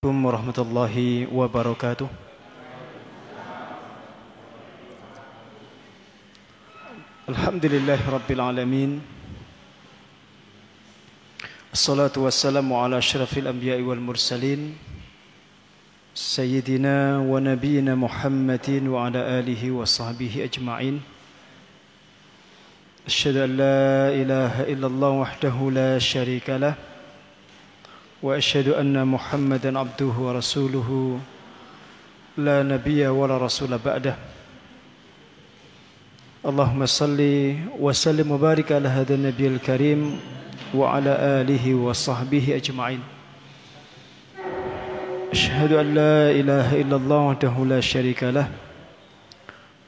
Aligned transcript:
عليكم 0.00 0.24
ورحمة 0.24 0.58
الله 0.58 0.96
وبركاته. 1.28 2.08
الحمد 7.28 7.64
لله 7.68 8.00
رب 8.08 8.28
العالمين. 8.32 8.90
الصلاة 11.76 12.16
والسلام 12.16 12.72
على 12.72 12.96
أشرف 12.96 13.44
الأنبياء 13.44 13.84
والمرسلين 13.84 14.72
سيدنا 16.16 17.20
ونبينا 17.20 17.92
محمد 17.92 18.68
وعلى 18.88 19.20
آله 19.20 19.62
وصحبه 19.70 20.32
أجمعين. 20.48 20.96
أشهد 23.04 23.36
أن 23.36 23.50
لا 23.60 24.08
إله 24.16 24.64
إلا 24.64 24.86
الله 24.86 25.10
وحده 25.10 25.56
لا 25.70 26.00
شريك 26.00 26.48
له. 26.56 26.88
وأشهد 28.22 28.68
أن 28.68 29.08
محمدا 29.08 29.78
عبده 29.78 30.12
ورسوله. 30.18 31.20
لا 32.38 32.62
نبي 32.62 33.06
ولا 33.06 33.38
رسول 33.38 33.78
بعده. 33.78 34.16
اللهم 36.40 36.86
صل 36.86 37.20
وسلم 37.80 38.30
وبارك 38.30 38.72
على 38.72 38.88
هذا 38.88 39.14
النبي 39.14 39.46
الكريم 39.46 40.20
وعلى 40.74 41.12
آله 41.40 41.74
وصحبه 41.74 42.56
أجمعين. 42.56 43.00
أشهد 45.32 45.72
أن 45.72 45.94
لا 45.94 46.30
إله 46.30 46.80
إلا 46.80 46.96
الله 46.96 47.18
وحده 47.18 47.54
لا 47.64 47.80
شريك 47.80 48.24
له. 48.24 48.48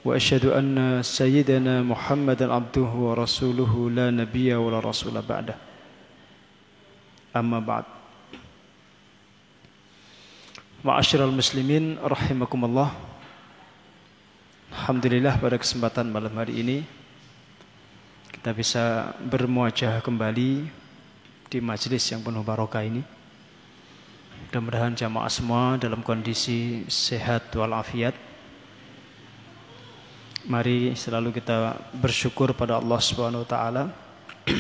وأشهد 0.05 0.45
أن 0.47 1.01
سيدنا 1.03 1.83
محمدا 1.83 2.53
عبده 2.53 2.91
ورسوله. 2.97 3.91
لا 3.91 4.11
نبي 4.11 4.55
ولا 4.55 4.81
رسول 4.81 5.23
بعده. 5.29 5.55
أما 7.37 7.61
بعد. 7.61 7.85
Ma'asyiral 10.83 11.31
muslimin 11.31 11.95
rahimakumullah. 12.03 12.91
Alhamdulillah 14.75 15.39
pada 15.39 15.55
kesempatan 15.55 16.11
malam 16.11 16.35
hari 16.35 16.59
ini 16.59 16.83
kita 18.35 18.51
bisa 18.51 19.15
bermuajah 19.23 20.03
kembali 20.03 20.67
di 21.47 21.59
majelis 21.63 22.03
yang 22.11 22.27
penuh 22.27 22.43
barokah 22.43 22.83
ini. 22.83 22.99
Mudah-mudahan 24.51 24.99
jamaah 24.99 25.31
semua 25.31 25.79
dalam 25.79 26.03
kondisi 26.03 26.83
sehat 26.91 27.55
walafiat. 27.55 28.19
Mari 30.51 30.99
selalu 30.99 31.31
kita 31.39 31.79
bersyukur 31.95 32.59
pada 32.59 32.83
Allah 32.83 32.99
Subhanahu 32.99 33.47
taala 33.47 33.95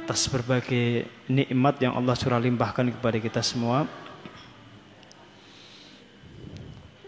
atas 0.00 0.24
berbagai 0.32 1.04
nikmat 1.28 1.84
yang 1.84 1.92
Allah 1.92 2.16
curah 2.16 2.40
limpahkan 2.40 2.96
kepada 2.96 3.20
kita 3.20 3.44
semua 3.44 4.05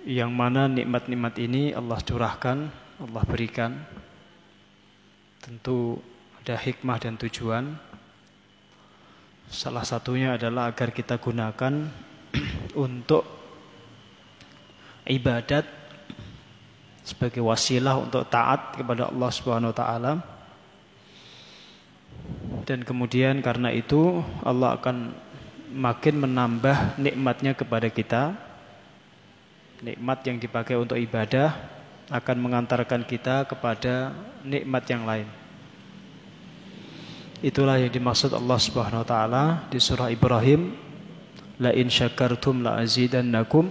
yang 0.09 0.33
mana 0.33 0.73
nikmat-nikmat 0.73 1.37
ini 1.37 1.77
Allah 1.77 2.01
curahkan, 2.01 2.73
Allah 2.97 3.23
berikan. 3.29 3.77
Tentu 5.45 6.01
ada 6.41 6.57
hikmah 6.57 6.97
dan 6.97 7.21
tujuan. 7.21 7.77
Salah 9.53 9.85
satunya 9.85 10.41
adalah 10.41 10.73
agar 10.73 10.97
kita 10.97 11.21
gunakan 11.21 11.93
untuk 12.89 13.21
ibadat 15.05 15.69
sebagai 17.05 17.45
wasilah 17.45 18.01
untuk 18.01 18.25
taat 18.33 18.81
kepada 18.81 19.13
Allah 19.13 19.29
Subhanahu 19.29 19.73
wa 19.73 19.77
taala. 19.77 20.13
Dan 22.65 22.81
kemudian 22.81 23.45
karena 23.45 23.77
itu 23.77 24.25
Allah 24.41 24.81
akan 24.81 25.13
makin 25.69 26.17
menambah 26.25 26.97
nikmatnya 26.97 27.53
kepada 27.53 27.93
kita 27.93 28.48
nikmat 29.83 30.19
yang 30.27 30.37
dipakai 30.39 30.75
untuk 30.75 30.99
ibadah 30.99 31.55
akan 32.09 32.37
mengantarkan 32.41 33.05
kita 33.05 33.45
kepada 33.45 34.17
nikmat 34.43 34.85
yang 34.89 35.05
lain. 35.05 35.29
Itulah 37.39 37.79
yang 37.79 37.93
dimaksud 37.93 38.35
Allah 38.35 38.59
Subhanahu 38.59 39.05
wa 39.05 39.09
taala 39.09 39.45
di 39.71 39.79
surah 39.79 40.11
Ibrahim, 40.11 40.75
la 41.63 41.71
in 41.71 41.87
syakartum 41.87 42.67
la 42.67 42.83
azidannakum 42.83 43.71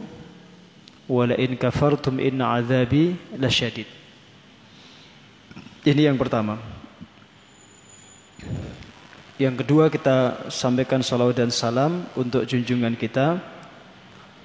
wa 1.11 1.23
la 1.27 1.35
in 1.35 1.59
kafartum 1.59 2.21
inna 2.23 2.55
azabi 2.55 3.17
lasyadid. 3.35 3.89
Ini 5.83 6.07
yang 6.07 6.15
pertama. 6.15 6.59
Yang 9.37 9.65
kedua 9.65 9.91
kita 9.91 10.49
sampaikan 10.49 11.03
salawat 11.03 11.37
dan 11.37 11.51
salam 11.53 12.07
untuk 12.17 12.47
junjungan 12.47 12.97
kita 12.97 13.56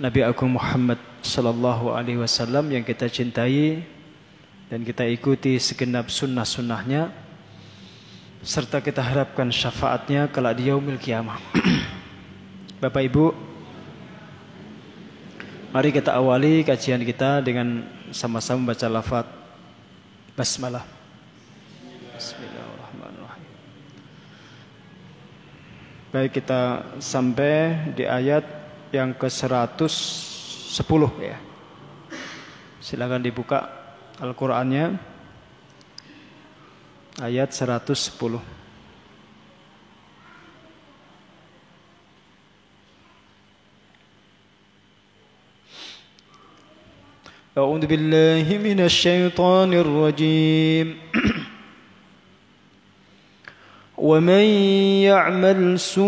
Nabi 0.01 0.25
Agung 0.25 0.57
Muhammad 0.57 0.97
sallallahu 1.21 1.93
alaihi 1.93 2.17
wasallam 2.17 2.65
yang 2.73 2.81
kita 2.81 3.13
cintai 3.13 3.85
dan 4.73 4.81
kita 4.89 5.05
ikuti 5.05 5.61
segenap 5.61 6.09
sunnah-sunnahnya 6.09 7.13
serta 8.41 8.81
kita 8.81 9.05
harapkan 9.05 9.53
syafaatnya 9.53 10.33
kelak 10.33 10.57
di 10.57 10.73
yaumil 10.73 10.97
kiamah. 10.97 11.37
Bapak 12.83 13.05
Ibu, 13.05 13.37
mari 15.77 15.93
kita 15.93 16.17
awali 16.17 16.65
kajian 16.65 17.05
kita 17.05 17.45
dengan 17.45 17.85
sama-sama 18.17 18.65
membaca 18.65 18.89
lafaz 18.89 19.29
basmalah. 20.33 20.89
Bismillahirrahmanirrahim. 22.17 23.51
Baik 26.17 26.41
kita 26.41 26.81
sampai 26.97 27.77
di 27.93 28.09
ayat 28.09 28.62
yang 28.96 29.12
ke-100 29.16 29.80
10 29.88 30.84
ya. 31.24 31.38
Silakan 32.84 33.24
dibuka 33.24 33.68
Al-Qur'annya 34.22 34.96
ayat 37.22 37.50
110. 37.52 38.58
أعوذ 47.58 47.90
بالله 47.90 48.46
من 48.62 48.86
الشيطان 48.86 49.74
الرجيم 49.74 50.88
ومن 54.03 54.45
يعمل 55.07 55.79
سوءا 55.79 56.03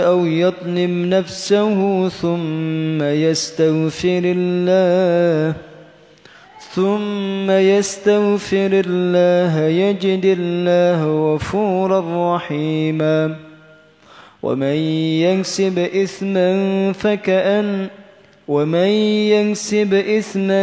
أو 0.00 0.26
يظلم 0.26 1.10
نفسه 1.10 2.08
ثم 2.08 3.02
يستغفر 3.02 4.22
الله 4.24 5.54
ثم 6.74 7.50
يستغفر 7.50 8.82
الله 8.86 9.60
يجد 9.62 10.24
الله 10.38 11.34
غفورا 11.34 12.34
رحيما. 12.36 13.36
ومن 14.42 14.76
يكسب 15.22 15.78
إثما 15.78 16.92
فكأن 16.92 17.88
ومن 18.48 18.88
يكسب 19.30 19.94
إثما 19.94 20.62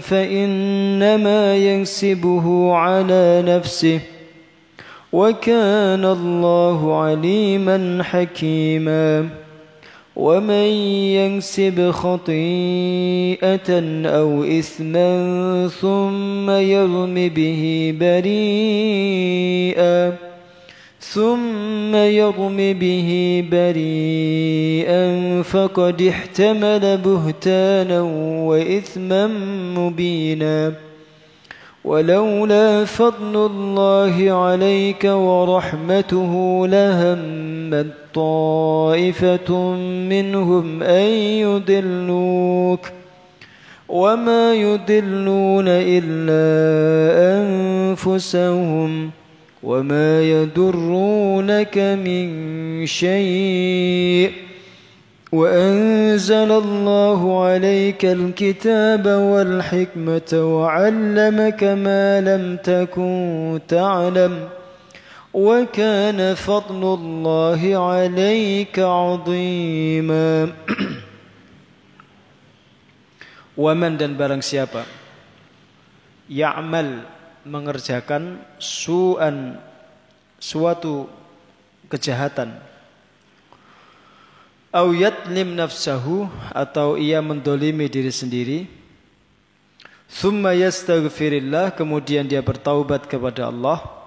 فإنما 0.00 1.56
يكسبه 1.56 2.74
على 2.74 3.42
نفسه. 3.46 4.00
وكان 5.12 6.04
الله 6.04 7.00
عليما 7.00 8.02
حكيما. 8.02 9.28
ومن 10.16 10.68
ينسب 11.16 11.90
خطيئة 11.90 13.70
أو 14.06 14.44
إثما 14.44 15.68
ثم 15.68 16.50
يرم 16.50 17.14
به 17.14 17.94
بريئا 18.00 19.10
ثم 21.00 21.94
يرم 21.94 22.56
به 22.56 23.44
بريئا 23.50 25.02
فقد 25.42 26.02
احتمل 26.02 26.96
بهتانا 26.96 28.00
وإثما 28.46 29.26
مبينا. 29.76 30.89
ولولا 31.84 32.84
فضل 32.84 33.36
الله 33.36 34.30
عليك 34.32 35.04
ورحمته 35.04 36.62
لهمت 36.66 37.86
طائفة 38.14 39.74
منهم 40.08 40.82
أن 40.82 41.06
يضلوك 41.44 42.80
وما 43.88 44.54
يضلون 44.54 45.64
إلا 45.68 46.44
أنفسهم 47.40 49.10
وما 49.62 50.22
يضرونك 50.22 51.78
من 51.78 52.26
شيء 52.86 54.32
وأنزل 55.30 56.50
الله 56.50 57.20
عليك 57.46 58.02
الكتاب 58.04 59.06
والحكمة 59.06 60.32
وعلمك 60.34 61.62
ما 61.64 62.20
لم 62.20 62.58
تكن 62.58 63.60
تعلم 63.68 64.48
وكان 65.30 66.34
فضل 66.34 66.82
الله 66.98 67.62
عليك 67.78 68.74
عظيما. 68.78 70.50
Waman 73.60 74.00
dan 74.00 74.16
barang 74.16 74.40
siapa 74.40 74.88
Ya'mal 76.32 77.04
mengerjakan 77.44 78.40
su'an 78.56 79.60
Suatu 80.40 81.04
kejahatan 81.92 82.69
Au 84.70 84.94
yatlim 84.94 85.58
nafsahu 85.58 86.30
Atau 86.54 86.94
ia 86.94 87.18
mendolimi 87.18 87.90
diri 87.90 88.14
sendiri 88.14 88.58
Thumma 90.06 90.54
yastaghfirillah 90.54 91.74
Kemudian 91.74 92.26
dia 92.26 92.38
bertaubat 92.38 93.10
kepada 93.10 93.50
Allah 93.50 94.00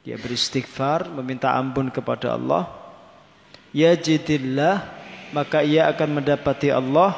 dia 0.00 0.16
beristighfar, 0.16 1.12
meminta 1.12 1.52
ampun 1.52 1.92
kepada 1.92 2.32
Allah. 2.32 2.72
Ya 3.70 3.92
jidillah, 3.92 4.88
maka 5.36 5.60
ia 5.60 5.92
akan 5.92 6.20
mendapati 6.20 6.72
Allah. 6.72 7.14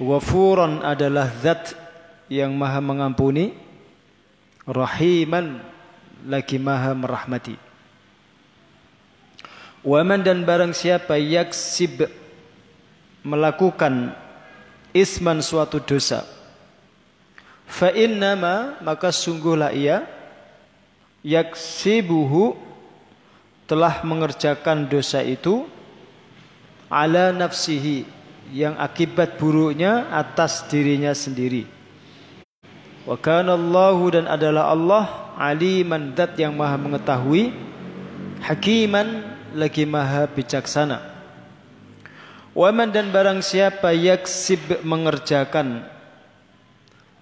Wafuran 0.00 0.80
adalah 0.80 1.28
zat 1.44 1.76
yang 2.32 2.56
maha 2.56 2.80
mengampuni. 2.80 3.52
Rahiman 4.64 5.60
lagi 6.24 6.56
maha 6.56 6.96
merahmati. 6.96 7.65
Waman 9.86 10.26
dan 10.26 10.42
barang 10.42 10.74
siapa 10.74 11.14
yaksib 11.14 12.10
melakukan 13.22 14.10
isman 14.90 15.38
suatu 15.38 15.78
dosa. 15.78 16.26
Fa 17.70 17.94
innama 17.94 18.82
maka 18.82 19.14
sungguhlah 19.14 19.70
ia 19.70 20.02
yaksibuhu 21.22 22.58
telah 23.66 24.02
mengerjakan 24.06 24.86
dosa 24.86 25.22
itu 25.22 25.66
ala 26.86 27.34
nafsihi 27.34 28.06
yang 28.54 28.78
akibat 28.78 29.38
buruknya 29.38 30.06
atas 30.10 30.66
dirinya 30.70 31.10
sendiri. 31.10 31.66
Wa 33.02 33.18
kana 33.18 33.58
Allahu 33.58 34.14
dan 34.14 34.26
adalah 34.30 34.70
Allah 34.70 35.04
aliman 35.34 36.14
dat 36.14 36.38
yang 36.38 36.54
maha 36.54 36.78
mengetahui 36.78 37.50
hakiman 38.42 39.25
lagi 39.56 39.88
maha 39.88 40.28
bijaksana. 40.28 41.02
Waman 42.56 42.92
dan 42.92 43.12
barang 43.12 43.40
siapa 43.44 43.92
yaksib 43.92 44.80
mengerjakan 44.80 45.84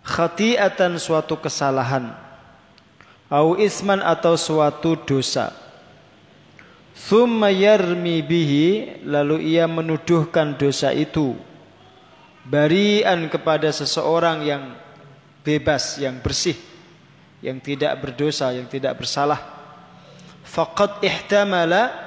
khati'atan 0.06 1.00
suatu 1.00 1.40
kesalahan 1.40 2.14
au 3.32 3.58
isman 3.58 3.98
atau 3.98 4.38
suatu 4.38 4.94
dosa. 4.94 5.50
Thumma 6.94 7.50
yarmi 7.50 8.22
bihi 8.22 8.66
lalu 9.02 9.58
ia 9.58 9.66
menuduhkan 9.66 10.54
dosa 10.54 10.94
itu 10.94 11.34
barian 12.46 13.26
kepada 13.26 13.72
seseorang 13.74 14.46
yang 14.46 14.62
bebas, 15.42 15.98
yang 15.98 16.22
bersih, 16.22 16.54
yang 17.42 17.58
tidak 17.58 17.98
berdosa, 17.98 18.54
yang 18.54 18.70
tidak 18.70 18.94
bersalah. 18.94 19.40
Faqad 20.46 21.02
ihtamala 21.02 22.03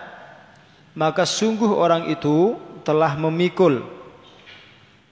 maka 0.97 1.29
sungguh 1.29 1.77
orang 1.77 2.09
itu 2.09 2.57
telah 2.81 3.13
memikul 3.13 3.85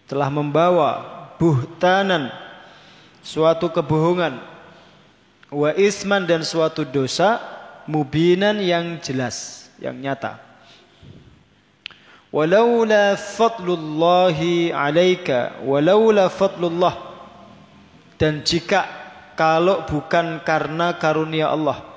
telah 0.10 0.34
membawa 0.34 1.06
buhtanan 1.38 2.34
suatu 3.22 3.70
kebohongan 3.70 4.42
wa 5.54 5.70
isman 5.78 6.26
dan 6.26 6.42
suatu 6.42 6.82
dosa 6.82 7.38
mubinan 7.86 8.58
yang 8.58 8.98
jelas, 8.98 9.70
yang 9.78 9.94
nyata. 9.98 10.42
Walaula 12.34 13.16
fadlullahi 13.16 14.74
alaika, 14.76 15.56
walaula 15.64 16.28
fadlullah. 16.28 17.16
Dan 18.20 18.44
jika 18.44 18.84
kalau 19.40 19.88
bukan 19.88 20.44
karena 20.44 20.98
karunia 21.00 21.52
Allah 21.52 21.95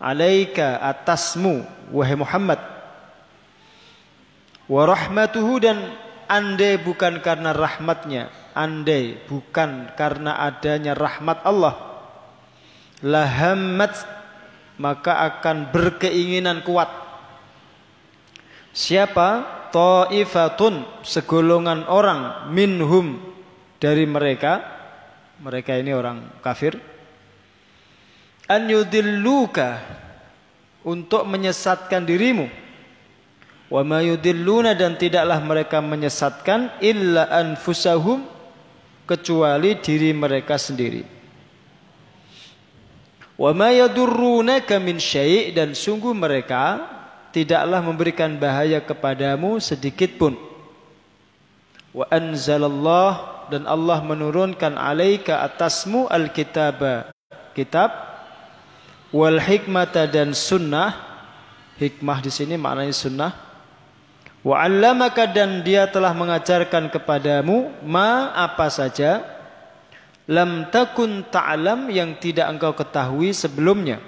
alaika 0.00 0.80
atasmu 0.80 1.62
wahai 1.92 2.16
Muhammad 2.16 2.58
wa 4.66 4.82
rahmatuhu 4.88 5.60
dan 5.60 5.92
andai 6.26 6.80
bukan 6.80 7.20
karena 7.20 7.52
rahmatnya 7.52 8.32
andai 8.56 9.20
bukan 9.28 9.92
karena 9.94 10.40
adanya 10.40 10.96
rahmat 10.96 11.44
Allah 11.44 11.90
lahammat 13.04 14.20
maka 14.80 15.20
akan 15.28 15.68
berkeinginan 15.68 16.64
kuat. 16.64 16.88
Siapa? 18.72 19.60
Ta'ifatun 19.70 20.82
segolongan 21.06 21.86
orang 21.86 22.50
minhum 22.50 23.22
dari 23.78 24.02
mereka 24.02 24.66
mereka 25.38 25.78
ini 25.78 25.94
orang 25.94 26.26
kafir 26.42 26.74
an 28.50 28.66
yudilluka 28.66 29.78
untuk 30.82 31.22
menyesatkan 31.30 32.02
dirimu 32.02 32.50
wa 33.70 33.86
ma 33.86 34.02
yudilluna 34.02 34.74
dan 34.74 34.98
tidaklah 34.98 35.38
mereka 35.38 35.78
menyesatkan 35.78 36.82
illa 36.82 37.30
anfusahum 37.30 38.26
kecuali 39.06 39.78
diri 39.78 40.10
mereka 40.10 40.58
sendiri 40.58 41.20
Wa 43.40 43.56
ma 43.56 43.72
yadurrunaka 43.72 44.76
min 44.76 45.00
syai' 45.00 45.48
dan 45.56 45.72
sungguh 45.72 46.12
mereka 46.12 46.84
tidaklah 47.32 47.80
memberikan 47.80 48.36
bahaya 48.36 48.84
kepadamu 48.84 49.56
sedikit 49.64 50.12
pun. 50.20 50.36
Wa 51.96 52.04
anzalallah 52.12 53.48
dan 53.48 53.64
Allah 53.64 54.04
menurunkan 54.04 54.76
alaika 54.76 55.40
atasmu 55.40 56.04
alkitaba 56.12 57.08
kitab 57.56 58.09
wal 59.14 59.38
hikmata 59.38 60.06
dan 60.06 60.34
sunnah. 60.34 61.08
Hikmah 61.78 62.18
di 62.20 62.30
sini 62.30 62.54
maknanya 62.60 62.94
sunnah. 62.94 63.32
Wa 64.40 64.64
'allamaka 64.64 65.28
dan 65.28 65.60
dia 65.60 65.84
telah 65.84 66.16
mengajarkan 66.16 66.88
kepadamu 66.88 67.68
ma 67.84 68.32
apa 68.32 68.72
saja 68.72 69.20
lam 70.24 70.68
takun 70.72 71.28
ta'lam 71.28 71.92
yang 71.92 72.16
tidak 72.16 72.48
engkau 72.48 72.72
ketahui 72.72 73.36
sebelumnya. 73.36 74.00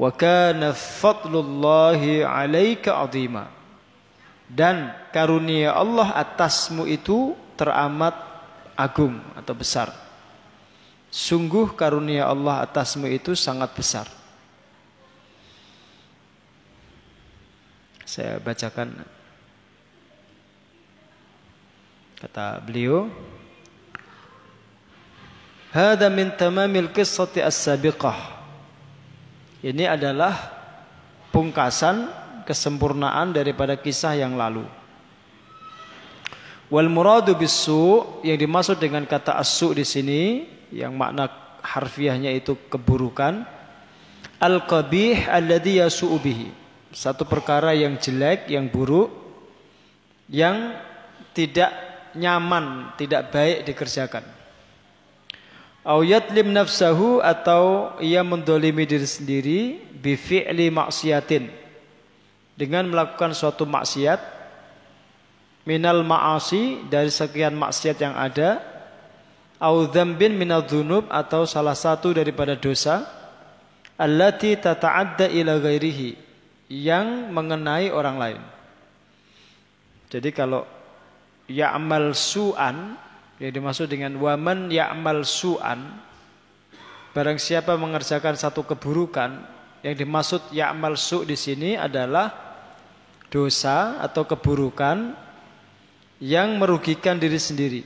Wa 0.00 0.08
kana 0.12 0.72
fadlullahi 0.72 2.24
'alaika 2.24 3.00
'azima. 3.00 3.52
Dan 4.52 4.92
karunia 5.12 5.72
Allah 5.72 6.12
atasmu 6.12 6.84
itu 6.84 7.32
teramat 7.56 8.12
agung 8.76 9.16
atau 9.32 9.56
besar 9.56 10.11
sungguh 11.12 11.76
karunia 11.76 12.24
Allah 12.24 12.64
atasmu 12.64 13.04
itu 13.12 13.36
sangat 13.36 13.68
besar 13.76 14.08
saya 18.08 18.40
bacakan 18.40 19.04
kata 22.16 22.64
beliau 22.64 23.12
Hada 25.72 26.12
min 26.12 26.28
tamamil 26.28 26.92
qissati 26.92 27.40
as-sabiqah. 27.40 28.44
Ini 29.64 29.88
adalah 29.88 30.36
pungkasan 31.32 32.12
kesempurnaan 32.44 33.32
daripada 33.32 33.72
kisah 33.80 34.12
yang 34.12 34.36
lalu. 34.36 34.68
Wal 36.68 36.92
muradu 36.92 37.32
bisu 37.32 38.04
yang 38.20 38.36
dimaksud 38.36 38.76
dengan 38.76 39.08
kata 39.08 39.40
asu 39.40 39.72
di 39.72 39.84
sini 39.88 40.44
yang 40.72 40.96
makna 40.96 41.28
harfiahnya 41.60 42.32
itu 42.32 42.56
keburukan. 42.72 43.44
Al 44.42 44.66
qabih 44.66 45.30
alladhi 45.30 45.78
yasu'u 45.78 46.18
bihi. 46.18 46.50
Satu 46.90 47.22
perkara 47.28 47.72
yang 47.72 47.96
jelek, 48.00 48.50
yang 48.50 48.66
buruk 48.68 49.22
yang 50.32 50.72
tidak 51.36 51.70
nyaman, 52.16 52.96
tidak 52.96 53.28
baik 53.28 53.68
dikerjakan. 53.68 54.24
Au 55.82 56.00
yatlim 56.00 56.54
nafsahu 56.54 57.20
atau 57.20 57.94
ia 57.98 58.22
mendolimi 58.22 58.86
diri 58.86 59.08
sendiri 59.08 59.60
bifi'li 59.98 60.70
maksiatin 60.70 61.50
dengan 62.54 62.86
melakukan 62.86 63.34
suatu 63.34 63.66
maksiat 63.66 64.22
minal 65.66 66.06
ma'asi 66.06 66.86
dari 66.86 67.10
sekian 67.10 67.58
maksiat 67.58 67.98
yang 67.98 68.14
ada 68.14 68.62
au 69.62 69.86
dzambin 69.86 70.34
minal 70.34 70.66
dzunub 70.66 71.06
atau 71.06 71.46
salah 71.46 71.78
satu 71.78 72.10
daripada 72.10 72.58
dosa 72.58 73.06
allati 73.94 74.58
tata'adda 74.58 75.30
ila 75.30 75.62
ghairihi 75.62 76.18
yang 76.66 77.30
mengenai 77.30 77.94
orang 77.94 78.16
lain. 78.18 78.42
Jadi 80.10 80.34
kalau 80.34 80.66
ya'mal 81.46 82.10
su'an 82.10 82.98
yang 83.38 83.52
dimaksud 83.54 83.86
dengan 83.86 84.18
waman 84.18 84.66
ya'mal 84.68 85.22
su'an 85.22 86.10
Barang 87.12 87.36
siapa 87.36 87.76
mengerjakan 87.76 88.40
satu 88.40 88.64
keburukan, 88.64 89.36
yang 89.84 89.92
dimaksud 89.92 90.48
ya'mal 90.48 90.96
su' 90.96 91.28
di 91.28 91.36
sini 91.36 91.76
adalah 91.76 92.32
dosa 93.28 94.00
atau 94.00 94.24
keburukan 94.24 95.12
yang 96.24 96.56
merugikan 96.56 97.20
diri 97.20 97.36
sendiri. 97.36 97.84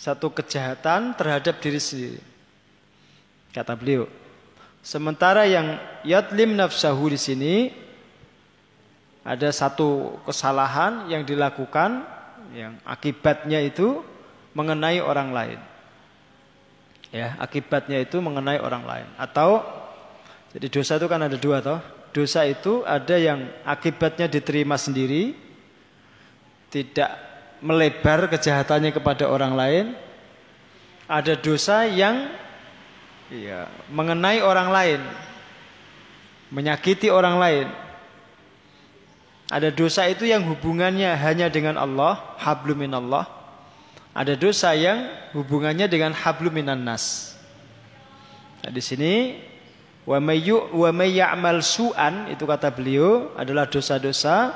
Satu 0.00 0.32
kejahatan 0.32 1.12
terhadap 1.12 1.60
diri 1.60 1.76
sendiri. 1.76 2.24
Kata 3.52 3.76
beliau. 3.76 4.08
Sementara 4.80 5.44
yang 5.44 5.76
yatlim 6.08 6.56
nafsahu 6.56 7.12
di 7.12 7.20
sini 7.20 7.54
ada 9.20 9.52
satu 9.52 10.16
kesalahan 10.24 11.04
yang 11.12 11.20
dilakukan 11.28 12.00
yang 12.56 12.80
akibatnya 12.88 13.60
itu 13.60 14.00
mengenai 14.56 15.04
orang 15.04 15.36
lain. 15.36 15.60
Ya, 17.12 17.36
akibatnya 17.36 18.00
itu 18.00 18.22
mengenai 18.24 18.56
orang 18.56 18.86
lain 18.88 19.08
atau 19.20 19.60
jadi 20.50 20.66
dosa 20.66 20.98
itu 20.98 21.06
kan 21.06 21.20
ada 21.22 21.36
dua 21.38 21.60
toh. 21.60 21.78
Dosa 22.10 22.42
itu 22.42 22.82
ada 22.82 23.14
yang 23.14 23.46
akibatnya 23.62 24.26
diterima 24.26 24.74
sendiri, 24.74 25.38
tidak 26.72 27.29
melebar 27.60 28.28
kejahatannya 28.28 28.90
kepada 28.92 29.28
orang 29.28 29.52
lain. 29.56 29.86
Ada 31.10 31.34
dosa 31.36 31.86
yang 31.86 32.30
ya, 33.32 33.66
mengenai 33.90 34.42
orang 34.42 34.68
lain, 34.70 35.00
menyakiti 36.54 37.10
orang 37.10 37.36
lain. 37.38 37.66
Ada 39.50 39.74
dosa 39.74 40.06
itu 40.06 40.26
yang 40.26 40.46
hubungannya 40.46 41.10
hanya 41.18 41.50
dengan 41.50 41.74
Allah, 41.74 42.38
hablumin 42.38 42.94
Allah. 42.94 43.26
Ada 44.14 44.38
dosa 44.38 44.74
yang 44.78 45.10
hubungannya 45.34 45.90
dengan 45.90 46.14
habluminan 46.14 46.78
nas. 46.78 47.34
Nah, 48.62 48.70
di 48.70 48.82
sini 48.82 49.14
Wa 50.08 50.18
may 50.18 51.10
ya'mal 51.12 51.60
su'an 51.60 52.32
itu 52.32 52.42
kata 52.48 52.72
beliau 52.72 53.36
adalah 53.36 53.68
dosa-dosa 53.68 54.50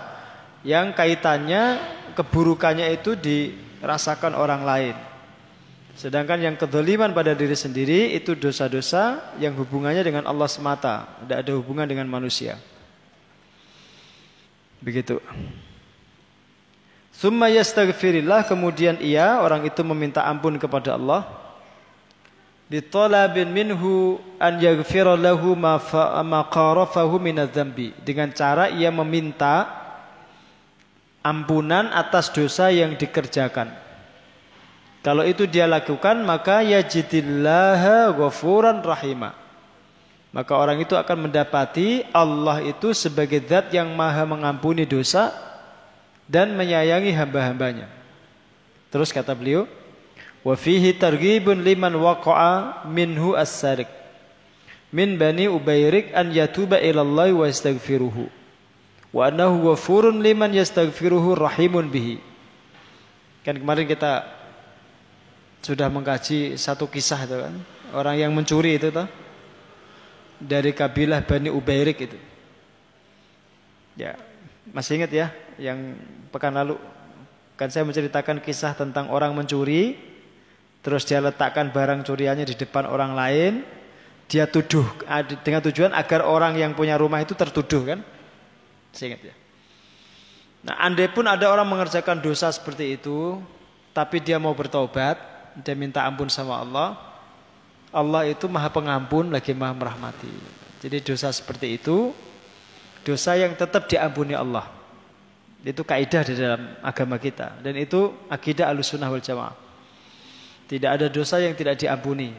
yang 0.64 0.96
kaitannya 0.96 1.78
keburukannya 2.14 2.88
itu 2.94 3.18
dirasakan 3.18 4.38
orang 4.38 4.62
lain. 4.62 4.96
Sedangkan 5.94 6.42
yang 6.42 6.56
kedoliman 6.58 7.14
pada 7.14 7.38
diri 7.38 7.54
sendiri 7.54 8.14
itu 8.18 8.34
dosa-dosa 8.34 9.34
yang 9.38 9.54
hubungannya 9.54 10.02
dengan 10.02 10.26
Allah 10.26 10.50
semata, 10.50 11.06
tidak 11.22 11.46
ada 11.46 11.52
hubungan 11.54 11.86
dengan 11.86 12.10
manusia. 12.10 12.58
Begitu. 14.82 15.22
Summa 17.14 17.46
yastaghfirillah 17.46 18.42
kemudian 18.50 18.98
ia 18.98 19.38
orang 19.38 19.62
itu 19.70 19.86
meminta 19.86 20.26
ampun 20.26 20.58
kepada 20.58 20.98
Allah 20.98 21.44
bitalabin 22.66 23.46
minhu 23.54 24.18
an 24.42 24.58
yaghfira 24.58 25.14
lahu 25.14 25.54
ma 25.54 25.78
qarafahu 26.50 27.22
dengan 28.02 28.28
cara 28.34 28.66
ia 28.72 28.90
meminta 28.90 29.83
ampunan 31.24 31.88
atas 31.90 32.28
dosa 32.28 32.68
yang 32.68 32.94
dikerjakan. 33.00 33.72
Kalau 35.00 35.24
itu 35.24 35.48
dia 35.48 35.64
lakukan 35.64 36.20
maka 36.20 36.60
yajidillaha 36.60 38.12
ghafuran 38.12 38.84
rahima. 38.84 39.32
Maka 40.34 40.52
orang 40.58 40.82
itu 40.82 40.92
akan 40.92 41.28
mendapati 41.30 42.04
Allah 42.12 42.60
itu 42.60 42.92
sebagai 42.92 43.40
zat 43.44 43.72
yang 43.72 43.88
maha 43.96 44.26
mengampuni 44.28 44.84
dosa 44.84 45.32
dan 46.28 46.52
menyayangi 46.58 47.14
hamba-hambanya. 47.14 47.86
Terus 48.90 49.14
kata 49.14 49.30
beliau, 49.36 49.70
Wa 50.44 50.60
fihi 50.60 50.92
targhibun 50.92 51.64
liman 51.64 51.96
waqa'a 51.96 52.84
minhu 52.84 53.32
as-sarik. 53.32 53.88
Min 54.92 55.16
bani 55.16 55.48
Ubairik 55.48 56.12
an 56.12 56.30
yatuba 56.30 56.76
ila 56.78 57.00
Allah 57.00 57.32
wa 57.32 57.48
yastaghfiruhu. 57.48 58.28
Wa 59.14 59.30
annahu 59.30 59.70
ghafurun 59.70 60.18
liman 60.18 60.50
yastaghfiruhu 60.50 61.38
rahimun 61.38 61.86
bihi. 61.86 62.18
Kan 63.46 63.62
kemarin 63.62 63.86
kita 63.86 64.26
sudah 65.62 65.86
mengkaji 65.86 66.58
satu 66.58 66.90
kisah 66.90 67.22
itu 67.22 67.38
kan. 67.38 67.54
Orang 67.94 68.18
yang 68.18 68.34
mencuri 68.34 68.74
itu 68.74 68.90
tuh 68.90 69.06
dari 70.42 70.74
kabilah 70.74 71.22
Bani 71.22 71.54
Ubairik 71.54 72.10
itu. 72.10 72.18
Ya, 73.94 74.18
masih 74.74 74.98
ingat 74.98 75.14
ya 75.14 75.30
yang 75.62 75.94
pekan 76.34 76.50
lalu 76.50 76.74
kan 77.54 77.70
saya 77.70 77.86
menceritakan 77.86 78.42
kisah 78.42 78.74
tentang 78.74 79.14
orang 79.14 79.30
mencuri 79.30 79.94
Terus 80.84 81.08
dia 81.08 81.16
letakkan 81.24 81.72
barang 81.72 82.04
curiannya 82.04 82.44
di 82.44 82.54
depan 82.60 82.84
orang 82.84 83.16
lain. 83.16 83.64
Dia 84.28 84.44
tuduh 84.44 84.84
dengan 85.40 85.64
tujuan 85.64 85.96
agar 85.96 86.28
orang 86.28 86.60
yang 86.60 86.76
punya 86.76 87.00
rumah 87.00 87.24
itu 87.24 87.32
tertuduh 87.32 87.82
kan. 87.88 88.00
Saya 88.94 89.14
ingat 89.14 89.22
ya. 89.28 89.34
Nah 90.64 90.74
andai 90.80 91.10
pun 91.12 91.26
ada 91.28 91.44
orang 91.50 91.66
mengerjakan 91.66 92.22
dosa 92.22 92.48
seperti 92.48 92.96
itu. 92.96 93.42
Tapi 93.92 94.22
dia 94.22 94.40
mau 94.40 94.54
bertobat. 94.56 95.18
Dia 95.60 95.76
minta 95.76 96.06
ampun 96.06 96.30
sama 96.30 96.62
Allah. 96.62 96.96
Allah 97.94 98.26
itu 98.26 98.50
maha 98.50 98.70
pengampun 98.70 99.30
lagi 99.30 99.54
maha 99.54 99.74
merahmati. 99.76 100.30
Jadi 100.80 101.02
dosa 101.04 101.30
seperti 101.30 101.78
itu. 101.78 102.14
Dosa 103.04 103.36
yang 103.36 103.52
tetap 103.54 103.84
diampuni 103.90 104.32
Allah. 104.32 104.66
Itu 105.60 105.84
kaidah 105.84 106.22
di 106.24 106.34
dalam 106.36 106.76
agama 106.80 107.20
kita. 107.20 107.60
Dan 107.60 107.76
itu 107.76 108.12
akidah 108.32 108.72
alusunah 108.72 109.12
wal 109.12 109.22
jamaah. 109.22 109.54
Tidak 110.64 110.90
ada 110.90 111.06
dosa 111.12 111.40
yang 111.40 111.52
tidak 111.52 111.76
diampuni. 111.76 112.32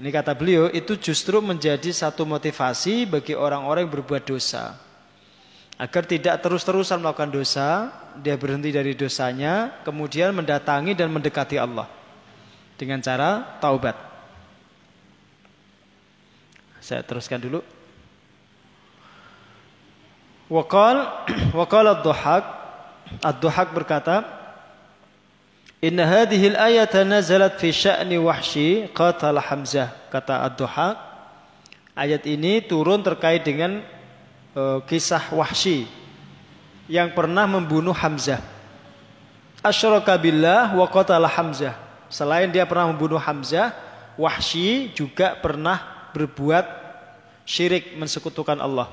Ini 0.00 0.10
kata 0.10 0.32
beliau 0.36 0.68
itu 0.72 0.96
justru 1.00 1.38
menjadi 1.40 1.92
satu 1.92 2.24
motivasi 2.28 3.08
bagi 3.08 3.32
orang-orang 3.36 3.88
yang 3.88 3.92
berbuat 4.00 4.24
dosa. 4.26 4.83
Agar 5.74 6.06
tidak 6.06 6.38
terus-terusan 6.38 7.02
melakukan 7.02 7.34
dosa, 7.34 7.90
dia 8.22 8.38
berhenti 8.38 8.70
dari 8.70 8.94
dosanya, 8.94 9.82
kemudian 9.82 10.30
mendatangi 10.30 10.94
dan 10.94 11.10
mendekati 11.10 11.58
Allah 11.58 11.90
dengan 12.78 13.02
cara 13.02 13.58
taubat. 13.58 13.98
Saya 16.78 17.02
teruskan 17.02 17.42
dulu. 17.42 17.60
Wakal 20.46 21.26
wakal 21.58 21.84
ad-Duhak 21.90 22.44
ad-Duhak 23.24 23.68
berkata, 23.74 24.22
Inna 25.84 26.08
hadhihi 26.08 26.54
al-ayata 26.56 27.04
nazalat 27.04 27.60
fi 27.60 27.68
sya'ni 27.68 28.16
Wahsy 28.16 28.88
qatala 28.96 29.42
Hamzah 29.42 29.92
kata 30.08 30.40
Ad-Duhaq 30.48 30.96
ayat 31.92 32.24
ini 32.24 32.64
turun 32.64 33.04
terkait 33.04 33.44
dengan 33.44 33.84
uh, 34.54 34.78
kisah 34.86 35.30
Wahsy 35.34 35.84
yang 36.86 37.12
pernah 37.12 37.44
membunuh 37.44 37.94
Hamzah 37.94 38.40
asyraka 39.60 40.16
billah 40.16 40.72
wa 40.72 40.86
qatala 40.88 41.28
Hamzah 41.28 41.76
selain 42.08 42.48
dia 42.48 42.64
pernah 42.64 42.88
membunuh 42.88 43.20
Hamzah 43.20 43.74
Wahsy 44.14 44.94
juga 44.94 45.34
pernah 45.38 46.10
berbuat 46.14 46.64
syirik 47.44 47.98
mensekutukan 47.98 48.56
Allah 48.62 48.88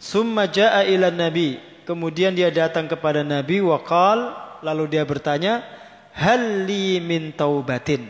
summa 0.00 0.48
jaa 0.48 0.82
ila 0.88 1.12
nabi 1.12 1.60
kemudian 1.84 2.32
dia 2.34 2.48
datang 2.48 2.88
kepada 2.88 3.20
nabi 3.22 3.60
waqal 3.60 4.32
lalu 4.64 4.96
dia 4.96 5.04
bertanya 5.04 5.62
Hali 6.14 7.02
min 7.02 7.34
taubatin. 7.34 8.06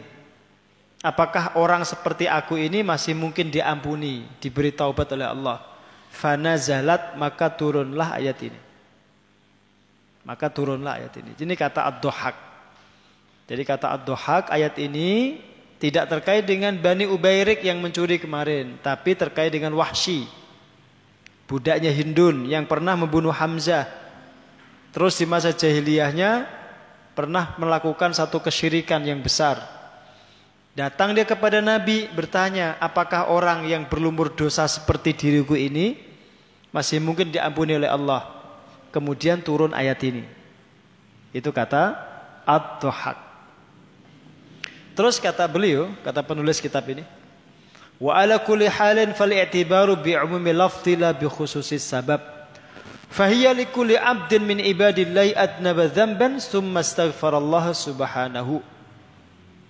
Apakah 1.01 1.57
orang 1.57 1.89
seperti 1.89 2.29
aku 2.29 2.61
ini 2.61 2.85
masih 2.85 3.17
mungkin 3.17 3.49
diampuni, 3.49 4.29
diberi 4.45 4.69
taubat 4.73 5.09
oleh 5.17 5.25
Allah? 5.25 5.65
Fanazalat 6.15 7.19
maka 7.19 7.51
turunlah 7.51 8.15
ayat 8.15 8.39
ini. 8.47 8.61
Maka 10.23 10.47
turunlah 10.49 11.03
ayat 11.03 11.13
ini. 11.21 11.35
Ini 11.35 11.55
kata 11.59 11.85
Ad-Dohak. 11.91 12.37
Jadi 13.51 13.63
kata 13.67 13.93
Ad-Dohak 13.99 14.49
ayat 14.55 14.79
ini 14.79 15.43
tidak 15.83 16.09
terkait 16.09 16.47
dengan 16.47 16.73
Bani 16.79 17.05
Ubairik 17.05 17.61
yang 17.61 17.83
mencuri 17.83 18.17
kemarin. 18.23 18.81
Tapi 18.81 19.19
terkait 19.19 19.53
dengan 19.53 19.75
Wahsy. 19.77 20.25
Budaknya 21.45 21.93
Hindun 21.93 22.49
yang 22.49 22.65
pernah 22.65 22.97
membunuh 22.97 23.35
Hamzah. 23.35 23.85
Terus 24.97 25.19
di 25.21 25.27
masa 25.29 25.53
jahiliyahnya 25.53 26.49
pernah 27.13 27.53
melakukan 27.61 28.17
satu 28.17 28.41
kesyirikan 28.41 29.05
yang 29.05 29.21
besar. 29.21 29.61
Datang 30.75 31.15
dia 31.15 31.23
kepada 31.23 31.63
Nabi 31.63 32.11
bertanya, 32.11 32.75
apakah 32.83 33.31
orang 33.31 33.63
yang 33.71 33.87
berlumur 33.87 34.35
dosa 34.35 34.67
seperti 34.67 35.15
diriku 35.15 35.55
ini 35.55 35.95
masih 36.75 36.99
mungkin 36.99 37.31
diampuni 37.31 37.79
oleh 37.79 37.87
Allah? 37.87 38.27
Kemudian 38.91 39.39
turun 39.39 39.71
ayat 39.71 40.03
ini. 40.03 40.27
Itu 41.31 41.55
kata 41.55 41.95
Ad-Duhak. 42.43 43.19
Terus 44.95 45.23
kata 45.23 45.47
beliau, 45.47 45.91
kata 46.03 46.23
penulis 46.23 46.59
kitab 46.59 46.87
ini, 46.91 47.03
wa 47.99 48.15
ala 48.15 48.39
kulli 48.43 48.67
halin 48.67 49.15
fal 49.15 49.31
i'tibaru 49.31 49.99
bi 49.99 50.15
umumi 50.15 50.55
lafzi 50.55 50.95
la 50.95 51.15
bi 51.15 51.27
khususis 51.27 51.83
sabab. 51.83 52.23
Fahiyya 53.11 53.55
likulli 53.55 53.95
abdin 53.95 54.43
min 54.43 54.59
ibadillahi 54.59 55.39
adnaba 55.39 55.87
dzamban 55.87 56.43
summa 56.43 56.83
astaghfarallah 56.83 57.71
subhanahu. 57.71 58.59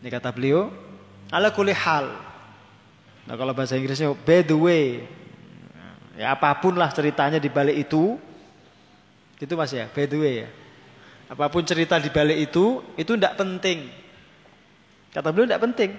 Ini 0.01 0.09
kata 0.09 0.33
beliau, 0.33 0.73
Ala 1.33 1.53
kuli 1.53 1.73
hal. 1.73 2.13
Nah 3.25 3.35
kalau 3.35 3.57
bahasa 3.57 3.75
Inggrisnya 3.81 4.13
by 4.13 4.45
the 4.45 4.57
way. 4.57 5.09
Ya 6.15 6.35
apa 6.35 6.51
pun 6.63 6.79
lah 6.79 6.91
ceritanya 6.95 7.43
di 7.43 7.51
balik 7.51 7.75
itu. 7.75 8.19
Gitu 9.39 9.53
mas 9.59 9.75
ya, 9.75 9.91
by 9.91 10.07
the 10.07 10.17
way 10.19 10.35
ya. 10.47 10.49
Apa 11.27 11.51
pun 11.51 11.67
cerita 11.67 11.99
di 11.99 12.13
balik 12.13 12.53
itu, 12.53 12.85
itu 12.95 13.13
tidak 13.19 13.35
penting. 13.35 13.91
Kata 15.11 15.35
beliau 15.35 15.51
tidak 15.51 15.63
penting. 15.63 15.91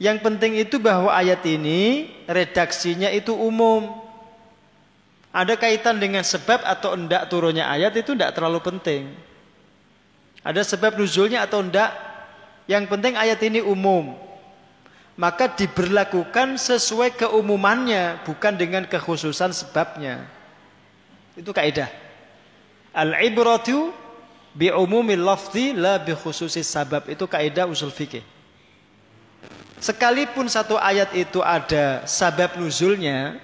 Yang 0.00 0.18
penting 0.24 0.52
itu 0.56 0.80
bahwa 0.80 1.12
ayat 1.12 1.44
ini 1.44 2.08
redaksinya 2.24 3.12
itu 3.12 3.36
umum. 3.36 4.00
Ada 5.30 5.54
kaitan 5.54 6.02
dengan 6.02 6.26
sebab 6.26 6.66
atau 6.66 6.96
enggak 6.96 7.30
turunnya 7.30 7.70
ayat 7.70 7.94
itu 7.94 8.16
tidak 8.16 8.34
terlalu 8.34 8.58
penting. 8.64 9.12
Ada 10.42 10.64
sebab 10.64 10.96
nuzulnya 10.98 11.44
atau 11.46 11.62
enggak. 11.62 11.92
Yang 12.66 12.88
penting 12.90 13.14
ayat 13.14 13.38
ini 13.44 13.60
umum. 13.62 14.16
Maka 15.20 15.52
diberlakukan 15.52 16.56
sesuai 16.56 17.12
keumumannya, 17.12 18.24
bukan 18.24 18.56
dengan 18.56 18.88
kekhususan 18.88 19.52
sebabnya. 19.52 20.24
Itu 21.36 21.52
kaidah. 21.52 21.92
Al-ibratu 22.96 23.92
bi 24.56 24.72
umumil 24.72 25.20
lafzi 25.20 25.76
la 25.76 26.00
bi 26.00 26.16
khususis 26.16 26.64
sabab 26.64 27.04
itu 27.04 27.28
kaidah 27.28 27.68
usul 27.68 27.92
fikih. 27.92 28.24
Sekalipun 29.76 30.48
satu 30.48 30.80
ayat 30.80 31.12
itu 31.12 31.44
ada 31.44 32.00
sabab 32.08 32.56
nuzulnya, 32.56 33.36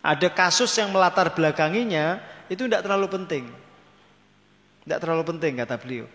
ada 0.00 0.28
kasus 0.32 0.72
yang 0.80 0.88
melatar 0.88 1.36
belakanginya, 1.36 2.16
itu 2.48 2.64
tidak 2.64 2.88
terlalu 2.88 3.12
penting. 3.12 3.44
Tidak 4.88 4.98
terlalu 5.04 5.36
penting 5.36 5.52
kata 5.60 5.76
beliau. 5.76 6.08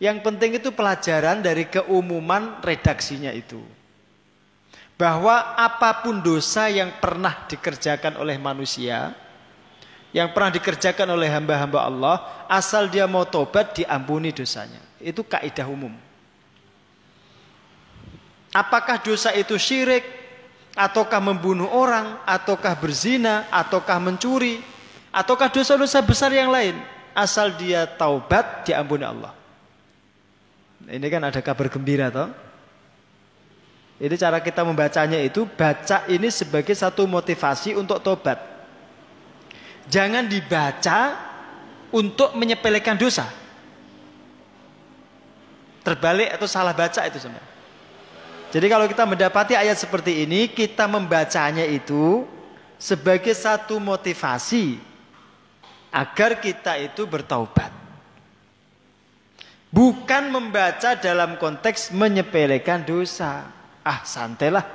Yang 0.00 0.24
penting 0.24 0.56
itu 0.56 0.72
pelajaran 0.72 1.44
dari 1.44 1.68
keumuman 1.68 2.64
redaksinya 2.64 3.28
itu. 3.36 3.60
Bahwa 4.96 5.56
apa 5.60 6.00
pun 6.00 6.24
dosa 6.24 6.72
yang 6.72 6.96
pernah 6.96 7.44
dikerjakan 7.44 8.16
oleh 8.16 8.40
manusia, 8.40 9.12
yang 10.16 10.32
pernah 10.32 10.56
dikerjakan 10.56 11.04
oleh 11.12 11.28
hamba-hamba 11.28 11.80
Allah, 11.84 12.16
asal 12.48 12.88
dia 12.88 13.04
mau 13.04 13.28
tobat 13.28 13.76
diampuni 13.76 14.32
dosanya. 14.32 14.80
Itu 14.96 15.20
kaidah 15.20 15.68
umum. 15.68 15.92
Apakah 18.56 18.98
dosa 19.04 19.36
itu 19.36 19.54
syirik, 19.60 20.02
ataukah 20.74 21.20
membunuh 21.20 21.68
orang, 21.70 22.24
ataukah 22.24 22.72
berzina, 22.76 23.46
ataukah 23.52 24.00
mencuri, 24.00 24.64
ataukah 25.12 25.52
dosa-dosa 25.52 26.00
besar 26.02 26.32
yang 26.32 26.48
lain, 26.48 26.76
asal 27.12 27.52
dia 27.54 27.84
taubat 27.84 28.64
diampuni 28.64 29.04
Allah. 29.04 29.39
Ini 30.88 31.06
kan 31.12 31.22
ada 31.26 31.40
kabar 31.44 31.68
gembira 31.68 32.08
toh. 32.08 32.30
Ini 34.00 34.16
cara 34.16 34.40
kita 34.40 34.64
membacanya 34.64 35.20
itu 35.20 35.44
baca 35.44 36.08
ini 36.08 36.32
sebagai 36.32 36.72
satu 36.72 37.04
motivasi 37.04 37.76
untuk 37.76 38.00
tobat. 38.00 38.40
Jangan 39.92 40.24
dibaca 40.24 41.18
untuk 41.92 42.32
menyepelekan 42.32 42.96
dosa. 42.96 43.28
Terbalik 45.84 46.32
atau 46.32 46.48
salah 46.48 46.72
baca 46.72 47.04
itu 47.04 47.20
sebenarnya. 47.20 47.50
Jadi 48.50 48.66
kalau 48.66 48.86
kita 48.90 49.04
mendapati 49.06 49.54
ayat 49.54 49.78
seperti 49.78 50.26
ini, 50.26 50.50
kita 50.50 50.90
membacanya 50.90 51.62
itu 51.62 52.26
sebagai 52.80 53.36
satu 53.36 53.78
motivasi 53.78 54.80
agar 55.92 56.40
kita 56.40 56.80
itu 56.80 57.06
bertaubat. 57.06 57.79
Bukan 59.70 60.34
membaca 60.34 60.98
dalam 60.98 61.38
konteks 61.38 61.94
menyepelekan 61.94 62.82
dosa. 62.82 63.46
Ah, 63.86 64.02
santailah. 64.02 64.66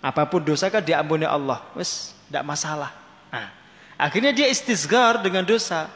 Apa 0.00 0.24
pun 0.24 0.40
dosa 0.40 0.72
kan 0.72 0.80
diampuni 0.80 1.28
Allah. 1.28 1.60
Wes, 1.76 2.16
tidak 2.28 2.48
masalah. 2.48 2.90
Nah, 3.28 3.60
Akhirnya 4.00 4.32
dia 4.32 4.48
istisgar 4.48 5.20
dengan 5.20 5.44
dosa. 5.44 5.92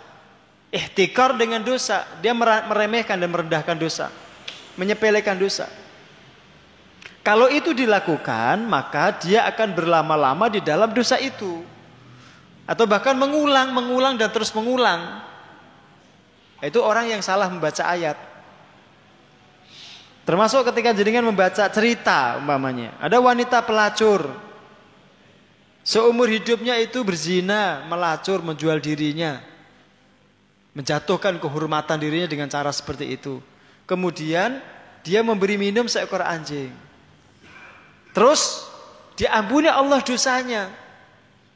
Ihtikar 0.69 1.33
dengan 1.41 1.65
dosa. 1.65 2.05
Dia 2.21 2.37
meremehkan 2.37 3.17
dan 3.17 3.33
merendahkan 3.33 3.81
dosa. 3.81 4.13
Menyepelekan 4.77 5.41
dosa. 5.41 5.65
Kalau 7.25 7.49
itu 7.49 7.73
dilakukan, 7.73 8.69
maka 8.69 9.17
dia 9.17 9.49
akan 9.49 9.73
berlama-lama 9.73 10.53
di 10.53 10.61
dalam 10.61 10.93
dosa 10.93 11.17
itu. 11.17 11.65
Atau 12.69 12.85
bahkan 12.85 13.17
mengulang, 13.17 13.73
mengulang 13.73 14.21
dan 14.21 14.29
terus 14.29 14.53
mengulang. 14.53 15.25
Itu 16.65 16.81
orang 16.81 17.13
yang 17.13 17.21
salah 17.21 17.53
membaca 17.53 17.85
ayat. 17.85 18.17
Termasuk 20.25 20.65
ketika 20.73 20.97
jenengan 20.97 21.29
membaca 21.29 21.69
cerita 21.69 22.41
umpamanya. 22.41 22.97
Ada 22.97 23.21
wanita 23.21 23.61
pelacur 23.61 24.33
Seumur 25.85 26.33
hidupnya 26.33 26.81
itu 26.81 27.05
berzina, 27.05 27.85
melacur, 27.85 28.41
menjual 28.41 28.81
dirinya. 28.81 29.45
Menjatuhkan 30.73 31.37
kehormatan 31.37 32.01
dirinya 32.01 32.25
dengan 32.25 32.49
cara 32.49 32.73
seperti 32.73 33.13
itu. 33.13 33.39
Kemudian 33.85 34.65
dia 35.05 35.21
memberi 35.21 35.61
minum 35.61 35.85
seekor 35.85 36.25
anjing. 36.25 36.73
Terus 38.17 38.65
diampuni 39.21 39.69
Allah 39.69 40.01
dosanya. 40.01 40.73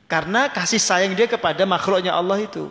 Karena 0.04 0.52
kasih 0.52 0.78
sayang 0.78 1.16
dia 1.16 1.24
kepada 1.24 1.64
makhluknya 1.64 2.12
Allah 2.12 2.36
itu. 2.44 2.68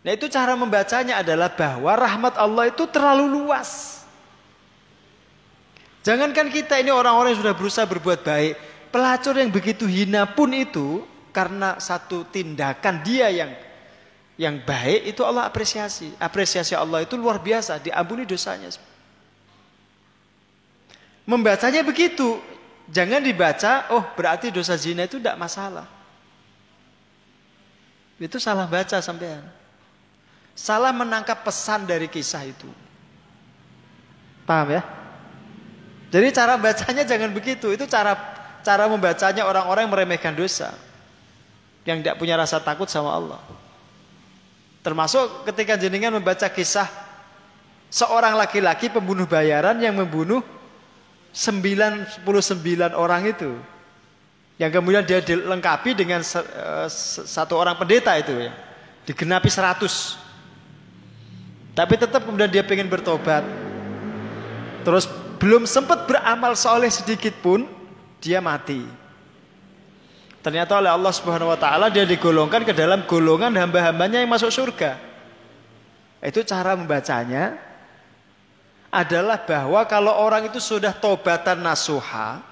Nah 0.00 0.16
itu 0.16 0.32
cara 0.32 0.56
membacanya 0.56 1.20
adalah 1.20 1.52
bahwa 1.52 1.92
rahmat 1.92 2.34
Allah 2.40 2.72
itu 2.72 2.88
terlalu 2.88 3.28
luas. 3.28 4.00
Jangankan 6.00 6.48
kita 6.48 6.80
ini 6.80 6.88
orang-orang 6.88 7.36
yang 7.36 7.40
sudah 7.44 7.52
berusaha 7.52 7.84
berbuat 7.84 8.24
baik. 8.24 8.54
Pelacur 8.88 9.36
yang 9.36 9.52
begitu 9.52 9.84
hina 9.84 10.24
pun 10.24 10.50
itu 10.56 11.04
karena 11.30 11.76
satu 11.78 12.24
tindakan 12.26 13.04
dia 13.04 13.28
yang 13.28 13.52
yang 14.40 14.56
baik 14.64 15.12
itu 15.12 15.20
Allah 15.20 15.44
apresiasi. 15.44 16.16
Apresiasi 16.16 16.72
Allah 16.72 17.04
itu 17.04 17.20
luar 17.20 17.36
biasa, 17.36 17.76
diampuni 17.76 18.24
dosanya. 18.24 18.72
Membacanya 21.28 21.84
begitu, 21.84 22.40
jangan 22.88 23.20
dibaca, 23.20 23.92
oh 23.92 24.02
berarti 24.16 24.48
dosa 24.48 24.74
zina 24.80 25.04
itu 25.04 25.20
tidak 25.20 25.36
masalah. 25.36 25.84
Itu 28.16 28.40
salah 28.40 28.64
baca 28.64 28.96
sampean. 29.04 29.59
Salah 30.60 30.92
menangkap 30.92 31.40
pesan 31.40 31.88
dari 31.88 32.04
kisah 32.04 32.44
itu. 32.44 32.68
Paham 34.44 34.76
ya? 34.76 34.84
Jadi 36.12 36.36
cara 36.36 36.60
bacanya 36.60 37.00
jangan 37.08 37.32
begitu, 37.32 37.72
itu 37.72 37.88
cara 37.88 38.12
cara 38.60 38.84
membacanya 38.84 39.48
orang-orang 39.48 39.88
yang 39.88 39.92
meremehkan 39.96 40.36
dosa. 40.36 40.76
Yang 41.88 42.04
tidak 42.04 42.16
punya 42.20 42.36
rasa 42.36 42.60
takut 42.60 42.92
sama 42.92 43.08
Allah. 43.08 43.40
Termasuk 44.84 45.48
ketika 45.48 45.80
jenengan 45.80 46.12
membaca 46.12 46.44
kisah 46.52 46.92
seorang 47.88 48.36
laki-laki 48.36 48.92
pembunuh 48.92 49.24
bayaran 49.24 49.80
yang 49.80 49.96
membunuh 49.96 50.44
99 51.32 52.20
orang 52.92 53.32
itu. 53.32 53.56
Yang 54.60 54.76
kemudian 54.76 55.08
dia 55.08 55.24
dilengkapi 55.24 55.96
dengan 55.96 56.20
eh, 56.20 56.88
satu 57.24 57.56
orang 57.56 57.80
pendeta 57.80 58.12
itu 58.20 58.44
ya. 58.44 58.52
Digenapi 59.08 59.48
100. 59.48 60.28
Tapi 61.80 61.96
tetap 61.96 62.28
kemudian 62.28 62.52
dia 62.52 62.60
pengen 62.60 62.92
bertobat. 62.92 63.40
Terus 64.84 65.08
belum 65.40 65.64
sempat 65.64 66.04
beramal 66.04 66.52
soleh 66.52 66.92
sedikit 66.92 67.32
pun 67.40 67.64
dia 68.20 68.44
mati. 68.44 68.84
Ternyata 70.44 70.76
oleh 70.76 70.92
Allah 70.92 71.08
Subhanahu 71.08 71.48
wa 71.48 71.56
taala 71.56 71.88
dia 71.88 72.04
digolongkan 72.04 72.68
ke 72.68 72.76
dalam 72.76 73.08
golongan 73.08 73.56
hamba-hambanya 73.56 74.20
yang 74.20 74.28
masuk 74.28 74.52
surga. 74.52 75.00
Itu 76.20 76.44
cara 76.44 76.76
membacanya 76.76 77.56
adalah 78.92 79.40
bahwa 79.40 79.80
kalau 79.88 80.12
orang 80.20 80.52
itu 80.52 80.60
sudah 80.60 80.92
tobatan 80.92 81.64
nasuha 81.64 82.44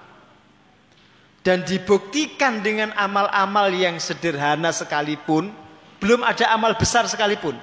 dan 1.45 1.69
dibuktikan 1.69 2.65
dengan 2.65 2.97
amal-amal 2.97 3.69
yang 3.77 4.01
sederhana 4.01 4.73
sekalipun, 4.73 5.53
belum 6.01 6.25
ada 6.25 6.49
amal 6.49 6.73
besar 6.81 7.05
sekalipun, 7.05 7.61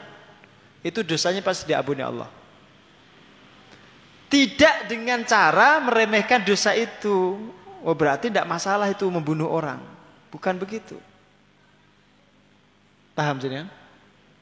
itu 0.86 1.02
dosanya 1.02 1.42
pasti 1.42 1.66
diampuni 1.66 2.06
Allah. 2.06 2.30
Tidak 4.30 4.86
dengan 4.86 5.26
cara 5.26 5.82
meremehkan 5.82 6.46
dosa 6.46 6.78
itu. 6.78 7.42
Oh 7.82 7.98
berarti 7.98 8.30
tidak 8.30 8.46
masalah 8.46 8.94
itu 8.94 9.10
membunuh 9.10 9.50
orang. 9.50 9.82
Bukan 10.30 10.62
begitu. 10.62 11.02
Paham 13.18 13.42
ya? 13.42 13.66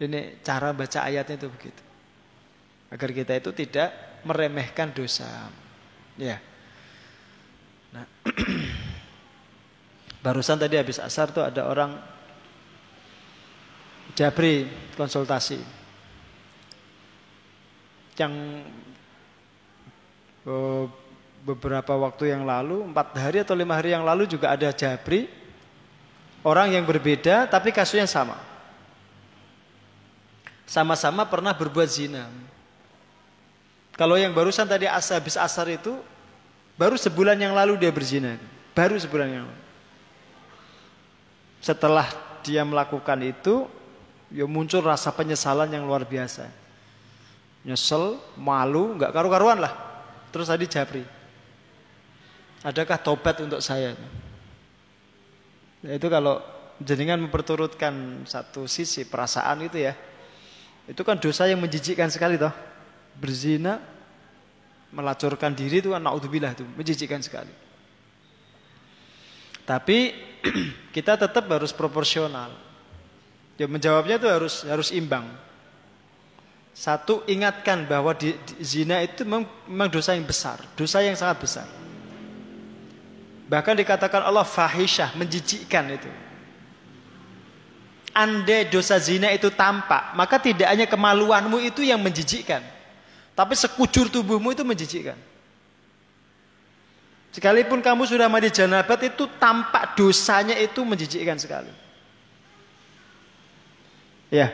Ini 0.04 0.44
cara 0.44 0.76
baca 0.76 1.00
ayatnya 1.08 1.40
itu 1.40 1.48
begitu. 1.48 1.82
Agar 2.92 3.10
kita 3.16 3.40
itu 3.40 3.50
tidak 3.56 3.96
meremehkan 4.28 4.92
dosa. 4.92 5.48
Ya. 6.20 6.44
Nah, 7.96 8.04
barusan 10.26 10.60
tadi 10.60 10.76
habis 10.76 11.00
asar 11.00 11.32
tuh 11.32 11.48
ada 11.48 11.72
orang 11.72 11.96
Jabri 14.14 14.68
konsultasi 15.00 15.83
yang 18.18 18.64
oh, 20.46 20.90
beberapa 21.44 21.94
waktu 22.00 22.32
yang 22.32 22.48
lalu, 22.48 22.88
empat 22.88 23.16
hari 23.20 23.44
atau 23.44 23.54
lima 23.54 23.76
hari 23.76 23.92
yang 23.92 24.08
lalu 24.08 24.24
juga 24.26 24.56
ada 24.56 24.72
Jabri, 24.72 25.28
orang 26.44 26.72
yang 26.72 26.88
berbeda 26.88 27.48
tapi 27.52 27.76
kasusnya 27.76 28.08
sama. 28.08 28.40
Sama-sama 30.64 31.28
pernah 31.28 31.52
berbuat 31.54 31.90
zina. 31.92 32.32
Kalau 33.94 34.18
yang 34.18 34.34
barusan 34.34 34.66
tadi 34.66 34.90
habis 34.90 35.38
asar 35.38 35.70
itu, 35.70 35.94
baru 36.80 36.98
sebulan 36.98 37.38
yang 37.38 37.54
lalu 37.54 37.78
dia 37.78 37.94
berzina. 37.94 38.42
Baru 38.74 38.98
sebulan 38.98 39.30
yang 39.30 39.46
lalu. 39.46 39.62
Setelah 41.62 42.10
dia 42.42 42.66
melakukan 42.66 43.22
itu, 43.22 43.70
ya 44.34 44.50
muncul 44.50 44.82
rasa 44.82 45.14
penyesalan 45.14 45.70
yang 45.70 45.86
luar 45.86 46.10
biasa. 46.10 46.63
Nyesel, 47.64 48.20
malu, 48.36 49.00
nggak 49.00 49.16
karu-karuan 49.16 49.64
lah. 49.64 49.74
Terus 50.36 50.52
tadi 50.52 50.68
Jabri. 50.68 51.04
Adakah 52.64 52.98
tobat 53.00 53.40
untuk 53.44 53.60
saya? 53.60 53.96
Ya, 55.84 55.92
itu 56.00 56.08
kalau 56.08 56.40
jenengan 56.80 57.20
memperturutkan 57.20 58.24
satu 58.28 58.68
sisi 58.68 59.08
perasaan 59.08 59.68
itu 59.68 59.84
ya. 59.84 59.96
Itu 60.88 61.08
kan 61.08 61.20
dosa 61.20 61.48
yang 61.48 61.64
menjijikkan 61.64 62.12
sekali 62.12 62.36
toh. 62.36 62.52
Berzina, 63.16 63.80
melacurkan 64.92 65.56
diri 65.56 65.80
itu 65.80 65.92
kan 65.92 66.04
naudzubillah 66.04 66.52
itu, 66.56 66.66
menjijikkan 66.66 67.24
sekali. 67.24 67.52
Tapi 69.64 70.12
kita 70.96 71.16
tetap 71.16 71.48
harus 71.48 71.72
proporsional. 71.72 72.52
Ya 73.56 73.70
menjawabnya 73.70 74.18
itu 74.20 74.28
harus 74.28 74.66
harus 74.68 74.90
imbang. 74.92 75.24
Satu 76.74 77.22
ingatkan 77.30 77.86
bahwa 77.86 78.18
di, 78.18 78.34
di, 78.34 78.54
zina 78.66 78.98
itu 79.06 79.22
memang, 79.22 79.90
dosa 79.94 80.18
yang 80.18 80.26
besar, 80.26 80.58
dosa 80.74 81.06
yang 81.06 81.14
sangat 81.14 81.38
besar. 81.38 81.68
Bahkan 83.46 83.78
dikatakan 83.78 84.26
Allah 84.26 84.42
fahisyah, 84.42 85.14
menjijikkan 85.14 85.86
itu. 85.94 86.10
Andai 88.14 88.66
dosa 88.70 88.98
zina 88.98 89.30
itu 89.30 89.54
tampak, 89.54 90.18
maka 90.18 90.42
tidak 90.42 90.66
hanya 90.70 90.90
kemaluanmu 90.90 91.62
itu 91.62 91.86
yang 91.86 92.02
menjijikkan. 92.02 92.66
Tapi 93.38 93.54
sekujur 93.54 94.10
tubuhmu 94.10 94.54
itu 94.54 94.66
menjijikkan. 94.66 95.18
Sekalipun 97.34 97.82
kamu 97.82 98.06
sudah 98.06 98.30
mandi 98.30 98.54
janabat 98.54 99.10
itu 99.10 99.26
tampak 99.42 99.98
dosanya 99.98 100.54
itu 100.58 100.86
menjijikkan 100.86 101.38
sekali. 101.42 101.74
Ya. 104.30 104.54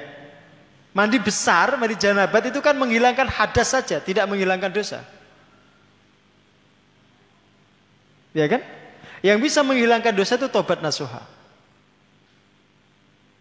Mandi 0.90 1.22
besar, 1.22 1.78
mandi 1.78 1.94
janabat 1.94 2.50
itu 2.50 2.60
kan 2.66 2.74
menghilangkan 2.74 3.30
hadas 3.30 3.78
saja, 3.78 4.02
tidak 4.02 4.26
menghilangkan 4.26 4.74
dosa. 4.74 5.06
Ya 8.34 8.50
kan? 8.50 8.62
Yang 9.22 9.52
bisa 9.52 9.60
menghilangkan 9.62 10.14
dosa 10.16 10.40
itu 10.40 10.50
tobat 10.50 10.82
nasuha. 10.82 11.22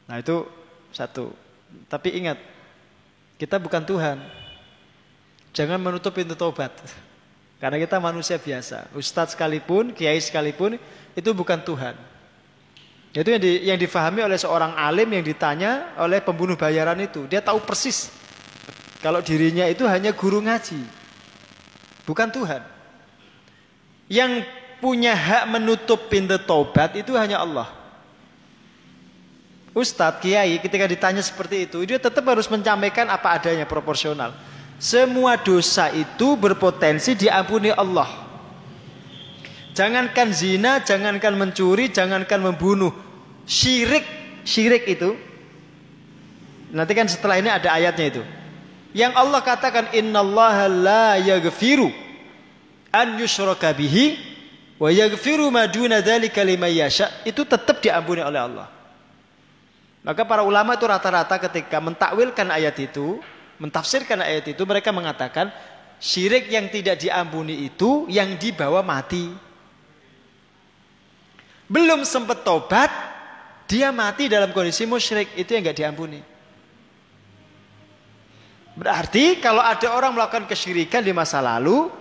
Nah 0.09 0.17
itu 0.21 0.45
satu. 0.93 1.33
Tapi 1.89 2.17
ingat, 2.21 2.41
kita 3.37 3.57
bukan 3.57 3.85
Tuhan. 3.85 4.19
Jangan 5.53 5.81
menutup 5.81 6.13
pintu 6.13 6.37
tobat. 6.37 6.73
Karena 7.59 7.77
kita 7.81 7.99
manusia 7.99 8.39
biasa. 8.39 8.93
Ustadz 8.95 9.35
sekalipun, 9.35 9.91
kiai 9.91 10.21
sekalipun, 10.21 10.79
itu 11.17 11.31
bukan 11.35 11.59
Tuhan. 11.65 11.97
Itu 13.17 13.25
yang, 13.25 13.43
di, 13.43 13.53
yang 13.65 13.79
difahami 13.81 14.21
oleh 14.21 14.37
seorang 14.37 14.77
alim 14.77 15.09
yang 15.09 15.25
ditanya 15.25 15.97
oleh 15.97 16.21
pembunuh 16.21 16.55
bayaran 16.61 16.99
itu. 17.01 17.25
Dia 17.25 17.41
tahu 17.41 17.65
persis 17.65 18.13
kalau 19.01 19.25
dirinya 19.25 19.65
itu 19.65 19.87
hanya 19.89 20.13
guru 20.13 20.45
ngaji. 20.45 20.83
Bukan 22.05 22.29
Tuhan. 22.35 22.63
Yang 24.09 24.45
punya 24.81 25.17
hak 25.17 25.45
menutup 25.49 26.09
pintu 26.13 26.37
tobat 26.41 26.97
itu 27.01 27.17
hanya 27.17 27.41
Allah. 27.41 27.69
Ustadz, 29.77 30.19
kiai 30.19 30.59
ketika 30.59 30.91
ditanya 30.91 31.23
seperti 31.23 31.71
itu, 31.71 31.79
dia 31.87 32.03
tetap 32.03 32.25
harus 32.27 32.51
mencampaikan 32.51 33.07
apa 33.07 33.39
adanya 33.39 33.69
proporsional. 33.69 34.35
Semua 34.79 35.39
dosa 35.39 35.91
itu 35.95 36.35
berpotensi 36.35 37.15
diampuni 37.15 37.71
Allah. 37.71 38.28
Jangankan 39.79 40.35
zina, 40.35 40.83
jangankan 40.83 41.39
mencuri, 41.39 41.95
jangankan 41.95 42.43
membunuh. 42.43 42.91
Syirik, 43.47 44.03
syirik 44.43 44.91
itu. 44.91 45.15
Nanti 46.75 46.99
kan 46.99 47.07
setelah 47.07 47.39
ini 47.39 47.47
ada 47.47 47.71
ayatnya 47.71 48.19
itu. 48.19 48.23
Yang 48.91 49.15
Allah 49.15 49.39
katakan 49.39 49.95
innallaha 49.95 50.67
la 50.67 51.07
yaghfiru 51.23 51.95
an 52.91 53.23
yushraka 53.23 53.71
bihi 53.71 54.19
wa 54.83 54.91
yaghfiru 54.91 55.47
ma 55.55 55.71
duna 55.71 56.03
dzalika 56.03 56.43
liman 56.43 56.75
yasha. 56.75 57.23
Itu 57.23 57.47
tetap 57.47 57.79
diampuni 57.79 58.19
oleh 58.19 58.41
Allah. 58.43 58.67
Maka 60.03 60.27
para 60.27 60.43
ulama 60.43 60.75
itu 60.75 60.91
rata-rata 60.91 61.39
ketika 61.39 61.79
mentakwilkan 61.79 62.51
ayat 62.51 62.75
itu, 62.83 63.23
mentafsirkan 63.63 64.27
ayat 64.27 64.43
itu 64.51 64.63
mereka 64.67 64.91
mengatakan 64.91 65.55
syirik 66.03 66.51
yang 66.51 66.67
tidak 66.67 66.99
diampuni 66.99 67.71
itu 67.71 68.11
yang 68.11 68.35
dibawa 68.35 68.83
mati. 68.83 69.47
Belum 71.69 72.01
sempat 72.09 72.43
tobat, 72.43 72.89
dia 73.69 73.93
mati 73.93 74.27
dalam 74.27 74.51
kondisi 74.57 74.89
musyrik, 74.89 75.37
itu 75.37 75.53
yang 75.53 75.69
nggak 75.69 75.79
diampuni. 75.79 76.21
Berarti 78.73 79.37
kalau 79.43 79.61
ada 79.61 79.93
orang 79.93 80.17
melakukan 80.17 80.49
kesyirikan 80.49 81.05
di 81.05 81.13
masa 81.13 81.45
lalu, 81.45 81.93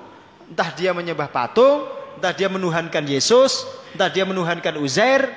entah 0.48 0.72
dia 0.72 0.96
menyembah 0.96 1.28
patung, 1.28 1.84
entah 2.16 2.32
dia 2.32 2.48
menuhankan 2.48 3.04
Yesus, 3.04 3.68
entah 3.92 4.08
dia 4.08 4.24
menuhankan 4.24 4.80
Uzair, 4.80 5.28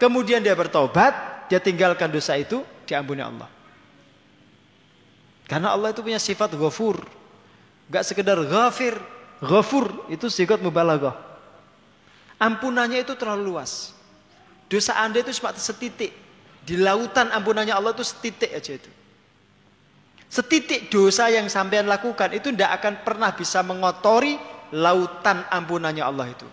kemudian 0.00 0.40
dia 0.40 0.56
bertobat, 0.56 1.44
dia 1.52 1.60
tinggalkan 1.60 2.08
dosa 2.08 2.40
itu, 2.40 2.64
diampuni 2.88 3.20
Allah. 3.20 3.50
Karena 5.44 5.76
Allah 5.76 5.92
itu 5.92 6.00
punya 6.00 6.16
sifat 6.16 6.56
ghafur. 6.56 7.04
Gak 7.92 8.06
sekedar 8.08 8.40
ghafir. 8.40 8.96
Ghafur 9.44 10.08
itu 10.08 10.32
sifat 10.32 10.64
mubalaghah. 10.64 11.33
Ampunannya 12.44 13.00
itu 13.00 13.16
terlalu 13.16 13.56
luas. 13.56 13.96
Dosa 14.68 15.00
Anda 15.00 15.24
itu 15.24 15.32
cuma 15.40 15.56
setitik. 15.56 16.12
Di 16.64 16.76
lautan 16.76 17.32
ampunannya 17.32 17.72
Allah 17.72 17.96
itu 17.96 18.04
setitik 18.04 18.52
aja 18.52 18.76
itu. 18.76 18.90
Setitik 20.28 20.92
dosa 20.92 21.28
yang 21.32 21.48
sampean 21.48 21.88
lakukan 21.88 22.32
itu 22.36 22.52
tidak 22.52 22.80
akan 22.80 22.94
pernah 23.04 23.30
bisa 23.32 23.64
mengotori 23.64 24.36
lautan 24.76 25.44
ampunannya 25.48 26.04
Allah 26.04 26.26
itu. 26.32 26.48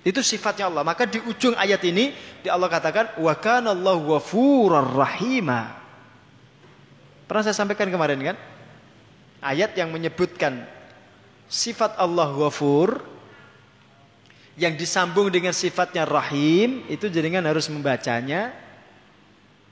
Itu 0.00 0.24
sifatnya 0.24 0.72
Allah. 0.72 0.80
Maka 0.80 1.04
di 1.04 1.20
ujung 1.20 1.52
ayat 1.56 1.80
ini 1.84 2.12
di 2.40 2.48
Allah 2.48 2.72
katakan 2.72 3.20
wa 3.20 3.32
kanallahu 3.36 4.16
ghafurur 4.16 4.96
rahima. 4.96 5.76
Pernah 7.28 7.42
saya 7.44 7.56
sampaikan 7.56 7.92
kemarin 7.92 8.32
kan? 8.32 8.36
Ayat 9.44 9.76
yang 9.76 9.92
menyebutkan 9.92 10.64
sifat 11.46 12.00
Allah 12.00 12.32
ghafur 12.32 13.19
yang 14.60 14.76
disambung 14.76 15.32
dengan 15.32 15.56
sifatnya 15.56 16.04
rahim 16.04 16.84
itu 16.92 17.08
jenengan 17.08 17.48
harus 17.48 17.72
membacanya. 17.72 18.52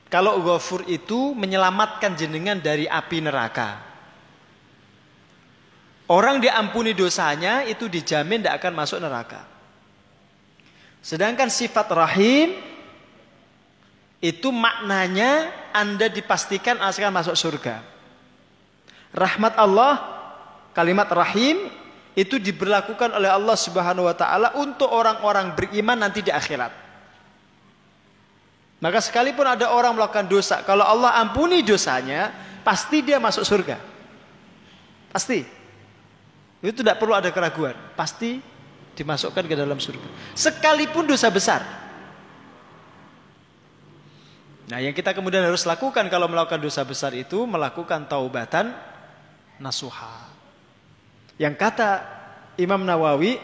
Kalau 0.08 0.40
ghafur 0.40 0.88
itu 0.88 1.36
menyelamatkan 1.36 2.16
jenengan 2.16 2.56
dari 2.56 2.88
api 2.88 3.20
neraka. 3.20 3.84
Orang 6.08 6.40
diampuni 6.40 6.96
dosanya 6.96 7.68
itu 7.68 7.84
dijamin 7.84 8.40
tidak 8.40 8.64
akan 8.64 8.72
masuk 8.72 8.96
neraka. 8.96 9.44
Sedangkan 11.04 11.52
sifat 11.52 11.84
rahim 11.92 12.56
itu 14.24 14.48
maknanya 14.48 15.52
anda 15.76 16.08
dipastikan 16.08 16.80
akan 16.80 17.12
masuk 17.12 17.36
surga. 17.36 17.84
Rahmat 19.12 19.52
Allah 19.60 20.00
kalimat 20.72 21.12
rahim 21.12 21.68
itu 22.18 22.42
diberlakukan 22.42 23.14
oleh 23.14 23.30
Allah 23.30 23.54
Subhanahu 23.54 24.10
wa 24.10 24.16
taala 24.18 24.50
untuk 24.58 24.90
orang-orang 24.90 25.54
beriman 25.54 25.94
nanti 25.94 26.26
di 26.26 26.34
akhirat. 26.34 26.74
Maka 28.82 28.98
sekalipun 28.98 29.46
ada 29.46 29.70
orang 29.70 29.94
melakukan 29.94 30.26
dosa, 30.26 30.66
kalau 30.66 30.82
Allah 30.82 31.14
ampuni 31.22 31.62
dosanya, 31.62 32.34
pasti 32.66 33.06
dia 33.06 33.22
masuk 33.22 33.46
surga. 33.46 33.78
Pasti. 35.14 35.46
Itu 36.58 36.82
tidak 36.82 36.98
perlu 36.98 37.14
ada 37.14 37.30
keraguan, 37.30 37.78
pasti 37.94 38.42
dimasukkan 38.98 39.46
ke 39.46 39.54
dalam 39.54 39.78
surga. 39.78 40.34
Sekalipun 40.34 41.06
dosa 41.06 41.30
besar. 41.30 41.62
Nah, 44.66 44.82
yang 44.82 44.90
kita 44.90 45.14
kemudian 45.14 45.46
harus 45.46 45.62
lakukan 45.62 46.10
kalau 46.10 46.26
melakukan 46.26 46.58
dosa 46.58 46.82
besar 46.82 47.14
itu 47.14 47.46
melakukan 47.46 48.10
taubatan 48.10 48.74
nasuha. 49.62 50.27
Yang 51.38 51.54
kata 51.54 51.90
Imam 52.58 52.82
Nawawi, 52.82 53.38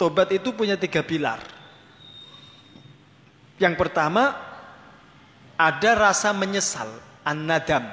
tobat 0.00 0.32
itu 0.32 0.56
punya 0.56 0.80
tiga 0.80 1.04
pilar. 1.04 1.38
Yang 3.60 3.76
pertama, 3.76 4.34
ada 5.54 5.90
rasa 5.94 6.32
menyesal, 6.32 6.88
an-nadam. 7.22 7.86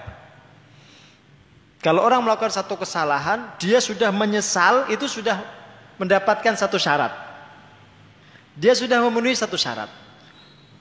Kalau 1.83 2.01
orang 2.01 2.23
melakukan 2.23 2.53
satu 2.53 2.79
kesalahan, 2.79 3.51
dia 3.59 3.83
sudah 3.83 4.09
menyesal, 4.09 4.87
itu 4.87 5.05
sudah 5.05 5.43
mendapatkan 5.99 6.55
satu 6.55 6.79
syarat. 6.79 7.11
Dia 8.55 8.71
sudah 8.77 9.01
memenuhi 9.01 9.35
satu 9.35 9.59
syarat. 9.59 9.89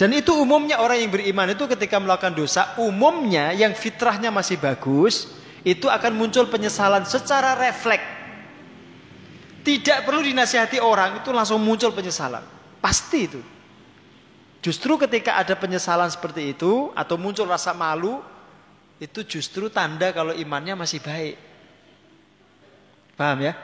Dan 0.01 0.17
itu 0.17 0.33
umumnya 0.33 0.81
orang 0.81 1.01
yang 1.05 1.13
beriman 1.13 1.53
itu 1.53 1.69
ketika 1.69 2.01
melakukan 2.01 2.33
dosa, 2.33 2.73
umumnya 2.81 3.53
yang 3.53 3.77
fitrahnya 3.77 4.33
masih 4.33 4.57
bagus, 4.57 5.29
itu 5.61 5.89
akan 5.89 6.17
muncul 6.17 6.49
penyesalan 6.49 7.05
secara 7.05 7.53
refleks. 7.57 8.20
Tidak 9.61 10.09
perlu 10.09 10.25
dinasihati 10.25 10.81
orang, 10.81 11.21
itu 11.21 11.31
langsung 11.31 11.61
muncul 11.61 11.93
penyesalan. 11.93 12.41
Pasti 12.81 13.19
itu. 13.29 13.41
Justru 14.61 14.97
ketika 15.01 15.37
ada 15.41 15.57
penyesalan 15.57 16.09
seperti 16.09 16.57
itu, 16.57 16.93
atau 16.97 17.17
muncul 17.21 17.49
rasa 17.49 17.77
malu, 17.77 18.25
itu 19.01 19.25
justru 19.25 19.73
tanda 19.73 20.13
kalau 20.13 20.37
imannya 20.37 20.77
masih 20.77 21.01
baik. 21.01 21.37
Paham 23.17 23.45
ya? 23.45 23.57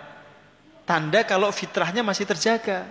Tanda 0.89 1.25
kalau 1.25 1.49
fitrahnya 1.53 2.05
masih 2.05 2.29
terjaga. 2.29 2.89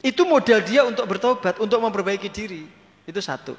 Itu 0.00 0.26
modal 0.26 0.62
dia 0.64 0.82
untuk 0.86 1.06
bertobat, 1.06 1.58
untuk 1.62 1.78
memperbaiki 1.82 2.30
diri. 2.30 2.66
Itu 3.06 3.22
satu. 3.22 3.54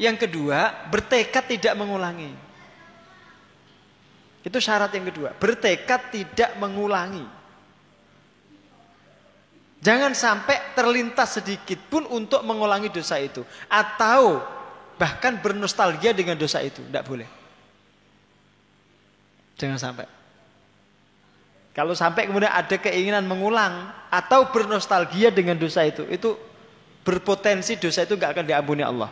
Yang 0.00 0.26
kedua, 0.26 0.88
bertekad 0.88 1.44
tidak 1.46 1.74
mengulangi. 1.76 2.49
Itu 4.40 4.56
syarat 4.56 4.88
yang 4.96 5.08
kedua. 5.12 5.36
Bertekad 5.36 6.12
tidak 6.12 6.56
mengulangi. 6.56 7.24
Jangan 9.80 10.12
sampai 10.12 10.76
terlintas 10.76 11.40
sedikit 11.40 11.80
pun 11.88 12.04
untuk 12.08 12.44
mengulangi 12.44 12.92
dosa 12.92 13.16
itu. 13.16 13.44
Atau 13.68 14.44
bahkan 15.00 15.40
bernostalgia 15.40 16.12
dengan 16.12 16.36
dosa 16.36 16.60
itu, 16.60 16.84
tidak 16.84 17.04
boleh. 17.08 17.28
Jangan 19.56 19.76
sampai. 19.80 20.06
Kalau 21.76 21.96
sampai 21.96 22.28
kemudian 22.28 22.52
ada 22.52 22.76
keinginan 22.76 23.24
mengulang 23.24 23.92
atau 24.12 24.48
bernostalgia 24.52 25.32
dengan 25.32 25.56
dosa 25.56 25.84
itu, 25.84 26.04
itu 26.12 26.36
berpotensi 27.04 27.80
dosa 27.80 28.04
itu 28.04 28.16
nggak 28.16 28.36
akan 28.36 28.44
diampuni 28.44 28.84
Allah. 28.84 29.08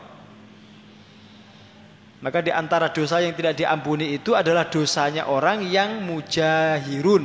Maka 2.18 2.42
di 2.42 2.50
antara 2.50 2.90
dosa 2.90 3.22
yang 3.22 3.30
tidak 3.38 3.54
diampuni 3.54 4.18
itu 4.18 4.34
adalah 4.34 4.66
dosanya 4.66 5.30
orang 5.30 5.62
yang 5.62 6.02
mujahirun. 6.02 7.24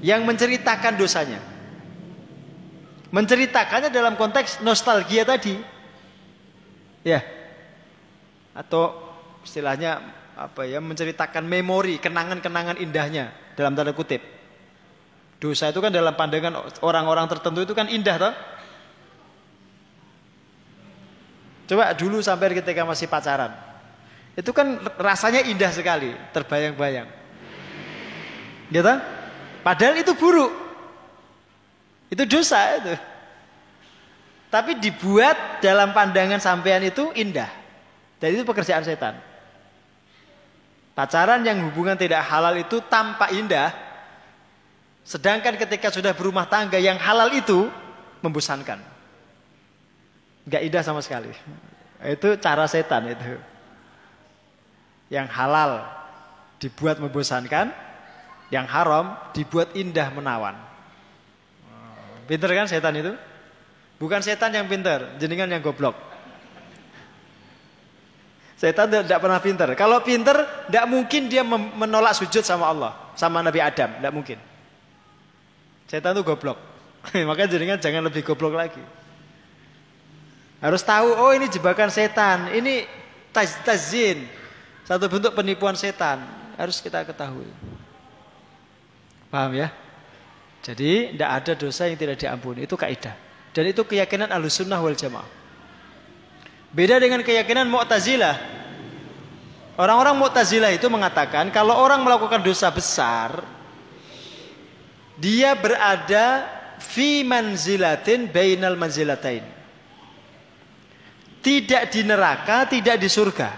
Yang 0.00 0.20
menceritakan 0.24 0.96
dosanya. 0.96 1.40
Menceritakannya 3.12 3.92
dalam 3.92 4.16
konteks 4.16 4.64
nostalgia 4.64 5.28
tadi. 5.28 5.60
Ya. 7.04 7.20
Atau 8.56 8.96
istilahnya 9.44 10.00
apa 10.32 10.64
ya 10.64 10.80
menceritakan 10.80 11.44
memori, 11.44 12.00
kenangan-kenangan 12.00 12.80
indahnya 12.80 13.36
dalam 13.52 13.76
tanda 13.76 13.92
kutip. 13.92 14.24
Dosa 15.36 15.68
itu 15.68 15.82
kan 15.84 15.92
dalam 15.92 16.16
pandangan 16.16 16.56
orang-orang 16.80 17.28
tertentu 17.28 17.68
itu 17.68 17.74
kan 17.76 17.90
indah 17.92 18.16
toh? 18.16 18.32
Coba 21.66 21.94
dulu 21.94 22.18
sampai 22.18 22.58
ketika 22.58 22.82
masih 22.82 23.06
pacaran. 23.06 23.54
Itu 24.32 24.50
kan 24.56 24.80
rasanya 24.96 25.44
indah 25.44 25.68
sekali, 25.68 26.16
terbayang-bayang. 26.32 27.08
Gitu? 28.72 28.94
Padahal 29.60 29.94
itu 30.00 30.12
buruk. 30.16 30.52
Itu 32.08 32.24
dosa 32.24 32.80
itu. 32.80 32.94
Tapi 34.52 34.76
dibuat 34.76 35.64
dalam 35.64 35.96
pandangan 35.96 36.40
sampean 36.40 36.84
itu 36.84 37.08
indah. 37.16 37.48
Dan 38.20 38.36
itu 38.36 38.44
pekerjaan 38.44 38.84
setan. 38.84 39.16
Pacaran 40.92 41.40
yang 41.40 41.56
hubungan 41.72 41.96
tidak 41.96 42.20
halal 42.28 42.52
itu 42.60 42.84
tampak 42.84 43.32
indah. 43.32 43.72
Sedangkan 45.08 45.56
ketika 45.56 45.88
sudah 45.88 46.12
berumah 46.12 46.44
tangga 46.44 46.76
yang 46.76 47.00
halal 47.00 47.32
itu 47.32 47.72
membosankan. 48.20 48.91
Gak 50.46 50.62
indah 50.62 50.82
sama 50.82 50.98
sekali. 51.02 51.30
Itu 52.02 52.34
cara 52.42 52.66
setan 52.66 53.06
itu. 53.14 53.38
Yang 55.12 55.28
halal 55.38 55.86
dibuat 56.58 56.98
membosankan, 56.98 57.70
yang 58.50 58.66
haram 58.66 59.14
dibuat 59.34 59.70
indah 59.78 60.10
menawan. 60.10 60.54
Pinter 62.26 62.50
kan 62.54 62.66
setan 62.66 62.94
itu? 62.98 63.12
Bukan 64.02 64.18
setan 64.18 64.50
yang 64.50 64.66
pintar, 64.66 65.14
jenengan 65.22 65.46
yang 65.46 65.62
goblok. 65.62 65.94
Setan 68.58 68.90
tidak 68.90 69.18
pernah 69.18 69.42
pintar. 69.42 69.74
Kalau 69.74 69.98
pintar, 70.06 70.66
tidak 70.70 70.86
mungkin 70.86 71.26
dia 71.26 71.42
menolak 71.42 72.14
sujud 72.14 72.46
sama 72.46 72.70
Allah, 72.70 72.94
sama 73.18 73.42
Nabi 73.42 73.58
Adam, 73.58 73.90
tidak 73.98 74.12
mungkin. 74.14 74.38
Setan 75.90 76.14
itu 76.14 76.22
goblok. 76.22 76.58
Makanya 77.30 77.50
jenengan 77.50 77.78
jangan 77.82 78.06
lebih 78.06 78.22
goblok 78.22 78.54
lagi. 78.54 79.01
Harus 80.62 80.86
tahu, 80.86 81.10
oh 81.18 81.34
ini 81.34 81.50
jebakan 81.50 81.90
setan, 81.90 82.54
ini 82.54 82.86
taz 83.34 83.58
tazin, 83.66 84.30
satu 84.86 85.10
bentuk 85.10 85.34
penipuan 85.34 85.74
setan. 85.74 86.22
Harus 86.54 86.78
kita 86.78 87.02
ketahui. 87.02 87.50
Paham 89.26 89.58
ya? 89.58 89.74
Jadi 90.62 91.18
tidak 91.18 91.30
ada 91.42 91.52
dosa 91.58 91.90
yang 91.90 91.98
tidak 91.98 92.14
diampuni, 92.14 92.62
itu 92.62 92.78
kaidah. 92.78 93.18
Dan 93.50 93.74
itu 93.74 93.82
keyakinan 93.82 94.30
sunnah 94.46 94.78
wal 94.78 94.94
jamaah. 94.94 95.26
Beda 96.70 97.02
dengan 97.02 97.20
keyakinan 97.26 97.66
Mu'tazilah. 97.66 98.38
Orang-orang 99.76 100.14
Mu'tazilah 100.14 100.70
itu 100.70 100.86
mengatakan 100.86 101.50
kalau 101.50 101.74
orang 101.74 102.06
melakukan 102.06 102.38
dosa 102.38 102.70
besar, 102.70 103.42
dia 105.18 105.52
berada 105.58 106.46
fi 106.78 107.26
manzilatin 107.26 108.30
bainal 108.30 108.78
manzilatain. 108.78 109.61
Tidak 111.42 111.90
di 111.90 112.00
neraka, 112.06 112.70
tidak 112.70 112.96
di 113.02 113.10
surga. 113.10 113.50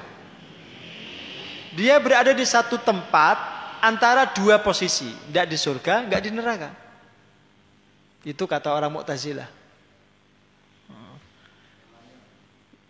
Dia 1.76 2.00
berada 2.00 2.32
di 2.32 2.46
satu 2.48 2.80
tempat 2.80 3.36
antara 3.84 4.32
dua 4.32 4.56
posisi, 4.64 5.12
tidak 5.28 5.52
di 5.52 5.58
surga, 5.60 6.08
nggak 6.08 6.22
di 6.24 6.30
neraka. 6.32 6.70
Itu 8.24 8.48
kata 8.48 8.72
orang 8.72 8.88
Mu'tazilah. 8.88 9.64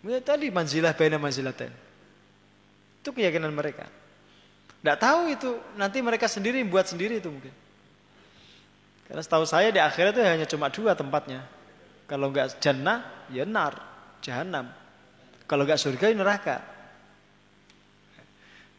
Ya, 0.04 0.20
tadi 0.20 0.52
manzilah 0.52 0.92
baina 0.92 1.16
manzilatain. 1.16 1.72
Itu 3.00 3.10
keyakinan 3.10 3.50
mereka. 3.50 3.88
Tidak 4.84 4.98
tahu 5.00 5.32
itu, 5.32 5.50
nanti 5.80 6.04
mereka 6.04 6.28
sendiri 6.28 6.60
buat 6.68 6.84
sendiri 6.84 7.18
itu 7.18 7.32
mungkin. 7.32 7.50
Karena 9.08 9.24
setahu 9.24 9.48
saya 9.48 9.72
di 9.72 9.80
akhirat 9.80 10.12
itu 10.12 10.20
hanya 10.20 10.44
cuma 10.44 10.68
dua 10.68 10.92
tempatnya. 10.92 11.40
Kalau 12.04 12.28
enggak 12.28 12.60
jannah, 12.60 13.00
ya 13.32 13.48
nar, 13.48 13.80
jahanam. 14.20 14.83
Kalau 15.44 15.68
enggak 15.68 15.80
surga, 15.80 16.10
ya 16.10 16.16
neraka. 16.16 16.56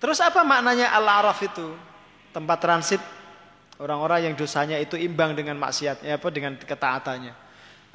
Terus 0.02 0.20
apa 0.22 0.42
maknanya 0.46 0.94
al-araf 0.94 1.40
itu? 1.46 1.74
Tempat 2.36 2.58
transit 2.60 3.02
orang-orang 3.80 4.32
yang 4.32 4.34
dosanya 4.36 4.80
itu 4.80 4.96
imbang 4.96 5.36
dengan 5.36 5.60
maksiatnya 5.60 6.16
apa 6.20 6.28
dengan 6.32 6.56
ketaatannya. 6.60 7.46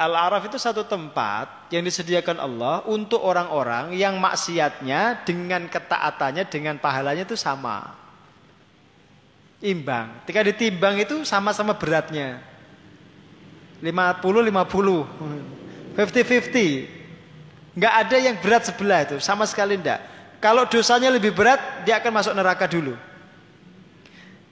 Al-Araf 0.01 0.49
itu 0.49 0.57
satu 0.57 0.89
tempat 0.89 1.69
yang 1.69 1.85
disediakan 1.85 2.41
Allah 2.41 2.81
untuk 2.89 3.21
orang-orang 3.21 3.93
yang 3.93 4.17
maksiatnya 4.17 5.29
dengan 5.29 5.69
ketaatannya 5.69 6.49
dengan 6.49 6.81
pahalanya 6.81 7.29
itu 7.29 7.37
sama. 7.37 8.01
Imbang. 9.61 10.25
Ketika 10.25 10.41
ditimbang 10.41 10.97
itu 11.05 11.21
sama-sama 11.29 11.77
beratnya. 11.77 12.41
50 13.85 14.41
50. 14.41 15.05
50-50. 15.93 17.00
Enggak 17.81 17.95
ada 17.97 18.16
yang 18.21 18.37
berat 18.37 18.69
sebelah 18.69 19.09
itu, 19.09 19.16
sama 19.25 19.49
sekali 19.49 19.81
enggak. 19.81 20.05
Kalau 20.37 20.69
dosanya 20.69 21.09
lebih 21.09 21.33
berat, 21.33 21.57
dia 21.88 21.97
akan 21.97 22.12
masuk 22.12 22.37
neraka 22.37 22.69
dulu. 22.69 22.93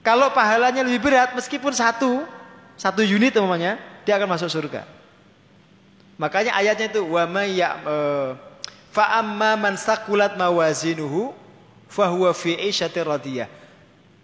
Kalau 0.00 0.32
pahalanya 0.32 0.80
lebih 0.80 1.12
berat, 1.12 1.36
meskipun 1.36 1.76
satu, 1.76 2.24
satu 2.80 3.04
unit 3.04 3.36
namanya, 3.36 3.76
dia 4.08 4.16
akan 4.16 4.32
masuk 4.32 4.48
surga. 4.48 4.88
Makanya 6.16 6.56
ayatnya 6.56 6.88
itu 6.88 7.04
wa 7.04 7.28
may 7.28 7.60
ya 7.60 7.76
fa 8.96 9.20
amma 9.20 9.60
man 9.60 9.76
saqulat 9.76 10.32
mawazinuhu 10.32 11.36
huwa 11.92 12.32
fi 12.32 12.56
isyatir 12.64 13.04
radiyah. 13.04 13.44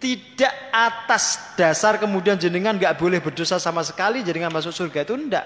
Tidak 0.01 0.53
atas 0.73 1.53
dasar 1.53 2.01
kemudian 2.01 2.41
jenengan 2.41 2.73
nggak 2.73 2.97
boleh 2.97 3.21
berdosa 3.21 3.61
sama 3.61 3.85
sekali 3.85 4.25
jenengan 4.25 4.49
masuk 4.49 4.73
surga 4.73 5.05
itu 5.05 5.13
enggak. 5.13 5.45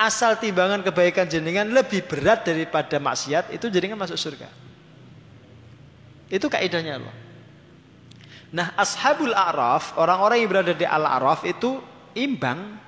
Asal 0.00 0.40
timbangan 0.40 0.80
kebaikan 0.80 1.28
jenengan 1.28 1.68
lebih 1.68 2.08
berat 2.08 2.48
daripada 2.48 2.96
maksiat 2.96 3.52
itu 3.52 3.68
jenengan 3.68 4.00
masuk 4.00 4.16
surga. 4.16 4.48
Itu 6.32 6.48
kaidahnya 6.48 6.96
Allah. 6.96 7.14
Nah, 8.48 8.72
ashabul 8.80 9.36
a'raf, 9.36 10.00
orang-orang 10.00 10.40
yang 10.40 10.48
berada 10.48 10.72
di 10.72 10.88
al-a'raf 10.88 11.44
itu 11.44 11.84
imbang 12.16 12.80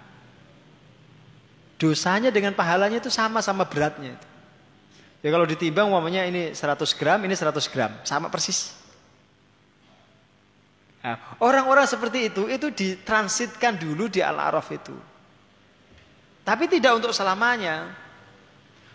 dosanya 1.76 2.32
dengan 2.32 2.56
pahalanya 2.56 2.96
itu 2.96 3.12
sama-sama 3.12 3.68
beratnya 3.68 4.16
itu. 4.16 4.28
Ya 5.20 5.28
kalau 5.30 5.44
ditimbang 5.44 5.92
umpamanya 5.92 6.24
ini 6.24 6.56
100 6.56 6.98
gram, 6.98 7.20
ini 7.28 7.36
100 7.36 7.60
gram, 7.68 7.92
sama 8.08 8.32
persis. 8.32 8.74
Nah, 11.04 11.18
orang-orang 11.44 11.84
seperti 11.84 12.32
itu 12.32 12.48
itu 12.48 12.72
ditransitkan 12.72 13.76
dulu 13.76 14.08
di 14.08 14.24
Al-Araf 14.24 14.70
itu. 14.72 15.11
Tapi 16.42 16.66
tidak 16.66 16.98
untuk 16.98 17.14
selamanya. 17.14 17.94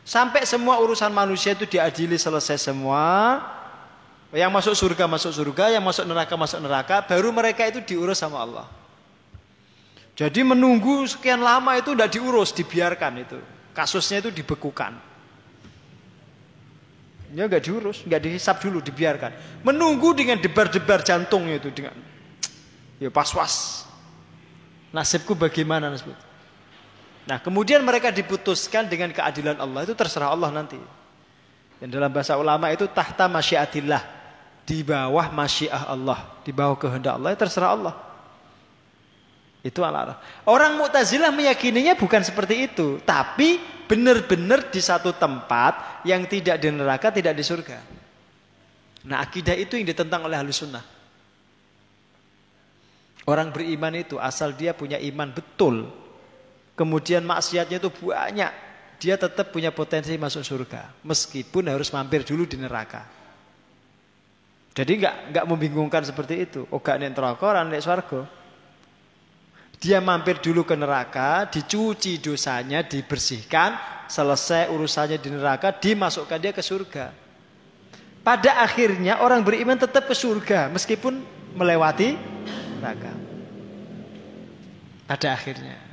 Sampai 0.07 0.47
semua 0.47 0.79
urusan 0.79 1.12
manusia 1.12 1.51
itu 1.55 1.67
diadili 1.67 2.15
selesai 2.15 2.60
semua. 2.60 3.43
Yang 4.31 4.51
masuk 4.51 4.73
surga 4.75 5.03
masuk 5.07 5.31
surga, 5.31 5.71
yang 5.71 5.83
masuk 5.83 6.03
neraka 6.03 6.36
masuk 6.36 6.60
neraka, 6.60 6.99
baru 7.07 7.31
mereka 7.31 7.63
itu 7.63 7.79
diurus 7.79 8.19
sama 8.19 8.43
Allah. 8.43 8.67
Jadi 10.19 10.43
menunggu 10.43 11.07
sekian 11.07 11.39
lama 11.39 11.79
itu 11.79 11.95
tidak 11.95 12.12
diurus, 12.12 12.51
dibiarkan 12.51 13.23
itu. 13.23 13.39
Kasusnya 13.71 14.19
itu 14.19 14.36
dibekukan. 14.36 14.99
Ya 17.31 17.47
nggak 17.47 17.63
diurus, 17.63 18.03
nggak 18.03 18.21
dihisap 18.23 18.60
dulu, 18.60 18.83
dibiarkan. 18.83 19.63
Menunggu 19.63 20.12
dengan 20.12 20.39
debar-debar 20.43 21.07
jantungnya 21.07 21.63
itu 21.63 21.71
dengan 21.71 21.95
ya 22.99 23.07
pas-was. 23.07 23.88
Nasibku 24.91 25.38
bagaimana 25.38 25.88
nasib? 25.88 26.26
Nah, 27.27 27.43
kemudian 27.43 27.83
mereka 27.83 28.07
diputuskan 28.07 28.87
dengan 28.87 29.11
keadilan 29.11 29.59
Allah 29.59 29.83
itu 29.83 29.91
terserah 29.91 30.31
Allah 30.31 30.47
nanti. 30.47 30.79
Dan 31.77 31.91
dalam 31.91 32.07
bahasa 32.09 32.39
ulama 32.39 32.71
itu 32.71 32.87
tahta 32.87 33.27
masyiatillah, 33.27 34.01
di 34.63 34.79
bawah 34.81 35.27
masyiah 35.35 35.91
Allah, 35.91 36.39
di 36.41 36.55
bawah 36.55 36.79
kehendak 36.79 37.19
Allah, 37.19 37.35
itu 37.35 37.39
terserah 37.43 37.69
Allah. 37.75 37.95
Itu 39.59 39.83
ala 39.83 40.23
Orang 40.47 40.79
Mu'tazilah 40.79 41.35
meyakininya 41.35 41.99
bukan 41.99 42.23
seperti 42.23 42.71
itu, 42.71 43.03
tapi 43.03 43.59
benar-benar 43.91 44.71
di 44.71 44.79
satu 44.79 45.11
tempat 45.11 46.03
yang 46.07 46.23
tidak 46.31 46.63
di 46.63 46.71
neraka, 46.71 47.11
tidak 47.11 47.35
di 47.35 47.43
surga. 47.43 47.77
Nah, 49.07 49.19
akidah 49.19 49.55
itu 49.55 49.75
yang 49.75 49.91
ditentang 49.91 50.23
oleh 50.23 50.39
Ahlus 50.39 50.63
Sunnah. 50.63 50.83
Orang 53.27 53.51
beriman 53.51 53.91
itu 53.99 54.15
asal 54.15 54.55
dia 54.55 54.71
punya 54.71 54.95
iman 54.95 55.35
betul, 55.35 55.91
kemudian 56.77 57.25
maksiatnya 57.25 57.81
itu 57.81 57.89
banyak, 57.89 58.51
dia 59.01 59.17
tetap 59.17 59.49
punya 59.49 59.73
potensi 59.73 60.13
masuk 60.15 60.45
surga, 60.45 60.93
meskipun 61.01 61.73
harus 61.73 61.89
mampir 61.89 62.21
dulu 62.21 62.45
di 62.45 62.61
neraka. 62.61 63.03
Jadi 64.77 65.01
nggak 65.01 65.15
nggak 65.33 65.45
membingungkan 65.49 66.05
seperti 66.05 66.45
itu. 66.45 66.61
Oh 66.69 66.77
gak 66.77 67.01
nek 67.01 67.17
neraka, 67.17 67.41
ora 67.49 67.65
nek. 67.65 67.81
Dia 69.77 70.01
mampir 70.01 70.37
dulu 70.41 70.65
ke 70.65 70.77
neraka, 70.77 71.49
dicuci 71.49 72.17
dosanya, 72.21 72.85
dibersihkan, 72.85 73.77
selesai 74.09 74.69
urusannya 74.73 75.17
di 75.21 75.29
neraka, 75.33 75.73
dimasukkan 75.73 76.37
dia 76.41 76.53
ke 76.53 76.61
surga. 76.61 77.13
Pada 78.21 78.65
akhirnya 78.65 79.21
orang 79.21 79.45
beriman 79.45 79.77
tetap 79.77 80.09
ke 80.09 80.13
surga 80.17 80.69
meskipun 80.73 81.21
melewati 81.53 82.17
neraka. 82.81 83.13
Pada 85.05 85.27
akhirnya. 85.37 85.87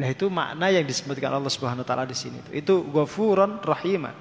Nah 0.00 0.08
itu 0.08 0.32
makna 0.32 0.72
yang 0.72 0.88
disebutkan 0.88 1.28
Allah 1.28 1.52
Subhanahu 1.52 1.84
wa 1.84 1.88
taala 1.88 2.08
di 2.08 2.16
sini. 2.16 2.40
Itu 2.56 2.88
ghafuran 2.88 3.60
rahiman. 3.60 4.16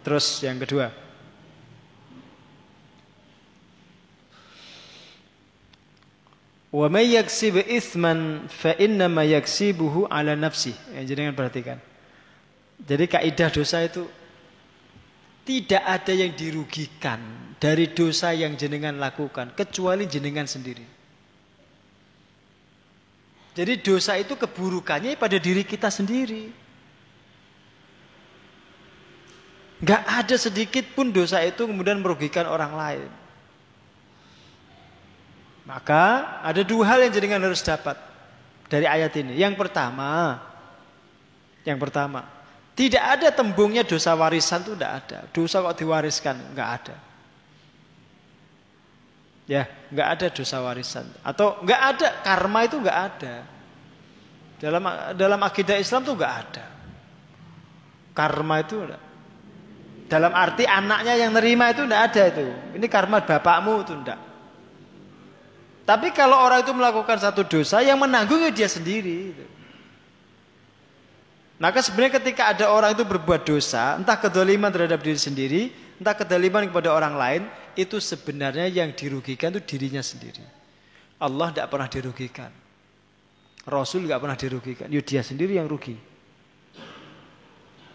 Terus 0.00 0.40
yang 0.40 0.56
kedua, 0.56 0.88
Wa 6.68 6.84
may 6.92 7.16
yaksib 7.16 7.64
itsman 7.64 8.44
fa 8.48 8.76
innama 8.76 9.24
yaksibuhu 9.24 10.08
ala 10.08 10.36
nafsi. 10.36 10.76
Ya, 10.92 11.00
jangan 11.04 11.32
perhatikan. 11.32 11.80
Jadi 12.76 13.04
kaidah 13.08 13.48
dosa 13.48 13.84
itu 13.84 14.04
tidak 15.48 15.80
ada 15.80 16.12
yang 16.12 16.36
dirugikan 16.36 17.20
dari 17.56 17.88
dosa 17.96 18.36
yang 18.36 18.52
jenengan 18.60 19.00
lakukan 19.00 19.56
kecuali 19.56 20.04
jenengan 20.04 20.44
sendiri. 20.44 20.97
Jadi 23.58 23.82
dosa 23.82 24.14
itu 24.14 24.38
keburukannya 24.38 25.18
pada 25.18 25.34
diri 25.34 25.66
kita 25.66 25.90
sendiri. 25.90 26.54
Gak 29.82 30.02
ada 30.06 30.38
sedikit 30.38 30.86
pun 30.94 31.10
dosa 31.10 31.42
itu 31.42 31.66
kemudian 31.66 31.98
merugikan 31.98 32.46
orang 32.46 32.70
lain. 32.78 33.10
Maka 35.66 36.38
ada 36.46 36.62
dua 36.62 36.86
hal 36.86 36.98
yang 37.02 37.10
jenengan 37.10 37.42
harus 37.50 37.58
dapat 37.66 37.98
dari 38.70 38.86
ayat 38.86 39.10
ini. 39.18 39.34
Yang 39.34 39.58
pertama, 39.58 40.38
yang 41.66 41.82
pertama, 41.82 42.30
tidak 42.78 43.02
ada 43.02 43.34
tembungnya 43.34 43.82
dosa 43.82 44.14
warisan 44.14 44.62
itu 44.62 44.78
tidak 44.78 44.92
ada. 45.02 45.18
Dosa 45.34 45.66
kok 45.66 45.74
diwariskan, 45.82 46.54
nggak 46.54 46.70
ada. 46.78 47.07
Ya, 49.48 49.64
nggak 49.88 50.08
ada 50.12 50.26
dosa 50.28 50.60
warisan 50.60 51.08
atau 51.24 51.56
nggak 51.64 51.80
ada 51.80 52.08
karma 52.20 52.68
itu 52.68 52.76
nggak 52.76 52.98
ada. 53.00 53.34
Dalam 54.60 54.82
dalam 55.16 55.40
akidah 55.40 55.80
Islam 55.80 56.04
tuh 56.04 56.12
nggak 56.12 56.34
ada. 56.36 56.64
Karma 58.12 58.60
itu. 58.60 58.76
Dalam 60.08 60.32
arti 60.36 60.68
anaknya 60.68 61.16
yang 61.16 61.32
nerima 61.32 61.72
itu 61.72 61.84
enggak 61.84 62.02
ada 62.12 62.22
itu. 62.32 62.44
Ini 62.76 62.86
karma 62.88 63.24
bapakmu 63.24 63.84
itu 63.84 63.92
enggak. 63.96 64.20
Tapi 65.88 66.12
kalau 66.12 66.36
orang 66.36 66.60
itu 66.64 66.72
melakukan 66.76 67.16
satu 67.16 67.48
dosa 67.48 67.80
yang 67.80 67.96
menanggungnya 67.96 68.52
dia 68.52 68.68
sendiri. 68.68 69.32
Maka 71.56 71.80
sebenarnya 71.80 72.20
ketika 72.20 72.52
ada 72.52 72.68
orang 72.68 72.92
itu 72.92 73.04
berbuat 73.08 73.48
dosa, 73.48 73.96
entah 73.96 74.20
kedoliman 74.20 74.68
terhadap 74.68 75.00
diri 75.00 75.16
sendiri, 75.16 75.62
entah 75.96 76.12
kedoliman 76.12 76.68
kepada 76.68 76.92
orang 76.92 77.14
lain, 77.16 77.42
itu 77.78 78.02
sebenarnya 78.02 78.66
yang 78.66 78.90
dirugikan 78.90 79.54
itu 79.54 79.62
dirinya 79.62 80.02
sendiri. 80.02 80.42
Allah 81.22 81.54
tidak 81.54 81.70
pernah 81.70 81.86
dirugikan. 81.86 82.50
Rasul 83.62 84.10
tidak 84.10 84.18
pernah 84.18 84.34
dirugikan. 84.34 84.86
Ya 84.90 84.98
dia 84.98 85.22
sendiri 85.22 85.54
yang 85.54 85.70
rugi. 85.70 85.94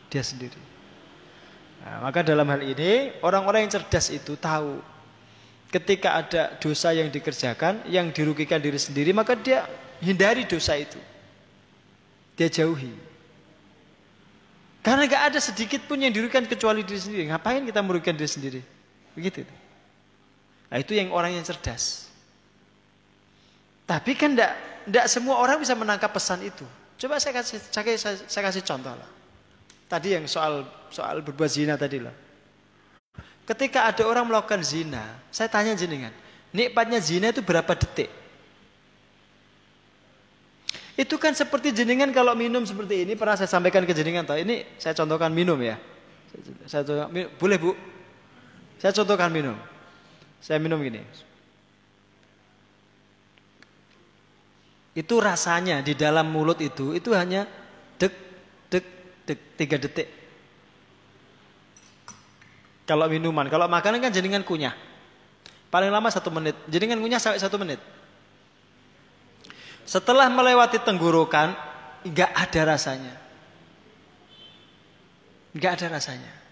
Dia 0.07 0.23
sendiri. 0.23 0.71
Nah, 1.83 1.99
maka 1.99 2.23
dalam 2.23 2.47
hal 2.47 2.63
ini 2.63 3.11
orang-orang 3.19 3.67
yang 3.67 3.75
cerdas 3.75 4.07
itu 4.07 4.39
tahu 4.39 4.79
ketika 5.67 6.15
ada 6.15 6.55
dosa 6.61 6.95
yang 6.95 7.11
dikerjakan 7.11 7.83
yang 7.91 8.07
dirugikan 8.13 8.61
diri 8.61 8.79
sendiri 8.79 9.11
maka 9.11 9.35
dia 9.35 9.67
hindari 9.99 10.47
dosa 10.47 10.77
itu 10.77 11.01
dia 12.39 12.47
jauhi 12.47 12.93
karena 14.85 15.09
gak 15.09 15.23
ada 15.33 15.39
sedikit 15.41 15.81
pun 15.89 15.97
yang 15.97 16.13
dirugikan 16.13 16.45
kecuali 16.45 16.85
diri 16.85 17.01
sendiri 17.01 17.23
ngapain 17.33 17.65
kita 17.65 17.81
merugikan 17.81 18.13
diri 18.13 18.29
sendiri 18.29 18.61
begitu 19.17 19.43
nah 20.73 20.81
itu 20.81 20.97
yang 20.97 21.13
orang 21.13 21.37
yang 21.37 21.45
cerdas 21.45 22.09
tapi 23.85 24.17
kan 24.17 24.33
tidak 24.33 24.57
tidak 24.89 25.05
semua 25.05 25.37
orang 25.37 25.61
bisa 25.61 25.77
menangkap 25.77 26.09
pesan 26.09 26.41
itu 26.41 26.65
coba 26.97 27.21
saya 27.21 27.37
kasih 27.37 27.61
saya, 27.61 27.93
saya, 27.93 28.15
saya 28.25 28.43
kasih 28.49 28.65
contoh 28.65 28.97
lah 28.97 29.09
tadi 29.85 30.17
yang 30.17 30.25
soal 30.25 30.65
soal 30.89 31.21
berbuat 31.21 31.49
zina 31.53 31.77
tadi 31.77 32.01
lah 32.01 32.23
Ketika 33.43 33.91
ada 33.91 34.07
orang 34.07 34.23
melakukan 34.31 34.63
zina, 34.63 35.19
saya 35.27 35.51
tanya 35.51 35.75
jenengan, 35.75 36.15
nikmatnya 36.55 37.03
zina 37.03 37.27
itu 37.27 37.43
berapa 37.43 37.75
detik? 37.75 38.07
Itu 40.95 41.19
kan 41.19 41.35
seperti 41.35 41.75
jenengan 41.75 42.07
kalau 42.15 42.31
minum 42.39 42.63
seperti 42.63 43.03
ini 43.03 43.19
pernah 43.19 43.35
saya 43.35 43.51
sampaikan 43.51 43.83
ke 43.83 43.91
jenengan 43.91 44.23
tahu. 44.23 44.39
Ini 44.39 44.79
saya 44.79 44.95
contohkan 44.95 45.33
minum 45.35 45.59
ya. 45.59 45.75
Saya 46.69 46.87
contohkan, 46.87 47.09
boleh 47.35 47.57
bu? 47.59 47.71
Saya 48.79 48.95
contohkan 48.95 49.27
minum. 49.27 49.57
Saya 50.43 50.59
minum 50.59 50.83
gini. 50.83 50.99
Itu 54.91 55.23
rasanya 55.23 55.79
di 55.79 55.95
dalam 55.95 56.27
mulut 56.27 56.59
itu 56.59 56.91
itu 56.91 57.15
hanya 57.15 57.47
dek 57.95 58.13
dek 58.67 58.85
dek 59.23 59.39
tiga 59.55 59.79
detik. 59.79 60.11
Kalau 62.83 63.07
minuman, 63.07 63.47
kalau 63.47 63.71
makanan 63.71 64.03
kan 64.03 64.11
jenengan 64.11 64.43
kunyah. 64.43 64.75
Paling 65.71 65.87
lama 65.87 66.11
satu 66.11 66.27
menit. 66.27 66.59
Jenengan 66.67 66.99
kunyah 66.99 67.23
sampai 67.23 67.39
satu 67.39 67.55
menit. 67.55 67.79
Setelah 69.87 70.27
melewati 70.27 70.83
tenggorokan, 70.83 71.55
nggak 72.03 72.31
ada 72.35 72.75
rasanya. 72.75 73.15
Nggak 75.55 75.71
ada 75.79 75.87
rasanya. 75.95 76.42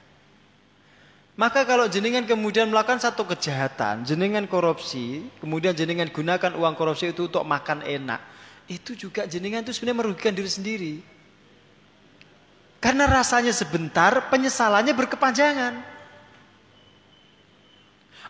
Maka 1.41 1.65
kalau 1.65 1.89
jenengan 1.89 2.21
kemudian 2.21 2.69
melakukan 2.69 3.01
satu 3.01 3.25
kejahatan, 3.25 4.05
jenengan 4.05 4.45
korupsi, 4.45 5.25
kemudian 5.41 5.73
jenengan 5.73 6.05
gunakan 6.05 6.53
uang 6.53 6.77
korupsi 6.77 7.09
itu 7.09 7.25
untuk 7.25 7.41
makan 7.41 7.81
enak, 7.81 8.21
itu 8.69 8.93
juga 8.93 9.25
jenengan 9.25 9.65
itu 9.65 9.73
sebenarnya 9.73 10.05
merugikan 10.05 10.37
diri 10.37 10.45
sendiri. 10.45 10.93
Karena 12.77 13.09
rasanya 13.09 13.49
sebentar, 13.57 14.29
penyesalannya 14.29 14.93
berkepanjangan. 14.93 15.73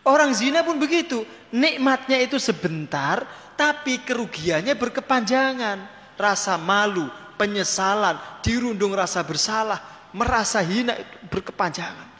Orang 0.08 0.32
zina 0.32 0.64
pun 0.64 0.80
begitu. 0.80 1.28
Nikmatnya 1.52 2.16
itu 2.16 2.40
sebentar, 2.40 3.28
tapi 3.60 4.00
kerugiannya 4.00 4.72
berkepanjangan. 4.72 5.84
Rasa 6.16 6.56
malu, 6.56 7.12
penyesalan, 7.36 8.16
dirundung 8.40 8.96
rasa 8.96 9.20
bersalah, 9.20 10.08
merasa 10.16 10.64
hina 10.64 10.96
berkepanjangan. 11.28 12.11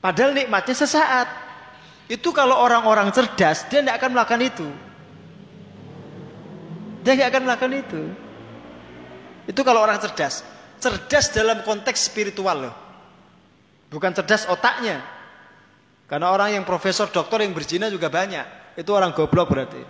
Padahal 0.00 0.36
nikmatnya 0.36 0.76
sesaat. 0.76 1.28
Itu 2.06 2.30
kalau 2.30 2.54
orang-orang 2.54 3.10
cerdas, 3.10 3.66
dia 3.66 3.82
tidak 3.82 3.98
akan 3.98 4.10
melakukan 4.14 4.42
itu. 4.46 4.68
Dia 7.02 7.12
nggak 7.18 7.30
akan 7.34 7.42
melakukan 7.42 7.74
itu. 7.74 8.02
Itu 9.46 9.60
kalau 9.66 9.82
orang 9.82 9.98
cerdas. 9.98 10.46
Cerdas 10.78 11.34
dalam 11.34 11.62
konteks 11.66 12.06
spiritual 12.06 12.70
loh. 12.70 12.74
Bukan 13.90 14.14
cerdas 14.14 14.46
otaknya. 14.46 15.02
Karena 16.06 16.30
orang 16.30 16.54
yang 16.54 16.64
profesor, 16.66 17.10
doktor 17.10 17.42
yang 17.42 17.50
berzina 17.50 17.90
juga 17.90 18.06
banyak. 18.06 18.78
Itu 18.78 18.94
orang 18.94 19.10
goblok 19.10 19.50
berarti. 19.50 19.82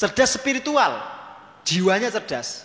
Cerdas 0.00 0.40
spiritual. 0.40 0.96
Jiwanya 1.68 2.08
cerdas. 2.08 2.64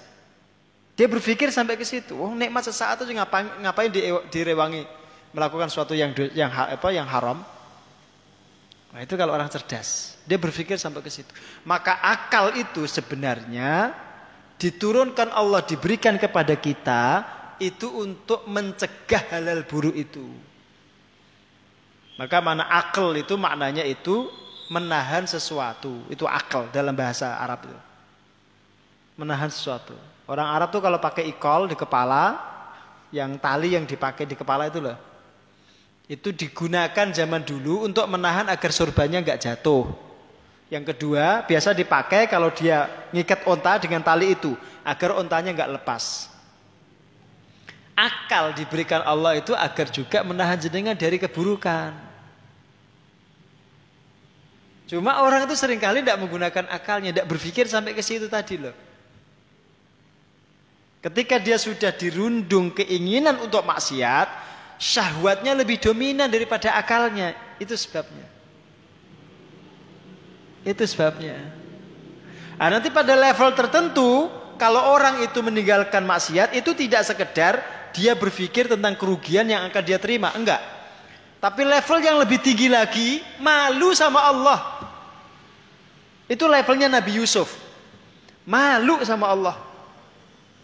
Dia 0.96 1.12
berpikir 1.12 1.52
sampai 1.52 1.76
ke 1.76 1.84
situ. 1.84 2.16
Oh, 2.16 2.32
nikmat 2.32 2.64
sesaat 2.64 3.04
itu 3.04 3.12
ngapain 3.12 3.46
ngapain 3.62 3.92
direwangi 4.32 4.88
melakukan 5.38 5.70
sesuatu 5.70 5.94
yang 5.94 6.18
yang 6.34 6.50
apa 6.50 6.90
yang 6.90 7.06
haram. 7.06 7.46
Nah, 8.90 9.06
itu 9.06 9.14
kalau 9.14 9.38
orang 9.38 9.46
cerdas. 9.54 10.18
Dia 10.26 10.42
berpikir 10.42 10.82
sampai 10.82 11.06
ke 11.06 11.14
situ. 11.14 11.30
Maka 11.62 12.02
akal 12.02 12.58
itu 12.58 12.90
sebenarnya 12.90 13.94
diturunkan 14.58 15.30
Allah 15.30 15.62
diberikan 15.62 16.18
kepada 16.18 16.58
kita 16.58 17.22
itu 17.62 17.86
untuk 17.86 18.50
mencegah 18.50 19.38
halal 19.38 19.62
buruk 19.70 19.94
itu. 19.94 20.26
Maka 22.18 22.42
mana 22.42 22.66
akal 22.74 23.14
itu 23.14 23.38
maknanya 23.38 23.86
itu 23.86 24.34
menahan 24.74 25.30
sesuatu. 25.30 26.02
Itu 26.10 26.26
akal 26.26 26.74
dalam 26.74 26.98
bahasa 26.98 27.38
Arab 27.38 27.70
itu. 27.70 27.78
Menahan 29.22 29.54
sesuatu. 29.54 29.94
Orang 30.26 30.50
Arab 30.50 30.74
tuh 30.74 30.82
kalau 30.82 30.98
pakai 30.98 31.30
ikol 31.30 31.70
di 31.70 31.78
kepala, 31.78 32.42
yang 33.14 33.40
tali 33.40 33.78
yang 33.78 33.88
dipakai 33.88 34.28
di 34.28 34.36
kepala 34.36 34.68
itu 34.68 34.82
loh. 34.84 35.07
Itu 36.08 36.32
digunakan 36.32 37.12
zaman 37.12 37.44
dulu 37.44 37.84
untuk 37.84 38.08
menahan 38.08 38.48
agar 38.48 38.72
sorbannya 38.72 39.20
nggak 39.20 39.44
jatuh. 39.44 39.92
Yang 40.72 40.96
kedua, 40.96 41.44
biasa 41.44 41.76
dipakai 41.76 42.32
kalau 42.32 42.52
dia 42.52 42.88
ngikat 43.12 43.44
onta 43.48 43.80
dengan 43.80 44.04
tali 44.04 44.36
itu 44.36 44.56
agar 44.88 45.20
ontanya 45.20 45.52
nggak 45.52 45.80
lepas. 45.80 46.32
Akal 47.96 48.56
diberikan 48.56 49.04
Allah 49.04 49.36
itu 49.36 49.52
agar 49.52 49.88
juga 49.92 50.24
menahan 50.24 50.56
jenengan 50.56 50.96
dari 50.96 51.20
keburukan. 51.20 51.92
Cuma 54.88 55.20
orang 55.20 55.44
itu 55.44 55.56
sering 55.60 55.84
kali 55.84 56.00
tidak 56.00 56.24
menggunakan 56.24 56.72
akalnya, 56.72 57.12
tidak 57.12 57.28
berpikir 57.28 57.68
sampai 57.68 57.92
ke 57.92 58.00
situ 58.00 58.32
tadi 58.32 58.56
loh. 58.56 58.72
Ketika 61.04 61.36
dia 61.40 61.60
sudah 61.60 61.92
dirundung 61.92 62.72
keinginan 62.72 63.40
untuk 63.44 63.68
maksiat, 63.68 64.28
syahwatnya 64.78 65.58
lebih 65.58 65.82
dominan 65.82 66.30
daripada 66.30 66.74
akalnya. 66.78 67.34
Itu 67.58 67.74
sebabnya. 67.74 68.26
Itu 70.66 70.86
sebabnya. 70.86 71.38
Nah, 72.58 72.70
nanti 72.74 72.90
pada 72.90 73.14
level 73.14 73.54
tertentu, 73.54 74.30
kalau 74.58 74.94
orang 74.94 75.22
itu 75.22 75.42
meninggalkan 75.46 76.02
maksiat, 76.06 76.58
itu 76.58 76.74
tidak 76.74 77.06
sekedar 77.06 77.54
dia 77.94 78.14
berpikir 78.18 78.70
tentang 78.70 78.98
kerugian 78.98 79.46
yang 79.46 79.66
akan 79.70 79.84
dia 79.86 79.98
terima. 80.02 80.34
Enggak. 80.34 80.62
Tapi 81.38 81.62
level 81.62 81.98
yang 82.02 82.18
lebih 82.18 82.42
tinggi 82.42 82.66
lagi, 82.66 83.22
malu 83.38 83.94
sama 83.94 84.26
Allah. 84.26 84.60
Itu 86.26 86.50
levelnya 86.50 86.90
Nabi 86.90 87.22
Yusuf. 87.22 87.54
Malu 88.44 89.00
sama 89.06 89.30
Allah. 89.30 89.56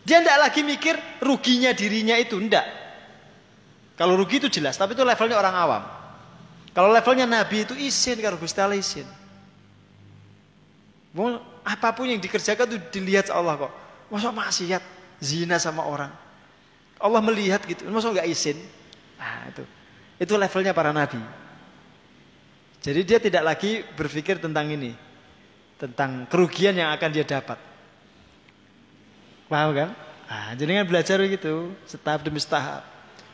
Dia 0.03 0.19
tidak 0.19 0.49
lagi 0.49 0.61
mikir 0.65 0.99
ruginya 1.23 1.71
dirinya 1.71 2.19
itu, 2.19 2.35
enggak. 2.35 2.82
Kalau 3.93 4.17
rugi 4.17 4.41
itu 4.41 4.49
jelas, 4.49 4.73
tapi 4.73 4.97
itu 4.97 5.05
levelnya 5.05 5.37
orang 5.37 5.55
awam. 5.55 5.83
Kalau 6.73 6.89
levelnya 6.89 7.29
Nabi 7.29 7.69
itu 7.69 7.77
isin, 7.77 8.17
kalau 8.17 8.41
Gusti 8.41 8.57
Allah 8.57 8.77
isin. 8.77 9.05
apa 11.63 11.93
pun 11.93 12.09
yang 12.09 12.17
dikerjakan 12.17 12.65
itu 12.73 12.77
dilihat 12.89 13.29
Allah 13.29 13.69
kok. 13.69 13.73
Masa 14.09 14.33
maksiat, 14.33 14.81
zina 15.21 15.61
sama 15.61 15.85
orang. 15.85 16.09
Allah 16.97 17.21
melihat 17.21 17.61
gitu, 17.69 17.85
masa 17.93 18.09
nggak 18.09 18.25
isin? 18.25 18.57
Nah, 19.21 19.53
itu. 19.53 19.63
Itu 20.17 20.33
levelnya 20.33 20.73
para 20.73 20.89
nabi. 20.89 21.21
Jadi 22.81 23.01
dia 23.05 23.19
tidak 23.21 23.43
lagi 23.45 23.85
berpikir 23.93 24.41
tentang 24.41 24.73
ini. 24.73 24.91
Tentang 25.77 26.25
kerugian 26.27 26.73
yang 26.73 26.89
akan 26.91 27.09
dia 27.13 27.23
dapat. 27.23 27.61
Paham 29.47 29.69
kan? 29.77 29.89
Nah, 30.25 30.49
jadi 30.57 30.81
kan 30.81 30.85
belajar 30.89 31.17
gitu, 31.21 31.77
setahap 31.85 32.25
demi 32.25 32.41
setahap. 32.41 32.92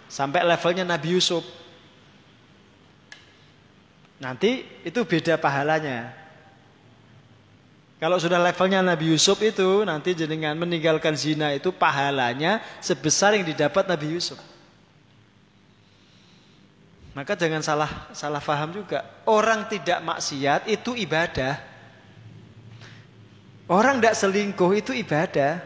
Sampai 0.10 0.42
levelnya 0.42 0.82
Nabi 0.82 1.14
Yusuf. 1.14 1.46
Nanti 4.20 4.66
itu 4.84 5.00
beda 5.06 5.38
pahalanya. 5.38 6.12
Kalau 8.02 8.18
sudah 8.18 8.42
levelnya 8.42 8.82
Nabi 8.82 9.14
Yusuf 9.14 9.38
itu 9.46 9.86
nanti 9.86 10.18
jenengan 10.18 10.58
meninggalkan 10.58 11.14
zina 11.14 11.54
itu 11.54 11.70
pahalanya 11.70 12.64
sebesar 12.82 13.38
yang 13.38 13.46
didapat 13.46 13.86
Nabi 13.86 14.18
Yusuf. 14.18 14.40
Maka 17.14 17.36
jangan 17.36 17.60
salah 17.60 17.92
salah 18.16 18.40
paham 18.40 18.72
juga. 18.72 19.04
Orang 19.30 19.70
tidak 19.70 20.00
maksiat 20.02 20.72
itu 20.72 20.96
ibadah. 20.96 21.60
Orang 23.70 24.02
tidak 24.02 24.16
selingkuh 24.18 24.72
itu 24.74 24.92
ibadah. 24.96 25.62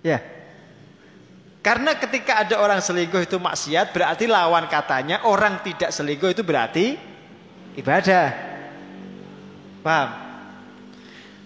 Ya. 0.00 0.31
Karena 1.62 1.94
ketika 1.94 2.42
ada 2.42 2.58
orang 2.58 2.82
selingkuh 2.82 3.22
itu 3.22 3.38
maksiat, 3.38 3.94
berarti 3.94 4.26
lawan 4.26 4.66
katanya 4.66 5.22
orang 5.30 5.62
tidak 5.62 5.94
selingkuh 5.94 6.34
itu 6.34 6.42
berarti 6.42 6.98
ibadah. 7.78 8.34
Paham? 9.86 10.10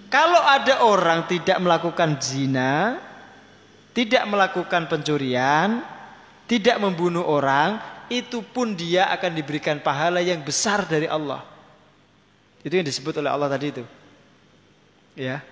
Kalau 0.09 0.41
ada 0.41 0.89
orang 0.89 1.29
tidak 1.29 1.61
melakukan 1.61 2.17
zina, 2.17 2.97
tidak 3.93 4.25
melakukan 4.25 4.89
pencurian, 4.89 5.85
tidak 6.49 6.81
membunuh 6.81 7.29
orang, 7.29 7.77
itu 8.09 8.41
pun 8.41 8.73
dia 8.73 9.13
akan 9.13 9.37
diberikan 9.37 9.83
pahala 9.85 10.25
yang 10.25 10.41
besar 10.41 10.89
dari 10.89 11.05
Allah. 11.05 11.45
Itu 12.65 12.73
yang 12.73 12.87
disebut 12.89 13.21
oleh 13.21 13.29
Allah 13.29 13.53
tadi 13.53 13.67
itu. 13.69 13.85
Ya. 15.13 15.45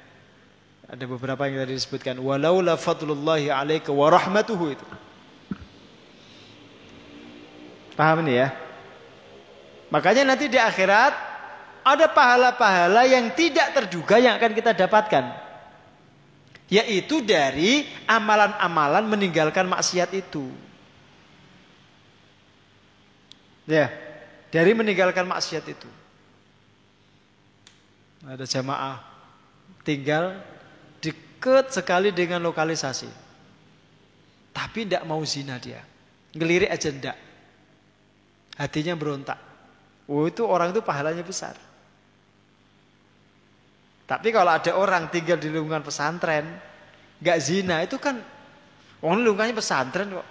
Ada 0.94 1.10
beberapa 1.10 1.42
yang 1.50 1.66
tadi 1.66 1.74
disebutkan. 1.74 2.22
Walaula 2.22 2.78
fadlullahi 2.78 3.50
alaika 3.50 3.90
wa 3.90 4.06
rahmatuhu 4.14 4.78
itu. 4.78 4.86
Paham 7.98 8.22
ini 8.22 8.38
ya? 8.38 8.54
Makanya 9.90 10.22
nanti 10.22 10.46
di 10.46 10.54
akhirat 10.54 11.10
ada 11.82 12.06
pahala-pahala 12.06 13.10
yang 13.10 13.26
tidak 13.34 13.74
terduga 13.74 14.22
yang 14.22 14.38
akan 14.38 14.54
kita 14.54 14.70
dapatkan. 14.70 15.34
Yaitu 16.70 17.26
dari 17.26 17.90
amalan-amalan 18.06 19.02
meninggalkan 19.10 19.66
maksiat 19.66 20.14
itu. 20.14 20.46
Ya, 23.66 23.90
dari 24.54 24.78
meninggalkan 24.78 25.26
maksiat 25.26 25.66
itu. 25.66 25.90
Ada 28.30 28.46
jamaah 28.46 29.02
tinggal 29.82 30.53
dekat 31.44 31.76
sekali 31.76 32.08
dengan 32.08 32.40
lokalisasi. 32.40 33.12
Tapi 34.56 34.88
tidak 34.88 35.04
mau 35.04 35.20
zina 35.28 35.60
dia. 35.60 35.84
Ngelirik 36.32 36.72
aja 36.72 36.88
ndak. 36.88 37.16
Hatinya 38.56 38.96
berontak. 38.96 39.36
Oh 40.08 40.24
itu 40.24 40.40
orang 40.48 40.72
itu 40.72 40.80
pahalanya 40.80 41.20
besar. 41.20 41.52
Tapi 44.08 44.28
kalau 44.32 44.56
ada 44.56 44.72
orang 44.72 45.12
tinggal 45.12 45.36
di 45.36 45.52
lingkungan 45.52 45.84
pesantren, 45.84 46.48
nggak 47.20 47.38
zina, 47.40 47.84
itu 47.84 48.00
kan 48.00 48.16
orang 49.04 49.20
lingkungannya 49.20 49.52
pesantren 49.56 50.16
kok. 50.16 50.28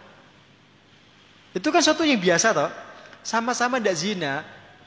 Itu 1.54 1.70
kan 1.70 1.82
satu 1.86 2.02
yang 2.02 2.18
biasa 2.18 2.58
toh. 2.58 2.72
Sama-sama 3.22 3.78
tidak 3.78 3.98
zina, 3.98 4.34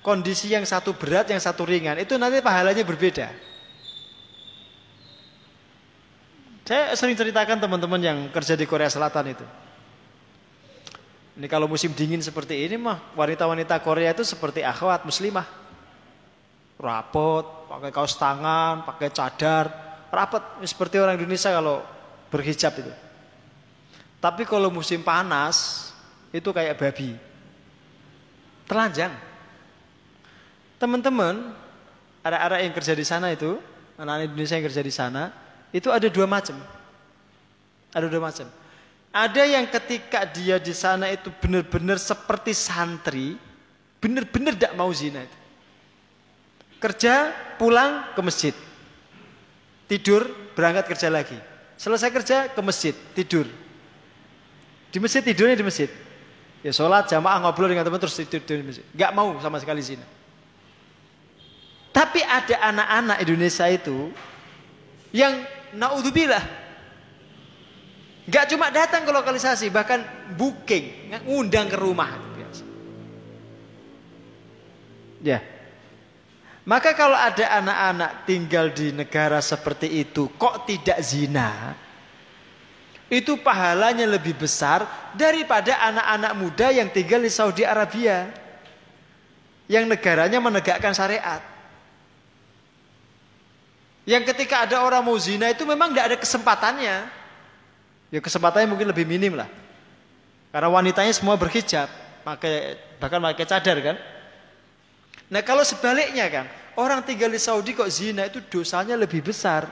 kondisi 0.02 0.50
yang 0.50 0.66
satu 0.66 0.94
berat, 0.94 1.30
yang 1.30 1.38
satu 1.38 1.62
ringan, 1.62 1.98
itu 2.02 2.18
nanti 2.18 2.42
pahalanya 2.42 2.82
berbeda. 2.82 3.55
Saya 6.66 6.90
sering 6.98 7.14
ceritakan 7.14 7.62
teman-teman 7.62 8.02
yang 8.02 8.18
kerja 8.34 8.58
di 8.58 8.66
Korea 8.66 8.90
Selatan 8.90 9.30
itu. 9.30 9.46
Ini 11.38 11.46
kalau 11.46 11.70
musim 11.70 11.94
dingin 11.94 12.18
seperti 12.18 12.66
ini 12.66 12.74
mah 12.74 13.14
wanita-wanita 13.14 13.78
Korea 13.86 14.10
itu 14.10 14.26
seperti 14.26 14.66
akhwat 14.66 15.06
muslimah. 15.06 15.46
Rapot, 16.82 17.70
pakai 17.70 17.94
kaos 17.94 18.18
tangan, 18.18 18.82
pakai 18.82 19.14
cadar, 19.14 19.64
rapat 20.10 20.58
seperti 20.66 20.98
orang 20.98 21.14
Indonesia 21.14 21.54
kalau 21.54 21.86
berhijab 22.34 22.74
itu. 22.82 22.92
Tapi 24.18 24.42
kalau 24.42 24.66
musim 24.66 25.06
panas 25.06 25.88
itu 26.34 26.50
kayak 26.50 26.82
babi. 26.82 27.14
Telanjang. 28.66 29.14
Teman-teman, 30.82 31.54
ada-ada 32.26 32.58
yang 32.58 32.74
kerja 32.74 32.90
di 32.90 33.06
sana 33.06 33.30
itu, 33.30 33.54
anak-anak 33.94 34.34
Indonesia 34.34 34.58
yang 34.58 34.66
kerja 34.66 34.82
di 34.82 34.92
sana, 34.92 35.45
itu 35.74 35.88
ada 35.90 36.06
dua 36.06 36.26
macam. 36.28 36.58
Ada 37.90 38.06
dua 38.06 38.22
macam. 38.22 38.46
Ada 39.16 39.42
yang 39.48 39.64
ketika 39.72 40.28
dia 40.28 40.60
di 40.60 40.76
sana 40.76 41.08
itu 41.08 41.32
benar-benar 41.40 41.96
seperti 41.96 42.52
santri, 42.52 43.40
benar-benar 43.96 44.52
tidak 44.52 44.76
mau 44.76 44.92
zina 44.92 45.24
itu. 45.24 45.38
Kerja, 46.76 47.32
pulang 47.56 48.12
ke 48.12 48.20
masjid. 48.20 48.54
Tidur, 49.88 50.28
berangkat 50.52 50.84
kerja 50.92 51.08
lagi. 51.08 51.38
Selesai 51.80 52.12
kerja 52.12 52.36
ke 52.52 52.60
masjid, 52.60 52.92
tidur. 53.16 53.48
Di 54.92 55.00
masjid 55.00 55.24
tidurnya 55.24 55.56
di 55.56 55.64
masjid. 55.64 55.88
Ya 56.60 56.72
sholat, 56.76 57.08
jamaah, 57.08 57.40
ngobrol 57.40 57.72
dengan 57.72 57.88
teman 57.88 57.96
terus 57.96 58.20
tidur, 58.20 58.44
tidur 58.44 58.60
di 58.60 58.66
masjid. 58.68 58.84
Gak 58.92 59.12
mau 59.16 59.32
sama 59.40 59.56
sekali 59.56 59.80
zina. 59.80 60.04
Tapi 61.96 62.20
ada 62.20 62.60
anak-anak 62.60 63.16
Indonesia 63.24 63.64
itu 63.72 64.12
yang 65.16 65.48
naudzubillah 65.76 66.66
Gak 68.26 68.50
cuma 68.50 68.74
datang 68.74 69.06
ke 69.06 69.10
lokalisasi, 69.14 69.70
bahkan 69.70 70.02
booking, 70.34 71.14
ngundang 71.30 71.70
ke 71.70 71.78
rumah. 71.78 72.10
Biasa. 72.34 72.64
Ya. 75.22 75.38
Maka 76.66 76.90
kalau 76.98 77.14
ada 77.14 77.62
anak-anak 77.62 78.26
tinggal 78.26 78.74
di 78.74 78.90
negara 78.90 79.38
seperti 79.38 80.02
itu, 80.02 80.26
kok 80.34 80.66
tidak 80.66 80.98
zina? 81.06 81.78
Itu 83.06 83.38
pahalanya 83.38 84.02
lebih 84.02 84.34
besar 84.34 84.82
daripada 85.14 85.78
anak-anak 85.78 86.32
muda 86.34 86.74
yang 86.74 86.90
tinggal 86.90 87.22
di 87.22 87.30
Saudi 87.30 87.62
Arabia. 87.62 88.26
Yang 89.70 89.94
negaranya 89.94 90.42
menegakkan 90.42 90.90
syariat. 90.90 91.38
Yang 94.06 94.30
ketika 94.32 94.62
ada 94.62 94.86
orang 94.86 95.02
mau 95.02 95.18
zina 95.18 95.50
itu 95.50 95.66
memang 95.66 95.90
tidak 95.90 96.04
ada 96.14 96.16
kesempatannya. 96.22 96.96
Ya 98.14 98.20
kesempatannya 98.22 98.70
mungkin 98.70 98.86
lebih 98.86 99.02
minim 99.02 99.34
lah. 99.34 99.50
Karena 100.54 100.70
wanitanya 100.70 101.10
semua 101.10 101.34
berhijab, 101.34 101.90
pakai 102.22 102.78
bahkan 103.02 103.18
pakai 103.18 103.44
cadar 103.44 103.76
kan. 103.82 103.96
Nah 105.26 105.42
kalau 105.42 105.66
sebaliknya 105.66 106.30
kan, 106.30 106.46
orang 106.78 107.02
tinggal 107.02 107.34
di 107.34 107.42
Saudi 107.42 107.74
kok 107.74 107.90
zina 107.90 108.30
itu 108.30 108.38
dosanya 108.46 108.94
lebih 108.94 109.26
besar 109.26 109.66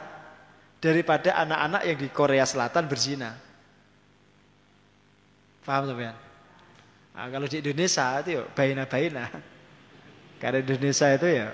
daripada 0.82 1.38
anak-anak 1.38 1.82
yang 1.86 1.98
di 2.02 2.08
Korea 2.10 2.42
Selatan 2.42 2.90
berzina. 2.90 3.38
Paham 5.64 5.94
ya? 5.96 6.12
Nah, 7.14 7.30
kalau 7.30 7.46
di 7.46 7.62
Indonesia 7.62 8.20
itu 8.20 8.30
ya 8.36 8.42
baina-baina. 8.52 9.30
Karena 10.42 10.58
Indonesia 10.60 11.08
itu 11.14 11.26
ya 11.30 11.48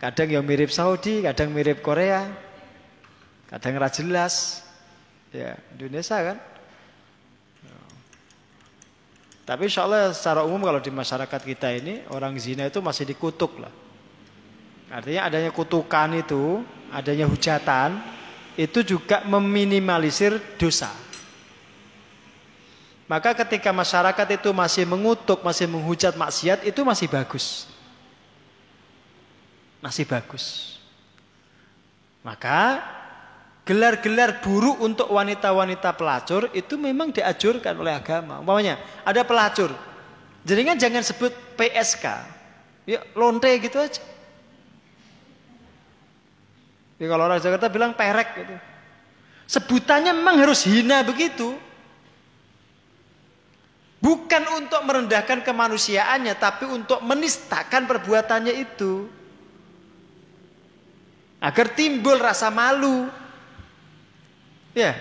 kadang 0.00 0.28
yang 0.32 0.42
mirip 0.42 0.72
Saudi, 0.72 1.20
kadang 1.20 1.52
mirip 1.52 1.84
Korea, 1.84 2.32
kadang 3.52 3.76
jelas. 3.92 4.64
Ya, 5.30 5.54
Indonesia 5.76 6.18
kan. 6.18 6.38
Tapi 9.46 9.66
insya 9.66 9.82
Allah 9.82 10.14
secara 10.14 10.46
umum 10.46 10.62
kalau 10.62 10.78
di 10.78 10.94
masyarakat 10.94 11.40
kita 11.42 11.74
ini 11.74 12.06
orang 12.14 12.38
zina 12.38 12.66
itu 12.66 12.78
masih 12.78 13.02
dikutuk 13.06 13.62
lah. 13.62 13.70
Artinya 14.90 15.26
adanya 15.30 15.50
kutukan 15.54 16.18
itu, 16.18 16.66
adanya 16.90 17.26
hujatan, 17.26 17.98
itu 18.58 18.82
juga 18.82 19.22
meminimalisir 19.22 20.38
dosa. 20.58 20.90
Maka 23.10 23.34
ketika 23.42 23.74
masyarakat 23.74 24.38
itu 24.38 24.50
masih 24.54 24.86
mengutuk, 24.86 25.42
masih 25.42 25.66
menghujat 25.66 26.14
maksiat, 26.14 26.62
itu 26.66 26.82
masih 26.86 27.10
bagus. 27.10 27.69
Masih 29.80 30.04
bagus. 30.04 30.76
Maka 32.20 32.84
gelar-gelar 33.64 34.44
buruk 34.44 34.80
untuk 34.84 35.08
wanita-wanita 35.08 35.96
pelacur 35.96 36.52
itu 36.52 36.76
memang 36.76 37.12
diajurkan 37.12 37.76
oleh 37.80 37.96
agama. 37.96 38.40
Umpamanya 38.40 38.76
ada 39.04 39.24
pelacur. 39.24 39.72
Jadi 40.44 40.60
kan 40.64 40.76
jangan 40.76 41.02
sebut 41.04 41.32
PSK. 41.56 42.04
Ya 42.88 43.00
lonte 43.16 43.48
gitu 43.60 43.76
aja. 43.80 44.02
Ya, 47.00 47.06
kalau 47.08 47.24
orang 47.24 47.40
Jakarta 47.40 47.72
bilang 47.72 47.96
perek 47.96 48.28
gitu. 48.44 48.56
Sebutannya 49.48 50.12
memang 50.12 50.36
harus 50.36 50.68
hina 50.68 51.00
begitu. 51.00 51.56
Bukan 54.00 54.42
untuk 54.56 54.80
merendahkan 54.84 55.44
kemanusiaannya, 55.44 56.32
tapi 56.40 56.64
untuk 56.68 57.04
menistakan 57.04 57.84
perbuatannya 57.84 58.52
itu. 58.56 59.19
Agar 61.40 61.72
timbul 61.72 62.20
rasa 62.20 62.52
malu. 62.52 63.08
Ya. 64.76 64.94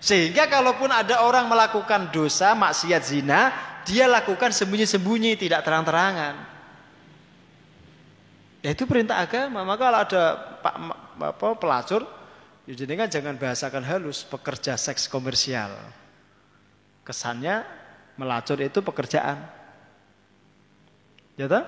Sehingga 0.00 0.48
kalaupun 0.48 0.88
ada 0.88 1.20
orang 1.20 1.44
melakukan 1.46 2.08
dosa, 2.08 2.56
maksiat 2.56 3.02
zina, 3.04 3.52
dia 3.84 4.08
lakukan 4.08 4.50
sembunyi-sembunyi, 4.50 5.36
tidak 5.36 5.62
terang-terangan. 5.62 6.34
Ya 8.64 8.74
itu 8.74 8.82
perintah 8.88 9.22
agama. 9.22 9.62
Maka 9.62 9.80
kalau 9.84 9.98
ada 10.02 10.22
pak 10.64 10.74
apa, 11.22 11.48
pelacur, 11.54 12.02
ya 12.66 12.74
kan 12.74 13.08
jangan 13.12 13.34
bahasakan 13.38 13.84
halus, 13.86 14.26
pekerja 14.26 14.74
seks 14.74 15.06
komersial. 15.06 15.70
Kesannya 17.06 17.62
melacur 18.18 18.58
itu 18.58 18.82
pekerjaan. 18.82 19.38
Ya 21.36 21.46
toh? 21.46 21.62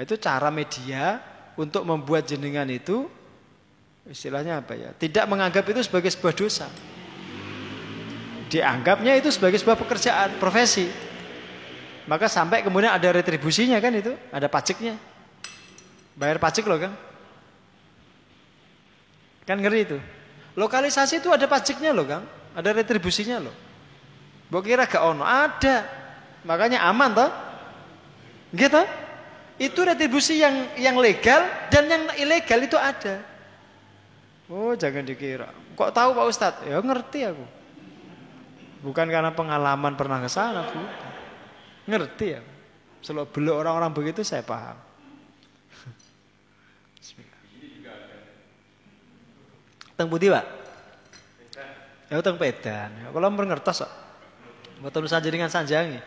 Itu 0.00 0.16
cara 0.18 0.48
media 0.48 1.20
untuk 1.56 1.84
membuat 1.84 2.24
jenengan 2.28 2.66
itu 2.68 3.06
istilahnya 4.08 4.62
apa 4.62 4.74
ya? 4.74 4.90
Tidak 4.96 5.24
menganggap 5.30 5.62
itu 5.68 5.80
sebagai 5.84 6.10
sebuah 6.10 6.34
dosa. 6.34 6.66
Dianggapnya 8.52 9.16
itu 9.16 9.32
sebagai 9.32 9.56
sebuah 9.56 9.80
pekerjaan, 9.80 10.36
profesi. 10.36 10.90
Maka 12.04 12.26
sampai 12.26 12.60
kemudian 12.66 12.92
ada 12.92 13.08
retribusinya 13.14 13.78
kan 13.78 13.94
itu, 13.94 14.12
ada 14.28 14.50
pajaknya. 14.50 14.98
Bayar 16.18 16.36
pajak 16.36 16.64
loh 16.68 16.76
kan. 16.76 16.92
Kan 19.48 19.56
ngeri 19.62 19.80
itu. 19.88 19.98
Lokalisasi 20.52 21.24
itu 21.24 21.32
ada 21.32 21.48
pajaknya 21.48 21.96
loh 21.96 22.04
kan, 22.04 22.22
ada 22.52 22.70
retribusinya 22.76 23.40
loh. 23.40 23.54
Mbok 24.52 24.68
kira 24.68 24.84
gak 24.84 25.00
ono, 25.00 25.24
ada. 25.24 25.88
Makanya 26.44 26.84
aman 26.84 27.16
toh. 27.16 27.30
Gitu. 28.52 28.82
Itu 29.62 29.86
retribusi 29.86 30.42
yang 30.42 30.74
yang 30.74 30.98
legal 30.98 31.46
dan 31.70 31.86
yang 31.86 32.02
ilegal 32.18 32.58
itu 32.66 32.74
ada. 32.74 33.22
Oh 34.50 34.74
jangan 34.74 35.06
dikira. 35.06 35.54
Kok 35.78 35.94
tahu 35.94 36.18
Pak 36.18 36.26
Ustadz? 36.26 36.66
Ya 36.66 36.82
ngerti 36.82 37.30
aku. 37.30 37.46
Bukan 38.82 39.06
karena 39.06 39.30
pengalaman 39.30 39.94
pernah 39.94 40.18
ke 40.18 40.26
sana, 40.26 40.66
Bu. 40.66 40.82
Ngerti 41.86 42.26
ya. 42.34 42.42
Selalu 43.06 43.30
belok 43.30 43.56
orang-orang 43.62 43.94
begitu 43.94 44.26
saya 44.26 44.42
paham. 44.42 44.74
Teng 49.94 50.10
putih 50.10 50.34
Pak? 50.34 50.46
Ya 52.10 52.18
teng 52.18 52.34
pedan. 52.34 52.90
Ya, 52.98 53.08
kalau 53.14 53.30
ngertos 53.30 53.86
kok. 53.86 53.92
Mboten 54.82 55.06
saja 55.06 55.30
dengan 55.30 55.46
sanjangi. 55.46 56.02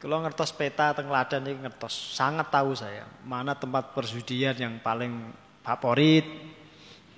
Kalau 0.00 0.16
ngertos 0.24 0.56
peta 0.56 0.96
teng 0.96 1.12
ladan 1.12 1.44
ini 1.44 1.60
ngertos, 1.60 2.16
sangat 2.16 2.48
tahu 2.48 2.72
saya 2.72 3.04
mana 3.20 3.52
tempat 3.52 3.92
perjudian 3.92 4.56
yang 4.56 4.80
paling 4.80 5.28
favorit, 5.60 6.24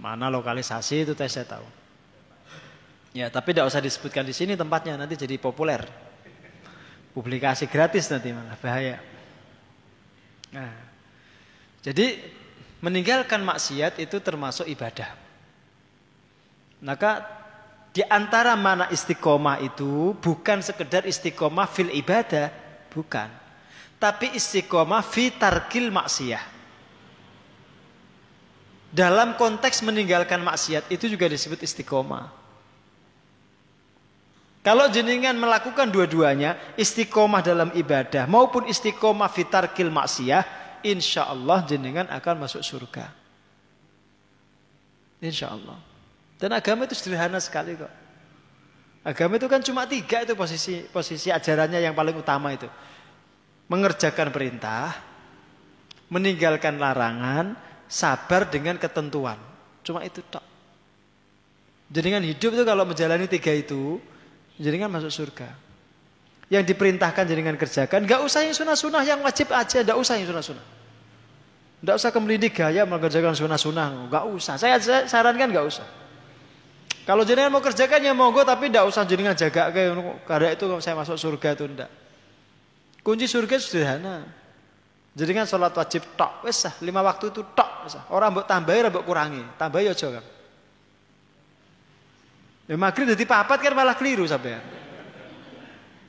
mana 0.03 0.27
lokalisasi 0.27 1.07
itu 1.07 1.15
saya 1.15 1.47
tahu. 1.47 1.67
Ya, 3.15 3.31
tapi 3.31 3.55
tidak 3.55 3.71
usah 3.71 3.79
disebutkan 3.79 4.27
di 4.27 4.35
sini 4.35 4.59
tempatnya 4.59 4.99
nanti 4.99 5.15
jadi 5.15 5.39
populer. 5.39 5.87
Publikasi 7.15 7.71
gratis 7.71 8.11
nanti 8.11 8.35
malah 8.35 8.59
bahaya. 8.59 8.99
Nah, 10.51 10.75
jadi 11.87 12.19
meninggalkan 12.83 13.45
maksiat 13.47 14.01
itu 14.03 14.19
termasuk 14.19 14.67
ibadah. 14.67 15.13
Maka 16.83 17.23
di 17.93 18.01
antara 18.09 18.57
mana 18.57 18.89
istiqomah 18.89 19.61
itu 19.61 20.17
bukan 20.19 20.65
sekedar 20.65 21.05
istiqomah 21.05 21.69
fil 21.69 21.93
ibadah, 21.93 22.62
Bukan. 22.93 23.29
Tapi 23.97 24.37
istiqomah 24.37 25.01
fi 25.01 25.33
tarkil 25.33 25.89
maksiyah. 25.89 26.45
Dalam 28.93 29.41
konteks 29.41 29.81
meninggalkan 29.81 30.45
maksiat 30.45 30.93
itu 30.93 31.09
juga 31.09 31.25
disebut 31.25 31.65
istiqomah. 31.65 32.29
Kalau 34.63 34.87
jenengan 34.93 35.35
melakukan 35.35 35.91
dua-duanya, 35.91 36.55
istiqomah 36.79 37.43
dalam 37.43 37.73
ibadah 37.75 38.29
maupun 38.31 38.69
istiqomah 38.69 39.27
fitarkil 39.33 39.91
maksiyah, 39.91 40.45
insya 40.85 41.27
Allah 41.27 41.65
jenengan 41.67 42.07
akan 42.07 42.47
masuk 42.47 42.63
surga. 42.63 43.11
Insya 45.19 45.51
Allah. 45.51 45.79
Dan 46.37 46.53
agama 46.53 46.85
itu 46.87 46.95
sederhana 46.95 47.39
sekali 47.39 47.79
kok. 47.79 48.02
Agama 49.03 49.35
itu 49.35 49.51
kan 49.51 49.59
cuma 49.59 49.83
tiga 49.83 50.23
itu 50.23 50.39
posisi 50.39 50.87
posisi 50.87 51.27
ajarannya 51.27 51.83
yang 51.83 51.91
paling 51.91 52.15
utama 52.15 52.55
itu. 52.55 52.71
Mengerjakan 53.67 54.31
perintah, 54.31 54.95
meninggalkan 56.07 56.79
larangan, 56.79 57.59
sabar 57.91 58.47
dengan 58.47 58.79
ketentuan. 58.79 59.41
Cuma 59.83 60.07
itu 60.07 60.23
tok. 60.31 60.45
Jenengan 61.91 62.23
hidup 62.23 62.55
itu 62.55 62.63
kalau 62.63 62.87
menjalani 62.87 63.27
tiga 63.27 63.51
itu, 63.51 63.99
jenengan 64.57 64.87
masuk 64.89 65.11
surga. 65.11 65.51
Yang 66.47 66.73
diperintahkan 66.73 67.25
jenengan 67.27 67.57
kerjakan, 67.59 68.07
nggak 68.07 68.23
usah 68.23 68.47
yang 68.47 68.55
sunah-sunah, 68.55 69.03
yang 69.03 69.21
wajib 69.25 69.51
aja, 69.51 69.83
nggak 69.83 69.99
usah 69.99 70.15
yang 70.21 70.31
sunah-sunah. 70.31 70.65
Nggak 71.83 71.97
usah 71.99 72.11
kemelidik 72.15 72.55
gaya 72.55 72.87
mengerjakan 72.87 73.35
sunah-sunah, 73.35 74.07
nggak 74.07 74.25
usah. 74.31 74.55
Saya, 74.55 74.79
saya 74.79 75.11
sarankan 75.11 75.51
nggak 75.51 75.67
usah. 75.67 76.02
Kalau 77.03 77.27
jenengan 77.27 77.51
mau 77.51 77.59
kerjakan 77.59 77.99
ya 77.99 78.15
monggo, 78.15 78.47
tapi 78.47 78.71
nggak 78.71 78.87
usah 78.87 79.03
jenengan 79.03 79.35
jaga 79.35 79.75
kayak 79.75 80.23
karena 80.23 80.49
itu 80.55 80.65
saya 80.79 80.95
masuk 80.95 81.19
surga 81.19 81.59
itu 81.59 81.65
ndak. 81.67 81.91
Kunci 83.03 83.27
surga 83.27 83.59
sederhana. 83.59 84.23
Jenengan 85.13 85.45
sholat 85.45 85.77
wajib 85.77 86.09
tok, 86.17 86.47
wes 86.47 86.65
lima 86.81 87.05
waktu 87.05 87.29
itu 87.29 87.45
tok, 87.53 87.85
wes 87.85 88.01
Orang 88.09 88.33
mbok 88.33 88.47
tambahi, 88.49 88.89
mbok 88.89 89.05
kurangi, 89.05 89.45
tambahi 89.61 89.93
aja 89.93 90.09
kan. 90.09 90.25
Ya 92.71 92.79
maghrib 92.79 93.11
jadi 93.11 93.27
papat 93.27 93.61
kan 93.61 93.75
malah 93.77 93.99
keliru 93.99 94.25
sampai. 94.25 94.63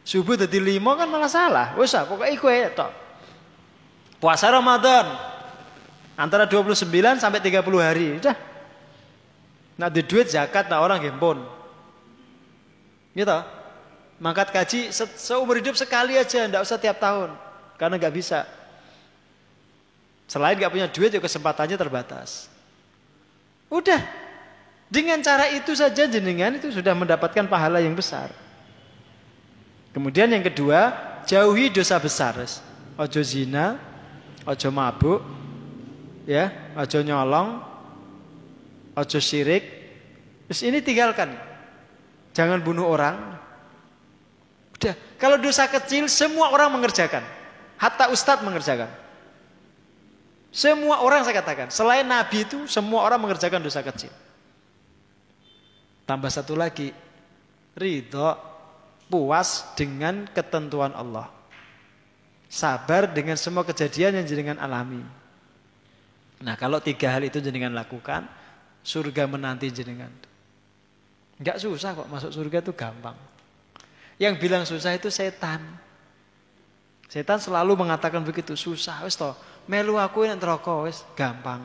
Subuh 0.07 0.39
jadi 0.39 0.61
lima 0.61 0.95
kan 0.95 1.09
malah 1.09 1.27
salah. 1.27 1.75
Wes 1.75 1.91
ah, 1.97 2.07
pokoknya 2.07 2.31
iku 2.31 2.47
ya 2.47 2.69
tok. 2.71 2.91
Puasa 4.21 4.47
Ramadan 4.47 5.19
antara 6.15 6.47
29 6.47 6.87
sampai 7.19 7.41
30 7.43 7.59
hari. 7.81 8.07
Udah. 8.21 8.52
Nah 9.77 9.89
di 9.89 10.05
duit 10.05 10.29
zakat 10.29 10.69
nah 10.69 10.81
orang 10.81 11.01
gempon. 11.01 11.41
Gitu. 13.13 13.39
Mangkat 14.21 14.53
kaji 14.53 14.93
se 14.93 15.03
seumur 15.17 15.57
hidup 15.57 15.75
sekali 15.75 16.15
aja, 16.15 16.45
ndak 16.45 16.63
usah 16.63 16.77
tiap 16.77 17.01
tahun. 17.01 17.33
Karena 17.75 17.97
nggak 17.97 18.13
bisa. 18.13 18.45
Selain 20.29 20.55
nggak 20.55 20.71
punya 20.71 20.87
duit, 20.87 21.11
ya 21.11 21.19
kesempatannya 21.19 21.75
terbatas. 21.75 22.47
Udah, 23.67 23.99
dengan 24.87 25.17
cara 25.25 25.49
itu 25.49 25.73
saja 25.73 26.05
jenengan 26.05 26.53
itu 26.53 26.69
sudah 26.69 26.93
mendapatkan 26.93 27.49
pahala 27.49 27.81
yang 27.81 27.97
besar. 27.97 28.29
Kemudian 29.93 30.29
yang 30.29 30.45
kedua, 30.45 30.93
jauhi 31.25 31.73
dosa 31.73 31.97
besar. 31.97 32.37
Ojo 32.97 33.21
zina, 33.25 33.81
ojo 34.45 34.69
mabuk, 34.69 35.19
ya, 36.29 36.53
ojo 36.77 37.01
nyolong, 37.01 37.72
ojo 38.97 39.19
syirik. 39.19 39.63
Terus 40.49 40.61
ini 40.65 40.79
tinggalkan. 40.81 41.33
Jangan 42.33 42.61
bunuh 42.61 42.89
orang. 42.89 43.37
Udah, 44.77 44.97
kalau 45.21 45.37
dosa 45.37 45.69
kecil 45.69 46.09
semua 46.09 46.49
orang 46.49 46.73
mengerjakan. 46.73 47.23
Hatta 47.77 48.09
ustadz 48.09 48.45
mengerjakan. 48.45 48.89
Semua 50.53 51.01
orang 51.01 51.25
saya 51.25 51.41
katakan, 51.41 51.73
selain 51.73 52.05
Nabi 52.05 52.45
itu 52.45 52.69
semua 52.69 53.01
orang 53.01 53.17
mengerjakan 53.17 53.57
dosa 53.57 53.81
kecil. 53.81 54.13
Tambah 56.05 56.29
satu 56.29 56.53
lagi, 56.53 56.93
ridho, 57.73 58.37
puas 59.09 59.73
dengan 59.73 60.29
ketentuan 60.29 60.93
Allah. 60.93 61.33
Sabar 62.53 63.09
dengan 63.09 63.33
semua 63.33 63.65
kejadian 63.65 64.21
yang 64.21 64.25
jenengan 64.29 64.61
alami. 64.61 65.01
Nah 66.45 66.53
kalau 66.53 66.77
tiga 66.77 67.09
hal 67.09 67.25
itu 67.25 67.41
jenengan 67.41 67.73
lakukan, 67.73 68.29
surga 68.83 69.25
menanti 69.25 69.71
jenengan. 69.71 70.11
Enggak 71.39 71.57
susah 71.57 71.97
kok 71.97 72.07
masuk 72.11 72.29
surga 72.29 72.61
itu 72.61 72.75
gampang. 72.75 73.17
Yang 74.21 74.33
bilang 74.37 74.63
susah 74.67 74.93
itu 74.93 75.09
setan. 75.09 75.59
Setan 77.09 77.41
selalu 77.41 77.73
mengatakan 77.79 78.21
begitu, 78.21 78.53
susah 78.53 79.01
wis 79.07 79.17
toh. 79.17 79.33
Melu 79.65 79.97
aku 79.97 80.27
yang 80.27 80.37
neraka 80.37 80.85
wis 80.85 81.01
gampang. 81.17 81.63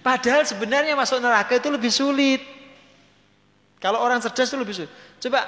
Padahal 0.00 0.46
sebenarnya 0.46 0.94
masuk 0.94 1.18
neraka 1.18 1.58
itu 1.58 1.66
lebih 1.66 1.90
sulit. 1.90 2.38
Kalau 3.82 4.00
orang 4.00 4.22
cerdas 4.22 4.48
itu 4.48 4.56
lebih 4.56 4.74
sulit. 4.74 4.90
Coba 5.18 5.44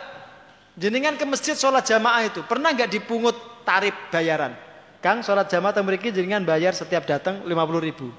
jenengan 0.74 1.14
ke 1.14 1.24
masjid 1.24 1.54
sholat 1.54 1.86
jamaah 1.86 2.26
itu 2.26 2.42
pernah 2.42 2.74
nggak 2.74 2.90
dipungut 2.90 3.38
tarif 3.62 3.94
bayaran? 4.10 4.54
Kang 4.98 5.22
sholat 5.22 5.46
jamaah 5.46 5.70
atau 5.70 5.86
memiliki 5.86 6.10
jenengan 6.10 6.42
bayar 6.42 6.74
setiap 6.74 7.06
datang 7.06 7.46
50 7.46 7.54
ribu. 7.86 8.10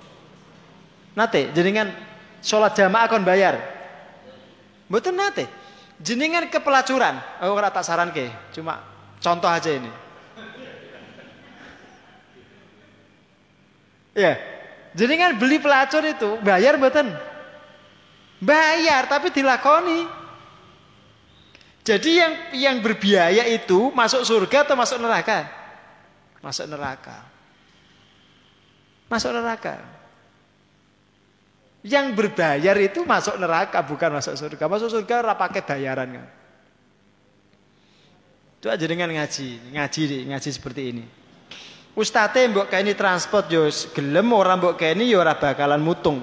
Nate 1.19 1.51
jenengan 1.51 1.91
sholat 2.39 2.71
jamaah 2.79 3.11
akan 3.11 3.27
bayar. 3.27 3.59
Betul 4.87 5.19
nate. 5.19 5.51
Jenengan 5.99 6.47
ke 6.47 6.63
pelacuran. 6.63 7.19
Aku 7.43 7.51
oh, 7.51 7.59
tak 7.59 7.83
saran 7.83 8.15
ke. 8.15 8.31
Cuma 8.55 8.79
contoh 9.19 9.51
aja 9.51 9.67
ini. 9.67 9.91
Ya, 14.15 14.35
kan 14.95 15.31
beli 15.37 15.61
pelacur 15.61 16.03
itu 16.03 16.39
bayar 16.43 16.79
betul, 16.79 17.11
Bayar 18.39 19.11
tapi 19.11 19.27
dilakoni. 19.35 20.07
Jadi 21.83 22.11
yang 22.15 22.33
yang 22.55 22.75
berbiaya 22.79 23.43
itu 23.47 23.91
masuk 23.91 24.23
surga 24.23 24.63
atau 24.63 24.75
masuk 24.79 25.03
neraka? 25.03 25.47
Masuk 26.39 26.67
neraka. 26.67 27.17
Masuk 29.11 29.31
neraka. 29.35 29.98
Yang 31.79 32.05
berbayar 32.11 32.75
itu 32.75 33.07
masuk 33.07 33.39
neraka 33.39 33.79
bukan 33.87 34.19
masuk 34.19 34.35
surga. 34.35 34.65
Masuk 34.67 34.91
surga 34.91 35.13
ora 35.23 35.35
pakai 35.39 35.63
bayaran 35.63 36.19
kan. 36.19 36.27
Itu 38.59 38.67
aja 38.67 38.83
dengan 38.83 39.07
ngaji, 39.15 39.71
ngaji 39.71 40.01
ngaji 40.27 40.49
seperti 40.51 40.81
ini. 40.91 41.05
Ustate 41.95 42.43
mbok 42.51 42.67
ini 42.75 42.91
transport 42.91 43.47
yo 43.47 43.71
gelem 43.95 44.27
ora 44.35 44.59
mbok 44.59 44.83
ini 44.83 45.07
yo 45.07 45.23
ora 45.23 45.39
bakalan 45.39 45.79
mutung. 45.79 46.19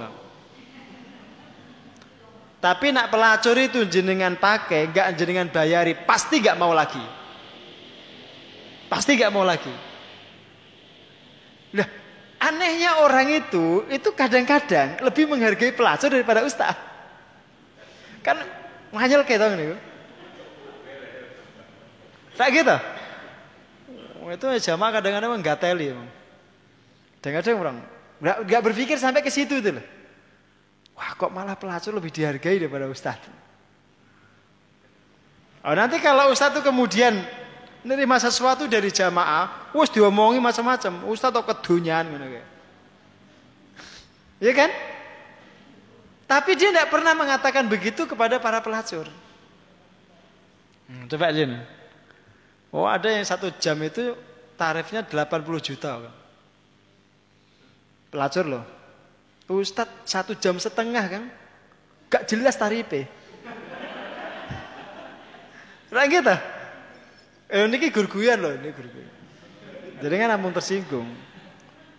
Tapi 2.60 2.86
nak 2.92 3.08
pelacur 3.08 3.56
itu 3.56 3.84
jenengan 3.88 4.36
pakai, 4.36 4.90
enggak 4.90 5.16
jenengan 5.16 5.48
bayari, 5.48 5.96
pasti 5.96 6.40
enggak 6.40 6.58
mau 6.60 6.72
lagi. 6.76 7.04
Pasti 8.88 9.16
enggak 9.16 9.32
mau 9.32 9.44
lagi. 9.44 9.70
Nah, 11.76 11.88
anehnya 12.46 13.02
orang 13.02 13.28
itu 13.32 13.82
itu 13.90 14.08
kadang-kadang 14.14 15.02
lebih 15.02 15.26
menghargai 15.26 15.74
pelacur 15.74 16.10
daripada 16.10 16.46
ustaz. 16.46 16.78
Kan 18.22 18.42
nganyel 18.94 19.22
kayak 19.26 19.40
tau 19.42 19.52
nih. 19.54 19.78
Tak 22.36 22.48
gitu? 22.52 22.76
itu 24.26 24.46
jamaah 24.58 24.98
kadang-kadang 24.98 25.38
nggak 25.38 25.58
teli 25.62 25.94
Kadang-kadang 27.22 27.56
orang 27.62 27.76
nggak 28.18 28.36
nggak 28.46 28.62
berpikir 28.66 28.96
sampai 28.98 29.22
ke 29.22 29.30
situ 29.30 29.62
itu 29.62 29.70
loh. 29.74 29.86
Wah 30.96 31.12
kok 31.14 31.30
malah 31.30 31.54
pelacur 31.54 31.92
lebih 31.92 32.10
dihargai 32.10 32.56
daripada 32.56 32.88
ustaz. 32.88 33.20
Oh, 35.66 35.74
nanti 35.74 35.98
kalau 35.98 36.30
ustaz 36.30 36.54
itu 36.54 36.62
kemudian 36.62 37.20
menerima 37.86 38.18
sesuatu 38.18 38.66
dari 38.66 38.90
jamaah, 38.90 39.70
wes 39.70 39.94
diomongi 39.94 40.42
macam-macam. 40.42 41.06
Ustaz 41.06 41.30
atau 41.30 41.46
kedunyan 41.46 42.10
kayak. 42.10 42.46
Iya 44.42 44.52
kan? 44.58 44.70
Tapi 46.26 46.58
dia 46.58 46.74
tidak 46.74 46.90
pernah 46.90 47.14
mengatakan 47.14 47.70
begitu 47.70 48.02
kepada 48.10 48.42
para 48.42 48.58
pelacur. 48.58 49.06
Hmm, 50.90 51.06
coba 51.06 51.30
nih. 51.30 51.62
Oh 52.74 52.90
ada 52.90 53.06
yang 53.06 53.22
satu 53.22 53.54
jam 53.62 53.78
itu 53.78 54.18
tarifnya 54.58 55.06
80 55.06 55.62
juta. 55.62 56.10
Pelacur 58.10 58.44
loh. 58.50 58.64
Ustadz 59.46 60.10
satu 60.10 60.34
jam 60.34 60.58
setengah 60.58 61.06
kan. 61.06 61.22
Gak 62.10 62.26
jelas 62.26 62.58
tarifnya. 62.58 63.06
Nah 65.86 66.04
gitu. 66.10 66.55
Eh 67.46 67.62
ini 67.62 67.88
gurguyan 67.94 68.42
loh, 68.42 68.52
ini 68.54 68.74
gurguyan. 68.74 69.14
Jadi 70.02 70.14
kan 70.18 70.28
namun 70.34 70.50
tersinggung. 70.50 71.08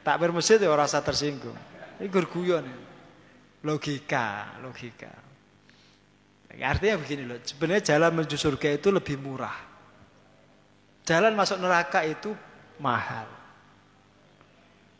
Tak 0.03 0.15
bermasjid 0.19 0.59
ya 0.59 0.71
rasa 0.75 0.99
tersinggung. 0.99 1.55
Ini 1.99 2.07
gurguyan. 2.11 2.67
Logika, 3.63 4.59
logika. 4.59 5.11
Artinya 6.57 6.97
begini 6.99 7.23
loh, 7.27 7.37
sebenarnya 7.43 7.95
jalan 7.95 8.11
menuju 8.17 8.35
surga 8.35 8.75
itu 8.75 8.89
lebih 8.89 9.19
murah. 9.19 9.55
Jalan 11.07 11.31
masuk 11.37 11.61
neraka 11.61 12.03
itu 12.03 12.35
mahal. 12.81 13.27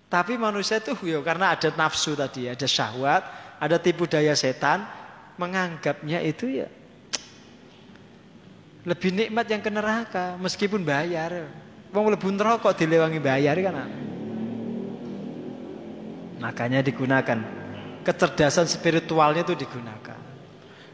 Tapi 0.08 0.40
manusia 0.40 0.80
itu 0.80 0.96
ya 1.04 1.20
karena 1.20 1.52
ada 1.58 1.68
nafsu 1.76 2.16
tadi, 2.16 2.48
ada 2.48 2.64
syahwat, 2.64 3.24
ada 3.60 3.76
tipu 3.76 4.08
daya 4.08 4.32
setan, 4.32 4.88
menganggapnya 5.36 6.24
itu 6.24 6.64
ya 6.64 6.68
lebih 8.88 9.12
nikmat 9.12 9.46
yang 9.52 9.60
ke 9.60 9.68
neraka 9.68 10.40
meskipun 10.40 10.80
bayar. 10.88 11.52
Wong 11.92 12.08
mlebu 12.08 12.32
neraka 12.32 12.72
dilewangi 12.72 13.20
bayar 13.20 13.60
kan. 13.60 13.76
Makanya 16.40 16.80
digunakan 16.80 17.40
kecerdasan 18.08 18.72
spiritualnya 18.72 19.44
itu 19.44 19.60
digunakan. 19.60 20.16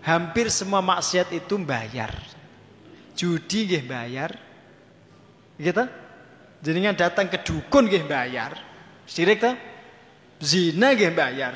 Hampir 0.02 0.50
semua 0.50 0.82
maksiat 0.82 1.30
itu 1.38 1.56
bayar. 1.62 2.12
Judi 3.14 3.70
nggih 3.70 3.86
bayar, 3.86 4.32
Gitu? 5.58 5.86
Jenengan 6.64 6.96
datang 6.98 7.30
ke 7.30 7.38
dukun 7.44 7.86
nggih 7.86 8.08
bayar. 8.08 8.58
Sirik 9.06 9.38
ta? 9.44 9.54
Zina 10.42 10.96
nggih 10.96 11.14
bayar. 11.14 11.54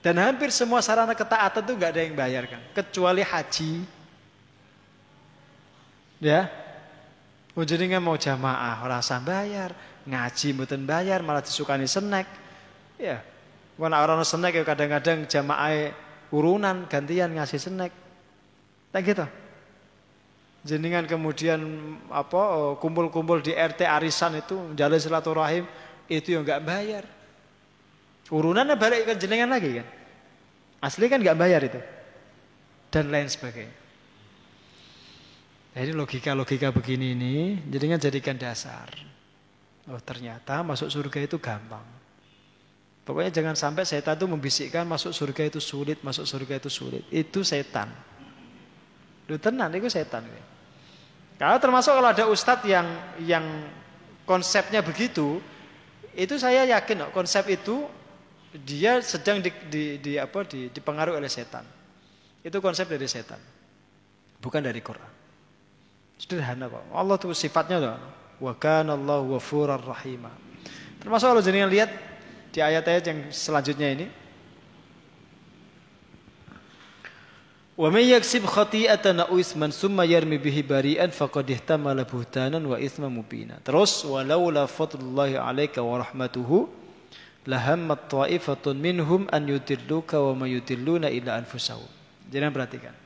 Dan 0.00 0.18
hampir 0.22 0.50
semua 0.50 0.82
sarana 0.82 1.14
ketaatan 1.14 1.66
itu 1.66 1.72
nggak 1.74 1.90
ada 1.90 2.02
yang 2.02 2.14
bayar 2.14 2.44
kan, 2.46 2.62
kecuali 2.70 3.26
haji. 3.26 3.95
Ya, 6.20 6.48
Ujinya 7.56 7.96
mau 8.04 8.20
jamaah, 8.20 8.84
rasa 8.84 9.16
bayar, 9.16 9.72
ngaji 10.04 10.52
mboten 10.52 10.84
bayar, 10.84 11.24
malah 11.24 11.40
disukani 11.40 11.88
senek. 11.88 12.28
Ya, 13.00 13.24
Wana 13.80 14.04
orang 14.04 14.20
senek 14.24 14.60
ya 14.60 14.64
kadang-kadang 14.64 15.24
jamaah 15.24 15.92
urunan 16.32 16.84
gantian 16.84 17.32
ngasih 17.32 17.56
senek. 17.56 17.92
Tak 18.92 19.00
gitu. 19.04 19.24
Jenengan 20.68 21.08
kemudian 21.08 21.60
apa 22.12 22.36
oh, 22.36 22.72
kumpul-kumpul 22.76 23.40
di 23.40 23.56
RT 23.56 23.88
arisan 23.88 24.36
itu 24.40 24.76
jalur 24.76 25.00
silaturahim 25.00 25.64
itu 26.12 26.36
yang 26.36 26.44
nggak 26.44 26.64
bayar. 26.64 27.04
Urunannya 28.28 28.76
balik 28.76 29.08
ke 29.08 29.12
jenengan 29.16 29.52
lagi 29.56 29.80
kan. 29.80 29.86
Asli 30.84 31.08
kan 31.08 31.24
nggak 31.24 31.38
bayar 31.38 31.60
itu. 31.64 31.80
Dan 32.92 33.08
lain 33.08 33.32
sebagainya. 33.32 33.85
Jadi 35.76 35.92
logika-logika 35.92 36.72
begini 36.72 37.12
ini 37.12 37.34
jadinya 37.68 38.00
jadikan 38.00 38.32
dasar. 38.40 38.88
Oh 39.92 40.00
ternyata 40.00 40.64
masuk 40.64 40.88
surga 40.88 41.28
itu 41.28 41.36
gampang. 41.36 41.84
Pokoknya 43.04 43.28
jangan 43.28 43.54
sampai 43.54 43.84
setan 43.84 44.16
itu 44.16 44.24
membisikkan 44.24 44.88
masuk 44.88 45.12
surga 45.12 45.52
itu 45.52 45.60
sulit, 45.60 46.00
masuk 46.00 46.24
surga 46.24 46.58
itu 46.58 46.72
sulit. 46.72 47.04
Itu 47.12 47.44
setan. 47.44 47.92
Lu 49.28 49.36
tenang, 49.36 49.68
itu 49.76 49.92
setan. 49.92 50.24
Kalau 51.36 51.60
termasuk 51.60 51.92
kalau 51.92 52.08
ada 52.08 52.24
ustadz 52.24 52.64
yang 52.64 52.88
yang 53.20 53.44
konsepnya 54.24 54.80
begitu, 54.80 55.44
itu 56.16 56.34
saya 56.40 56.64
yakin 56.72 57.12
konsep 57.12 57.44
itu 57.52 57.84
dia 58.64 59.04
sedang 59.04 59.44
di, 59.44 59.52
di, 59.68 59.84
di 60.00 60.12
apa 60.16 60.40
di, 60.48 60.72
dipengaruhi 60.72 61.20
oleh 61.20 61.28
setan. 61.28 61.68
Itu 62.40 62.64
konsep 62.64 62.88
dari 62.88 63.04
setan, 63.04 63.38
bukan 64.40 64.64
dari 64.64 64.80
Quran. 64.80 65.15
Sederhana 66.16 66.72
kok. 66.72 66.84
Allah 66.92 67.14
itu 67.20 67.28
sifatnya 67.36 67.76
tuh. 67.80 67.96
Wa 68.40 68.52
kana 68.56 68.96
Allah 68.96 69.20
ghafurur 69.24 69.80
rahimah. 69.80 70.32
Termasuk 71.00 71.28
kalau 71.28 71.44
jenengan 71.44 71.68
lihat 71.68 71.92
di 72.52 72.60
ayat-ayat 72.60 73.04
yang 73.04 73.18
selanjutnya 73.32 73.88
ini, 73.92 74.06
Wa 77.76 77.92
may 77.92 78.08
yaksib 78.08 78.48
khati'atan 78.48 79.28
aw 79.28 79.36
isman 79.36 79.68
summa 79.68 80.08
yarmi 80.08 80.40
bihi 80.40 80.64
bari'an 80.64 81.12
faqad 81.12 81.44
ihtamala 81.44 82.08
buhtanan 82.08 82.64
wa 82.64 82.80
isma 82.80 83.12
mubina. 83.12 83.60
Terus 83.60 84.00
walaula 84.00 84.64
fadlullahi 84.64 85.36
'alaika 85.36 85.84
wa 85.84 86.00
rahmatuhu 86.00 86.72
lahammat 87.44 88.08
ta'ifatun 88.08 88.80
minhum 88.80 89.28
an 89.28 89.44
yudilluka 89.44 90.16
wa 90.16 90.32
ma 90.32 90.46
yudilluna 90.48 91.12
illa 91.12 91.36
anfusahum. 91.36 91.84
Jangan 92.32 92.48
perhatikan. 92.48 92.96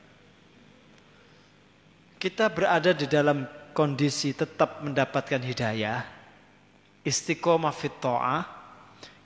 Kita 2.21 2.53
berada 2.53 2.93
di 2.93 3.09
dalam 3.09 3.49
kondisi 3.73 4.29
tetap 4.37 4.85
mendapatkan 4.85 5.41
hidayah, 5.41 6.05
istiqomah 7.01 7.73
fit 7.73 7.97
ta'ah, 7.97 8.45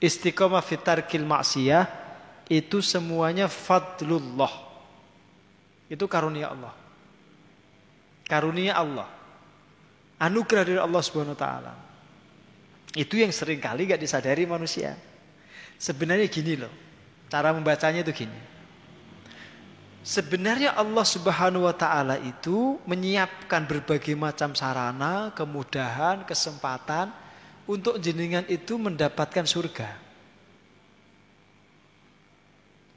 istiqomah 0.00 0.64
fit 0.64 0.80
tarkil 0.80 1.28
maksiyah, 1.28 1.84
itu 2.48 2.80
semuanya 2.80 3.52
fadlullah 3.52 4.66
itu 5.86 6.04
karunia 6.10 6.50
Allah. 6.50 6.74
Karunia 8.26 8.74
Allah. 8.74 9.06
Anugerah 10.18 10.64
dari 10.66 10.80
Allah 10.82 11.02
Subhanahu 11.02 11.38
wa 11.38 11.40
taala. 11.40 11.74
Itu 12.96 13.20
yang 13.20 13.30
sering 13.30 13.62
kali 13.62 13.86
gak 13.86 14.02
disadari 14.02 14.48
manusia. 14.48 14.98
Sebenarnya 15.78 16.26
gini 16.26 16.58
loh. 16.58 16.72
Cara 17.30 17.54
membacanya 17.54 18.02
itu 18.02 18.24
gini. 18.24 18.55
Sebenarnya 20.06 20.78
Allah 20.78 21.02
Subhanahu 21.02 21.66
wa 21.66 21.74
taala 21.74 22.14
itu 22.22 22.78
menyiapkan 22.86 23.66
berbagai 23.66 24.14
macam 24.14 24.54
sarana, 24.54 25.34
kemudahan, 25.34 26.22
kesempatan 26.22 27.10
untuk 27.66 27.98
jenengan 27.98 28.46
itu 28.46 28.78
mendapatkan 28.78 29.42
surga. 29.42 29.98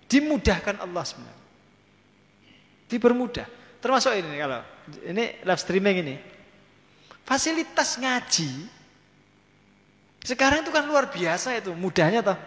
Dimudahkan 0.06 0.86
Allah 0.86 1.02
sebenarnya. 1.02 1.46
Dipermudah. 2.94 3.48
Termasuk 3.82 4.14
ini 4.14 4.38
kalau 4.38 4.62
ini 5.02 5.42
live 5.42 5.62
streaming 5.66 5.98
ini. 6.06 6.16
Fasilitas 7.26 7.98
ngaji 7.98 8.70
sekarang 10.22 10.62
itu 10.62 10.70
kan 10.70 10.86
luar 10.86 11.10
biasa 11.10 11.58
itu, 11.58 11.74
mudahnya 11.74 12.22
toh. 12.22 12.38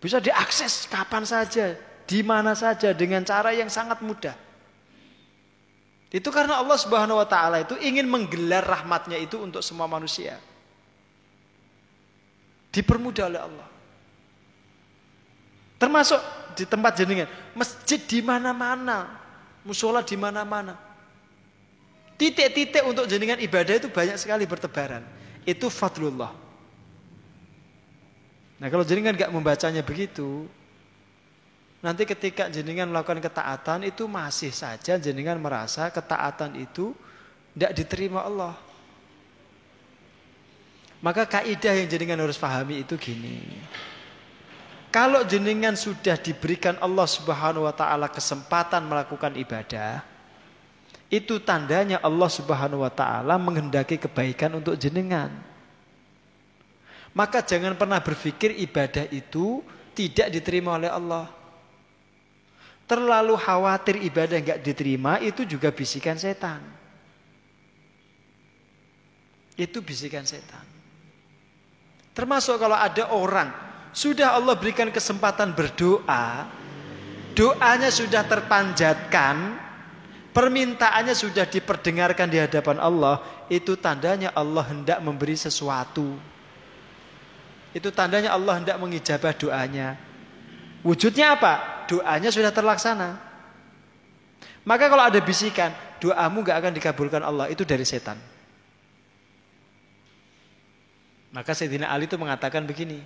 Bisa 0.00 0.16
diakses 0.16 0.88
kapan 0.88 1.28
saja, 1.28 1.76
di 2.10 2.26
mana 2.26 2.58
saja 2.58 2.90
dengan 2.90 3.22
cara 3.22 3.54
yang 3.54 3.70
sangat 3.70 4.02
mudah. 4.02 4.34
Itu 6.10 6.34
karena 6.34 6.58
Allah 6.58 6.74
Subhanahu 6.74 7.22
wa 7.22 7.28
taala 7.30 7.62
itu 7.62 7.78
ingin 7.78 8.10
menggelar 8.10 8.66
rahmatnya 8.66 9.14
itu 9.14 9.38
untuk 9.38 9.62
semua 9.62 9.86
manusia. 9.86 10.42
Dipermudah 12.74 13.30
oleh 13.30 13.38
Allah. 13.46 13.68
Termasuk 15.78 16.18
di 16.58 16.66
tempat 16.66 16.98
jenengan, 16.98 17.30
masjid 17.54 18.02
di 18.02 18.18
mana-mana, 18.26 19.06
musola 19.62 20.02
di 20.02 20.18
mana-mana. 20.18 20.74
Titik-titik 22.18 22.82
untuk 22.90 23.06
jenengan 23.06 23.38
ibadah 23.38 23.78
itu 23.78 23.86
banyak 23.86 24.18
sekali 24.18 24.50
bertebaran. 24.50 25.06
Itu 25.46 25.70
fadlullah. 25.70 26.34
Nah 28.60 28.66
kalau 28.68 28.82
jenengan 28.82 29.14
nggak 29.14 29.30
membacanya 29.30 29.80
begitu, 29.80 30.50
nanti 31.80 32.04
ketika 32.04 32.52
jenengan 32.52 32.88
melakukan 32.88 33.20
ketaatan 33.20 33.88
itu 33.88 34.04
masih 34.04 34.52
saja 34.52 35.00
jenengan 35.00 35.40
merasa 35.40 35.88
ketaatan 35.88 36.56
itu 36.60 36.92
tidak 37.56 37.72
diterima 37.76 38.24
Allah. 38.24 38.54
Maka 41.00 41.24
kaidah 41.24 41.80
yang 41.80 41.88
jenengan 41.88 42.20
harus 42.20 42.36
pahami 42.36 42.84
itu 42.84 42.94
gini. 43.00 43.40
Kalau 44.92 45.24
jenengan 45.24 45.72
sudah 45.72 46.18
diberikan 46.20 46.76
Allah 46.82 47.08
Subhanahu 47.08 47.64
wa 47.64 47.72
taala 47.72 48.10
kesempatan 48.10 48.84
melakukan 48.84 49.32
ibadah, 49.38 50.04
itu 51.08 51.40
tandanya 51.40 52.02
Allah 52.04 52.28
Subhanahu 52.28 52.84
wa 52.84 52.92
taala 52.92 53.40
menghendaki 53.40 53.96
kebaikan 53.96 54.60
untuk 54.60 54.76
jenengan. 54.76 55.32
Maka 57.16 57.42
jangan 57.42 57.74
pernah 57.74 57.98
berpikir 57.98 58.54
ibadah 58.60 59.08
itu 59.10 59.64
tidak 59.96 60.30
diterima 60.30 60.78
oleh 60.78 60.90
Allah. 60.90 61.39
Terlalu 62.90 63.38
khawatir 63.38 64.02
ibadah 64.02 64.42
nggak 64.42 64.66
diterima 64.66 65.22
itu 65.22 65.46
juga 65.46 65.70
bisikan 65.70 66.18
setan. 66.18 66.58
Itu 69.54 69.78
bisikan 69.78 70.26
setan. 70.26 70.66
Termasuk 72.10 72.58
kalau 72.58 72.74
ada 72.74 73.14
orang 73.14 73.54
sudah 73.94 74.34
Allah 74.34 74.58
berikan 74.58 74.90
kesempatan 74.90 75.54
berdoa, 75.54 76.50
doanya 77.38 77.94
sudah 77.94 78.26
terpanjatkan, 78.26 79.54
permintaannya 80.34 81.14
sudah 81.14 81.46
diperdengarkan 81.46 82.26
di 82.26 82.42
hadapan 82.42 82.82
Allah, 82.82 83.22
itu 83.46 83.78
tandanya 83.78 84.34
Allah 84.34 84.66
hendak 84.66 84.98
memberi 84.98 85.38
sesuatu. 85.38 86.18
Itu 87.70 87.94
tandanya 87.94 88.34
Allah 88.34 88.58
hendak 88.58 88.82
mengijabah 88.82 89.30
doanya. 89.38 90.09
Wujudnya 90.80 91.36
apa? 91.36 91.84
Doanya 91.88 92.32
sudah 92.32 92.52
terlaksana. 92.54 93.20
Maka 94.64 94.88
kalau 94.88 95.04
ada 95.08 95.20
bisikan, 95.20 95.72
doamu 96.00 96.44
gak 96.44 96.60
akan 96.60 96.72
dikabulkan 96.76 97.22
Allah, 97.24 97.48
itu 97.52 97.64
dari 97.64 97.84
setan. 97.84 98.16
Maka 101.30 101.54
Sayyidina 101.54 101.88
Ali 101.88 102.10
itu 102.10 102.18
mengatakan 102.18 102.66
begini, 102.66 102.98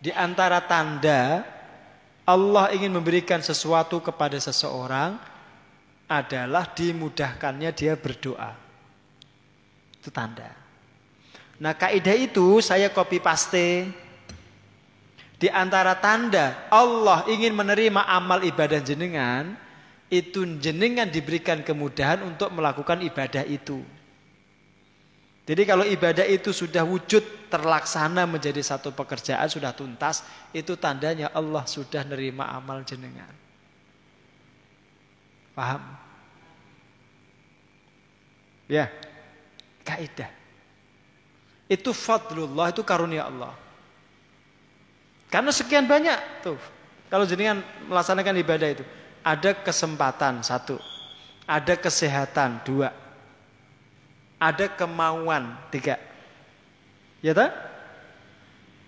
di 0.00 0.10
antara 0.10 0.58
tanda 0.64 1.44
Allah 2.24 2.72
ingin 2.72 2.90
memberikan 2.90 3.38
sesuatu 3.44 4.00
kepada 4.00 4.40
seseorang 4.40 5.20
adalah 6.10 6.66
dimudahkannya 6.72 7.70
dia 7.70 7.94
berdoa. 7.94 8.56
Itu 10.00 10.10
tanda. 10.10 10.50
Nah 11.60 11.76
kaidah 11.76 12.16
itu 12.16 12.58
saya 12.64 12.88
copy 12.90 13.20
paste. 13.20 13.86
Di 15.40 15.48
antara 15.48 15.96
tanda 15.96 16.68
Allah 16.68 17.24
ingin 17.24 17.56
menerima 17.56 18.04
amal 18.04 18.44
ibadah 18.44 18.76
jenengan, 18.84 19.56
itu 20.12 20.44
jenengan 20.60 21.08
diberikan 21.08 21.64
kemudahan 21.64 22.20
untuk 22.28 22.52
melakukan 22.52 23.00
ibadah 23.00 23.48
itu. 23.48 23.80
Jadi 25.48 25.62
kalau 25.64 25.88
ibadah 25.88 26.28
itu 26.28 26.52
sudah 26.52 26.84
wujud 26.84 27.48
terlaksana 27.48 28.28
menjadi 28.28 28.60
satu 28.60 28.92
pekerjaan 28.92 29.48
sudah 29.48 29.72
tuntas, 29.72 30.22
itu 30.52 30.76
tandanya 30.76 31.32
Allah 31.32 31.64
sudah 31.64 32.04
nerima 32.04 32.44
amal 32.52 32.84
jenengan. 32.84 33.32
Paham? 35.56 35.80
Ya. 38.68 38.92
Kaidah. 39.88 40.30
Itu 41.64 41.96
fadlullah, 41.96 42.70
itu 42.76 42.84
karunia 42.84 43.24
Allah. 43.24 43.69
Karena 45.30 45.54
sekian 45.54 45.86
banyak 45.86 46.42
tuh 46.42 46.58
Kalau 47.10 47.26
jenengan 47.26 47.58
melaksanakan 47.90 48.38
ibadah 48.38 48.68
itu, 48.70 48.86
ada 49.26 49.50
kesempatan 49.50 50.46
satu, 50.46 50.78
ada 51.42 51.74
kesehatan 51.74 52.62
dua, 52.62 52.94
ada 54.38 54.70
kemauan 54.70 55.58
tiga. 55.74 55.98
Ya 57.18 57.34
tak? 57.34 57.50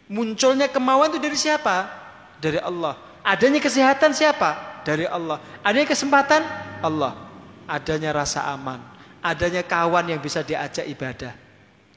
Munculnya 0.07 0.70
kemauan 0.70 1.11
itu 1.11 1.18
dari 1.18 1.34
siapa? 1.34 1.90
Dari 2.38 2.62
Allah. 2.62 2.95
Adanya 3.26 3.59
kesehatan 3.59 4.14
siapa? 4.14 4.82
Dari 4.86 5.03
Allah. 5.03 5.43
Adanya 5.66 5.90
kesempatan? 5.90 6.47
Allah. 6.78 7.18
Adanya 7.66 8.14
rasa 8.14 8.47
aman. 8.55 8.78
Adanya 9.18 9.66
kawan 9.66 10.07
yang 10.07 10.22
bisa 10.22 10.47
diajak 10.47 10.86
ibadah. 10.86 11.34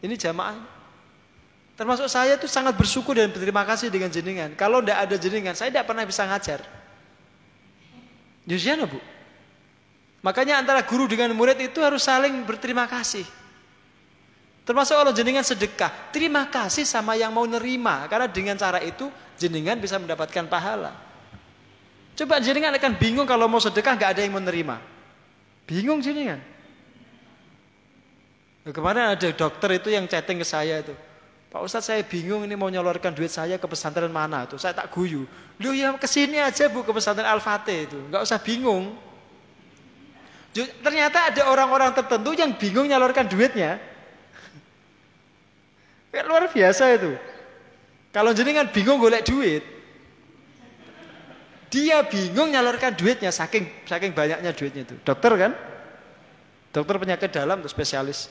Ini 0.01 0.17
jamaah. 0.17 0.74
Termasuk 1.75 2.07
saya 2.07 2.39
itu 2.39 2.47
sangat 2.47 2.71
bersyukur 2.79 3.19
dan 3.19 3.27
berterima 3.27 3.67
kasih 3.67 3.91
dengan 3.91 4.07
jenengan. 4.07 4.55
Kalau 4.55 4.79
tidak 4.79 4.97
ada 5.03 5.15
jenengan, 5.19 5.53
saya 5.59 5.67
tidak 5.75 5.83
pernah 5.83 6.07
bisa 6.07 6.23
ngajar. 6.23 6.63
Yusiana 8.47 8.87
bu. 8.87 8.99
Makanya 10.23 10.63
antara 10.63 10.81
guru 10.87 11.05
dengan 11.05 11.35
murid 11.35 11.59
itu 11.59 11.83
harus 11.83 12.01
saling 12.01 12.47
berterima 12.47 12.87
kasih. 12.87 13.27
Termasuk 14.65 14.97
kalau 14.97 15.13
jenengan 15.13 15.45
sedekah, 15.45 16.09
terima 16.09 16.49
kasih 16.49 16.87
sama 16.87 17.13
yang 17.13 17.29
mau 17.29 17.45
nerima. 17.45 18.09
Karena 18.09 18.25
dengan 18.25 18.57
cara 18.57 18.81
itu 18.81 19.11
jenengan 19.37 19.77
bisa 19.77 19.99
mendapatkan 20.01 20.47
pahala. 20.49 20.95
Coba 22.15 22.39
jenengan 22.39 22.71
akan 22.73 22.95
bingung 22.95 23.27
kalau 23.27 23.45
mau 23.51 23.59
sedekah 23.59 23.93
gak 23.99 24.17
ada 24.17 24.21
yang 24.23 24.33
mau 24.33 24.41
nerima. 24.41 24.79
Bingung 25.67 25.99
jenengan. 25.99 26.39
Kemarin 28.65 29.13
ada 29.13 29.29
dokter 29.29 29.77
itu 29.77 29.93
yang 29.93 30.09
chatting 30.09 30.41
ke 30.41 30.47
saya 30.47 30.81
itu. 30.81 30.95
Pak 31.55 31.63
Ustadz 31.63 31.87
saya 31.87 32.03
bingung 32.03 32.43
ini 32.43 32.51
mau 32.59 32.67
nyalurkan 32.67 33.15
duit 33.15 33.31
saya 33.31 33.55
ke 33.55 33.63
pesantren 33.63 34.11
mana 34.11 34.43
tuh. 34.43 34.59
Saya 34.59 34.75
tak 34.75 34.91
guyu. 34.91 35.23
Lu 35.63 35.71
ya 35.71 35.95
ke 35.95 36.03
sini 36.03 36.35
aja 36.35 36.67
bu 36.67 36.83
ke 36.83 36.91
pesantren 36.91 37.23
Al-Fatih 37.23 37.87
itu. 37.87 37.95
Gak 38.11 38.27
usah 38.27 38.43
bingung. 38.43 38.91
Ternyata 40.51 41.31
ada 41.31 41.47
orang-orang 41.47 41.95
tertentu 41.95 42.35
yang 42.35 42.51
bingung 42.59 42.91
nyalurkan 42.91 43.31
duitnya. 43.31 43.79
Kayak 46.11 46.27
luar 46.27 46.43
biasa 46.51 46.91
itu. 46.91 47.15
Kalau 48.11 48.35
jenengan 48.35 48.67
bingung 48.67 48.99
golek 48.99 49.23
duit, 49.23 49.63
dia 51.71 52.03
bingung 52.03 52.51
nyalurkan 52.51 52.91
duitnya 52.99 53.31
saking 53.31 53.87
saking 53.87 54.11
banyaknya 54.11 54.51
duitnya 54.51 54.83
itu. 54.83 54.99
Dokter 55.07 55.31
kan? 55.39 55.55
Dokter 56.75 56.99
penyakit 56.99 57.31
dalam 57.31 57.63
tuh 57.63 57.71
spesialis. 57.71 58.27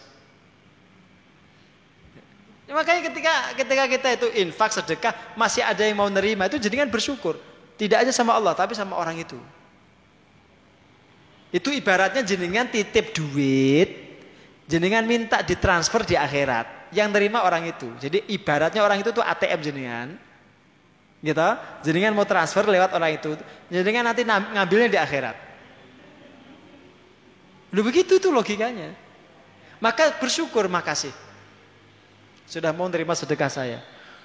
Ya, 2.64 2.72
makanya 2.72 3.12
ketika 3.12 3.32
ketika 3.60 3.84
kita 3.84 4.08
itu 4.16 4.26
infak 4.40 4.72
sedekah 4.72 5.12
masih 5.36 5.60
ada 5.60 5.84
yang 5.84 6.00
mau 6.00 6.08
nerima 6.08 6.48
itu 6.48 6.56
jenengan 6.56 6.88
bersyukur. 6.88 7.36
Tidak 7.76 8.00
aja 8.06 8.12
sama 8.14 8.32
Allah 8.32 8.56
tapi 8.56 8.72
sama 8.72 8.96
orang 8.96 9.20
itu. 9.20 9.36
Itu 11.54 11.70
ibaratnya 11.70 12.24
jenengan 12.24 12.66
titip 12.66 13.14
duit, 13.14 14.18
jenengan 14.66 15.04
minta 15.06 15.44
ditransfer 15.44 16.02
di 16.02 16.16
akhirat 16.18 16.90
yang 16.90 17.12
terima 17.12 17.44
orang 17.44 17.68
itu. 17.68 17.90
Jadi 18.00 18.26
ibaratnya 18.32 18.80
orang 18.80 19.04
itu 19.04 19.12
tuh 19.12 19.22
ATM 19.22 19.60
jenengan. 19.60 20.08
Gitu. 21.20 21.50
Jenengan 21.84 22.12
mau 22.16 22.24
transfer 22.24 22.64
lewat 22.64 22.90
orang 22.96 23.16
itu. 23.16 23.36
Jenengan 23.68 24.10
nanti 24.10 24.24
ngambilnya 24.26 24.88
di 24.88 24.98
akhirat. 24.98 25.36
Lu 27.74 27.82
begitu 27.82 28.22
tuh 28.22 28.30
logikanya. 28.30 28.94
Maka 29.82 30.16
bersyukur 30.16 30.70
makasih. 30.70 31.10
Sudah 32.44 32.72
mau 32.76 32.88
terima 32.92 33.16
sedekah 33.16 33.48
saya. 33.48 33.80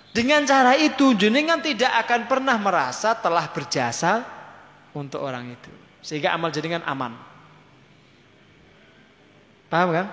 Dengan 0.09 0.41
cara 0.43 0.73
itu 0.73 1.13
jenengan 1.13 1.61
tidak 1.61 1.93
akan 2.05 2.25
pernah 2.25 2.57
merasa 2.57 3.13
telah 3.13 3.45
berjasa 3.53 4.25
untuk 4.91 5.21
orang 5.21 5.53
itu. 5.53 5.71
Sehingga 6.01 6.33
amal 6.33 6.49
jenengan 6.49 6.81
aman. 6.83 7.13
Paham 9.69 9.93
kan? 9.93 10.07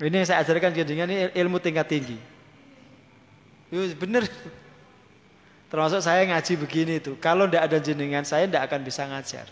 Ini 0.00 0.24
yang 0.24 0.26
saya 0.26 0.40
ajarkan 0.42 0.72
jenengan 0.72 1.06
ini 1.12 1.30
ilmu 1.36 1.60
tingkat 1.60 1.86
tinggi. 1.86 2.18
Itu 3.68 3.94
benar. 4.00 4.24
Termasuk 5.70 6.00
saya 6.00 6.24
ngaji 6.24 6.52
begini 6.56 6.92
itu. 7.02 7.12
Kalau 7.20 7.44
tidak 7.44 7.68
ada 7.68 7.78
jenengan 7.78 8.24
saya 8.24 8.48
tidak 8.48 8.64
akan 8.72 8.80
bisa 8.80 9.04
ngajar. 9.04 9.46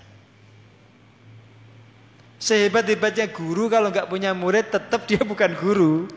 Sehebat-hebatnya 2.43 3.31
guru 3.31 3.70
kalau 3.70 3.93
nggak 3.93 4.11
punya 4.11 4.35
murid 4.35 4.73
tetap 4.73 5.07
dia 5.07 5.20
bukan 5.23 5.53
guru. 5.55 6.11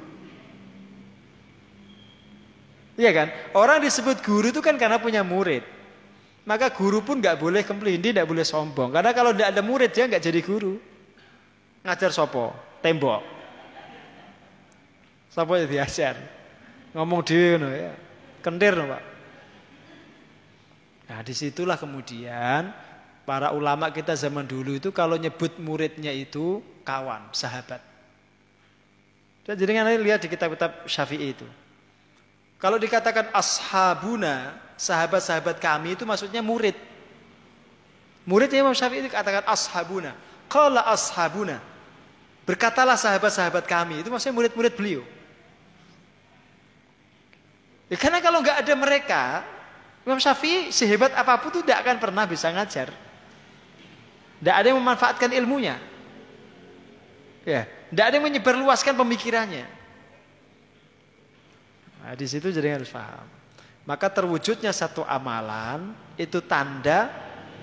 Iya 2.96 3.12
kan? 3.12 3.28
Orang 3.52 3.84
disebut 3.84 4.24
guru 4.24 4.52
itu 4.52 4.64
kan 4.64 4.80
karena 4.80 4.96
punya 5.00 5.20
murid. 5.24 5.64
Maka 6.48 6.72
guru 6.72 7.04
pun 7.04 7.20
nggak 7.20 7.42
boleh 7.42 7.62
kemplindi, 7.66 8.16
nggak 8.16 8.30
boleh 8.30 8.46
sombong. 8.48 8.94
Karena 8.96 9.12
kalau 9.12 9.36
tidak 9.36 9.52
ada 9.52 9.62
murid 9.66 9.92
dia 9.92 10.08
nggak 10.08 10.24
jadi 10.24 10.40
guru. 10.46 10.80
Ngajar 11.84 12.12
sopo, 12.14 12.56
tembok. 12.80 13.22
Sapa 15.34 15.60
ya 15.60 15.68
diajar. 15.68 16.16
Ngomong 16.96 17.22
dhewe 17.28 17.60
ngono 17.60 17.68
ya. 17.76 17.92
Kentir 18.40 18.72
no, 18.78 18.88
Pak. 18.88 19.04
Nah, 21.06 21.20
di 21.22 21.34
situlah 21.36 21.76
kemudian 21.76 22.72
para 23.28 23.52
ulama 23.52 23.92
kita 23.92 24.16
zaman 24.16 24.48
dulu 24.48 24.78
itu 24.78 24.94
kalau 24.96 25.20
nyebut 25.20 25.60
muridnya 25.60 26.14
itu 26.14 26.64
kawan, 26.88 27.34
sahabat. 27.36 27.82
Jadi 29.46 29.62
dengan 29.66 29.92
lihat 29.92 30.24
di 30.24 30.30
kitab-kitab 30.30 30.88
Syafi'i 30.90 31.34
itu. 31.36 31.46
Kalau 32.66 32.82
dikatakan 32.82 33.30
ashabuna, 33.30 34.58
sahabat-sahabat 34.74 35.62
kami 35.62 35.94
itu 35.94 36.02
maksudnya 36.02 36.42
murid. 36.42 36.74
Muridnya 38.26 38.66
Imam 38.66 38.74
Syafi'i 38.74 39.06
itu 39.06 39.14
katakan 39.14 39.46
ashabuna. 39.46 40.18
Qala 40.50 40.82
ashabuna. 40.90 41.62
Berkatalah 42.42 42.98
sahabat-sahabat 42.98 43.70
kami, 43.70 44.02
itu 44.02 44.10
maksudnya 44.10 44.34
murid-murid 44.34 44.74
beliau. 44.74 45.06
Ya, 47.86 48.02
karena 48.02 48.18
kalau 48.18 48.42
nggak 48.42 48.58
ada 48.66 48.74
mereka, 48.74 49.46
Imam 50.02 50.18
Syafi'i 50.18 50.74
sehebat 50.74 51.14
apa 51.14 51.38
pun 51.38 51.54
itu 51.54 51.62
tidak 51.62 51.86
akan 51.86 52.02
pernah 52.02 52.26
bisa 52.26 52.50
ngajar. 52.50 52.90
Tidak 54.42 54.56
ada 54.58 54.74
yang 54.74 54.82
memanfaatkan 54.82 55.30
ilmunya. 55.38 55.78
Ya, 57.46 57.70
tidak 57.94 58.06
ada 58.10 58.14
yang 58.18 58.26
menyebarluaskan 58.26 58.98
pemikirannya. 58.98 59.85
Nah, 62.06 62.14
di 62.14 62.30
situ 62.30 62.54
jadi 62.54 62.78
harus 62.78 62.94
paham. 62.94 63.26
Maka 63.82 64.14
terwujudnya 64.14 64.70
satu 64.70 65.02
amalan 65.02 65.98
itu 66.22 66.38
tanda 66.38 67.10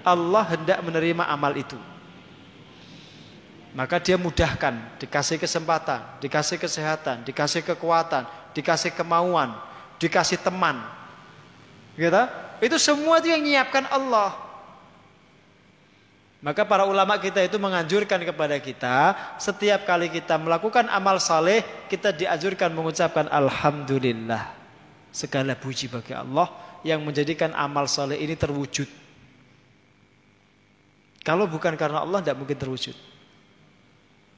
Allah 0.03 0.43
hendak 0.51 0.83
menerima 0.83 1.31
amal 1.31 1.55
itu. 1.55 1.79
Maka 3.73 4.03
dia 4.03 4.19
mudahkan, 4.19 4.99
dikasih 4.99 5.39
kesempatan, 5.39 6.03
dikasih 6.19 6.59
kesehatan, 6.59 7.23
dikasih 7.23 7.63
kekuatan, 7.63 8.27
dikasih 8.53 8.91
kemauan, 8.93 9.55
dikasih 9.97 10.43
teman. 10.43 10.83
Gitu? 11.95 12.23
Itu 12.61 12.77
semua 12.83 13.23
itu 13.23 13.31
yang 13.31 13.41
menyiapkan 13.41 13.89
Allah. 13.89 14.52
Maka 16.43 16.67
para 16.67 16.83
ulama 16.83 17.15
kita 17.23 17.39
itu 17.39 17.55
menganjurkan 17.55 18.19
kepada 18.27 18.59
kita 18.59 19.15
setiap 19.39 19.87
kali 19.87 20.11
kita 20.11 20.35
melakukan 20.43 20.91
amal 20.91 21.23
saleh 21.23 21.63
kita 21.87 22.11
dianjurkan 22.11 22.75
mengucapkan 22.75 23.31
alhamdulillah. 23.31 24.51
Segala 25.15 25.55
puji 25.55 25.87
bagi 25.87 26.11
Allah 26.11 26.51
yang 26.83 26.99
menjadikan 27.07 27.55
amal 27.55 27.87
saleh 27.87 28.19
ini 28.19 28.35
terwujud. 28.35 28.91
Kalau 31.23 31.47
bukan 31.47 31.79
karena 31.79 32.03
Allah 32.03 32.19
tidak 32.19 32.43
mungkin 32.43 32.59
terwujud. 32.59 32.97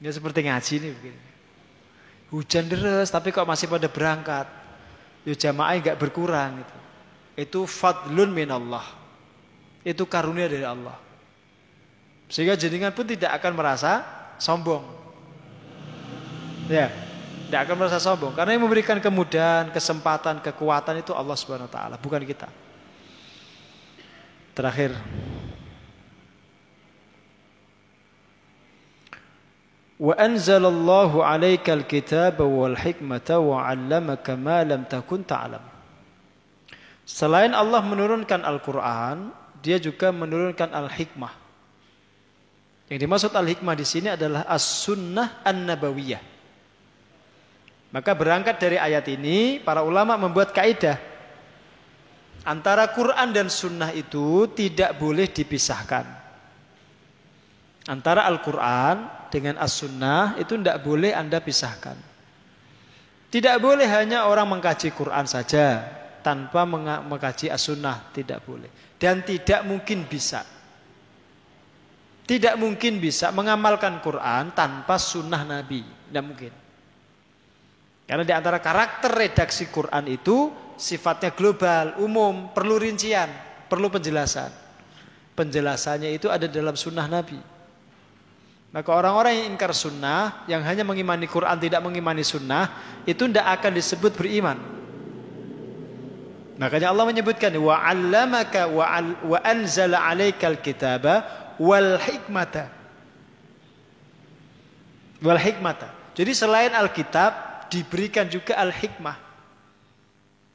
Ini 0.04 0.12
seperti 0.12 0.44
ngaji 0.44 0.74
nih 0.84 0.92
begini. 0.92 1.22
Hujan 2.36 2.68
deras 2.68 3.08
tapi 3.08 3.32
kok 3.32 3.48
masih 3.48 3.64
pada 3.64 3.88
berangkat 3.88 4.44
ya 5.24 5.32
jamaah 5.32 5.72
nggak 5.80 5.96
berkurang 5.96 6.60
itu. 6.60 6.76
Itu 7.48 7.60
fadlun 7.64 8.28
minallah. 8.28 8.84
Itu 9.80 10.04
karunia 10.04 10.52
dari 10.52 10.68
Allah. 10.68 11.03
Sehingga 12.34 12.58
jenengan 12.58 12.90
pun 12.90 13.06
tidak 13.06 13.30
akan 13.38 13.54
merasa 13.54 14.02
sombong. 14.42 14.82
Ya, 16.66 16.90
tidak 17.46 17.70
akan 17.70 17.76
merasa 17.78 18.02
sombong 18.02 18.34
karena 18.34 18.58
yang 18.58 18.66
memberikan 18.66 18.98
kemudahan, 18.98 19.70
kesempatan, 19.70 20.42
kekuatan 20.42 20.98
itu 20.98 21.14
Allah 21.14 21.38
Subhanahu 21.38 21.70
wa 21.70 21.74
taala, 21.78 21.94
bukan 21.94 22.26
kita. 22.26 22.50
Terakhir 24.50 24.98
Wa 29.94 30.18
anzalallahu 30.18 31.22
'alaikal 31.22 31.86
kitaba 31.86 32.42
wal 32.42 32.74
hikmata 32.74 33.38
wa 33.38 33.62
'allamaka 33.62 34.34
ma 34.34 34.66
lam. 34.66 34.82
Selain 37.06 37.54
Allah 37.54 37.78
menurunkan 37.78 38.42
Al-Qur'an, 38.42 39.30
dia 39.62 39.78
juga 39.78 40.10
menurunkan 40.10 40.74
Al-Hikmah. 40.74 41.43
Yang 42.88 42.98
dimaksud 43.00 43.32
Al-Hikmah 43.32 43.74
di 43.76 43.86
sini 43.88 44.08
adalah 44.12 44.44
As-Sunnah 44.44 45.40
An-Nabawiyah. 45.40 46.22
Maka 47.94 48.10
berangkat 48.12 48.58
dari 48.58 48.76
ayat 48.76 49.06
ini, 49.06 49.62
para 49.62 49.86
ulama 49.86 50.18
membuat 50.18 50.50
kaidah. 50.50 50.98
Antara 52.44 52.84
Quran 52.92 53.32
dan 53.32 53.48
sunnah 53.48 53.94
itu 53.96 54.50
tidak 54.52 55.00
boleh 55.00 55.30
dipisahkan. 55.30 56.04
Antara 57.88 58.28
Al-Quran 58.28 59.28
dengan 59.32 59.56
As-Sunnah 59.62 60.36
itu 60.36 60.60
tidak 60.60 60.84
boleh 60.84 61.16
Anda 61.16 61.40
pisahkan. 61.40 61.96
Tidak 63.32 63.56
boleh 63.62 63.88
hanya 63.88 64.28
orang 64.28 64.46
mengkaji 64.58 64.92
Quran 64.92 65.24
saja 65.24 65.88
tanpa 66.20 66.68
mengkaji 67.00 67.48
As-Sunnah. 67.48 68.12
Tidak 68.12 68.44
boleh. 68.44 68.68
Dan 69.00 69.24
tidak 69.24 69.64
mungkin 69.64 70.04
bisa. 70.04 70.53
Tidak 72.24 72.56
mungkin 72.56 73.04
bisa 73.04 73.28
mengamalkan 73.36 74.00
Quran 74.00 74.56
tanpa 74.56 74.96
sunnah 74.96 75.44
Nabi. 75.44 75.84
Tidak 75.84 76.24
mungkin. 76.24 76.52
Karena 78.04 78.24
di 78.24 78.32
antara 78.32 78.60
karakter 78.60 79.12
redaksi 79.12 79.68
Quran 79.68 80.08
itu 80.08 80.52
sifatnya 80.76 81.32
global, 81.36 82.00
umum, 82.00 82.52
perlu 82.52 82.80
rincian, 82.80 83.28
perlu 83.68 83.92
penjelasan. 83.92 84.52
Penjelasannya 85.36 86.16
itu 86.16 86.32
ada 86.32 86.48
dalam 86.48 86.76
sunnah 86.76 87.08
Nabi. 87.08 87.36
Maka 88.74 88.90
orang-orang 88.90 89.32
yang 89.38 89.46
ingkar 89.54 89.70
sunnah, 89.76 90.48
yang 90.50 90.64
hanya 90.66 90.82
mengimani 90.82 91.30
Quran, 91.30 91.60
tidak 91.60 91.80
mengimani 91.84 92.26
sunnah, 92.26 92.72
itu 93.06 93.28
tidak 93.28 93.60
akan 93.60 93.72
disebut 93.76 94.12
beriman. 94.16 94.58
Makanya 96.54 96.94
Allah 96.94 97.06
menyebutkan 97.06 97.50
wa 97.58 97.78
wa 99.26 99.38
'alaikal 99.42 100.58
kitaba 100.62 101.43
wal 101.60 101.98
hikmata. 102.00 102.70
Wal 105.24 105.40
hikmata. 105.40 105.88
Jadi 106.14 106.30
selain 106.30 106.70
Alkitab 106.70 107.66
diberikan 107.72 108.30
juga 108.30 108.54
al-hikmah. 108.54 109.18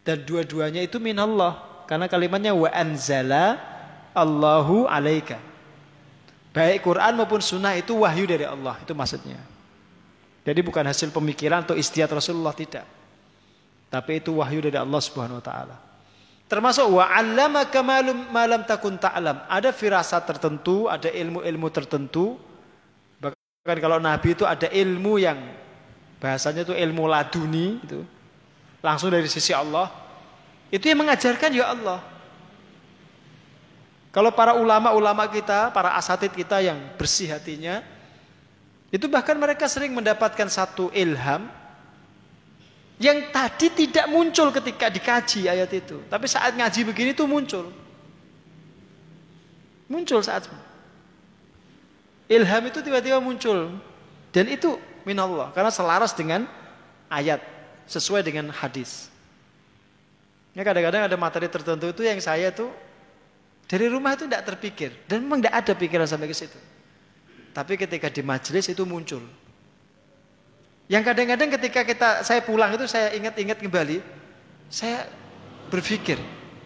Dan 0.07 0.23
dua-duanya 0.23 0.79
itu 0.79 0.97
minallah. 0.97 1.83
Karena 1.83 2.07
kalimatnya 2.07 2.55
wa 2.55 2.69
anzala 2.71 3.59
Allahu 4.15 4.87
alaika. 4.87 5.41
Baik 6.55 6.81
Quran 6.81 7.13
maupun 7.19 7.41
sunnah 7.43 7.75
itu 7.75 7.93
wahyu 8.01 8.25
dari 8.25 8.47
Allah. 8.47 8.79
Itu 8.81 8.95
maksudnya. 8.95 9.37
Jadi 10.47 10.59
bukan 10.63 10.81
hasil 10.87 11.11
pemikiran 11.13 11.61
atau 11.61 11.75
istiadat 11.75 12.17
Rasulullah 12.17 12.55
tidak. 12.55 12.87
Tapi 13.89 14.21
itu 14.21 14.33
wahyu 14.37 14.63
dari 14.63 14.77
Allah 14.77 15.01
Subhanahu 15.01 15.41
wa 15.41 15.45
taala. 15.45 15.88
Termasuk 16.49 16.97
wa 16.97 17.05
'allamaka 17.05 17.85
malam 17.85 18.65
takun 18.65 18.97
ta'lam. 18.97 19.45
Ada 19.45 19.69
firasat 19.69 20.25
tertentu, 20.25 20.89
ada 20.89 21.05
ilmu-ilmu 21.05 21.69
tertentu. 21.69 22.41
Bahkan 23.21 23.77
kalau 23.77 24.01
nabi 24.01 24.33
itu 24.33 24.49
ada 24.49 24.65
ilmu 24.65 25.21
yang 25.21 25.37
bahasanya 26.17 26.65
itu 26.65 26.73
ilmu 26.73 27.05
laduni 27.05 27.77
itu 27.85 28.01
langsung 28.81 29.13
dari 29.13 29.29
sisi 29.29 29.53
Allah. 29.53 29.93
Itu 30.73 30.89
yang 30.89 31.05
mengajarkan 31.05 31.53
ya 31.53 31.69
Allah. 31.69 32.01
Kalau 34.09 34.33
para 34.33 34.57
ulama-ulama 34.57 35.29
kita, 35.29 35.69
para 35.69 35.93
asatid 35.93 36.33
kita 36.33 36.65
yang 36.65 36.81
bersih 36.97 37.29
hatinya, 37.29 37.85
itu 38.89 39.05
bahkan 39.05 39.37
mereka 39.37 39.69
sering 39.69 39.93
mendapatkan 39.93 40.49
satu 40.49 40.89
ilham 40.97 41.45
yang 42.99 43.31
tadi 43.31 43.71
tidak 43.71 44.11
muncul 44.11 44.51
ketika 44.51 44.91
dikaji 44.91 45.47
ayat 45.47 45.71
itu. 45.71 46.03
Tapi 46.11 46.27
saat 46.27 46.51
ngaji 46.51 46.83
begini 46.83 47.15
tuh 47.15 47.25
muncul. 47.31 47.71
Muncul 49.87 50.21
saat 50.21 50.45
ilham 52.29 52.63
itu 52.67 52.79
tiba-tiba 52.83 53.17
muncul. 53.23 53.71
Dan 54.29 54.45
itu 54.51 54.77
minallah 55.07 55.49
karena 55.55 55.73
selaras 55.73 56.13
dengan 56.13 56.45
ayat 57.09 57.41
sesuai 57.89 58.21
dengan 58.21 58.53
hadis. 58.53 59.09
Ya 60.53 60.61
kadang-kadang 60.61 61.07
ada 61.07 61.17
materi 61.17 61.49
tertentu 61.49 61.89
itu 61.89 62.05
yang 62.05 62.19
saya 62.21 62.53
tuh 62.53 62.69
dari 63.65 63.89
rumah 63.89 64.13
itu 64.13 64.29
tidak 64.29 64.43
terpikir 64.43 64.93
dan 65.09 65.25
memang 65.25 65.41
tidak 65.41 65.55
ada 65.55 65.73
pikiran 65.73 66.05
sampai 66.05 66.29
ke 66.29 66.35
situ. 66.37 66.59
Tapi 67.55 67.79
ketika 67.79 68.11
di 68.11 68.21
majelis 68.21 68.69
itu 68.69 68.85
muncul. 68.85 69.23
Yang 70.89 71.13
kadang-kadang 71.13 71.49
ketika 71.53 71.81
kita 71.85 72.09
saya 72.25 72.41
pulang 72.41 72.73
itu 72.73 72.89
saya 72.89 73.13
ingat-ingat 73.13 73.61
kembali, 73.61 74.01
saya 74.73 75.05
berpikir 75.69 76.17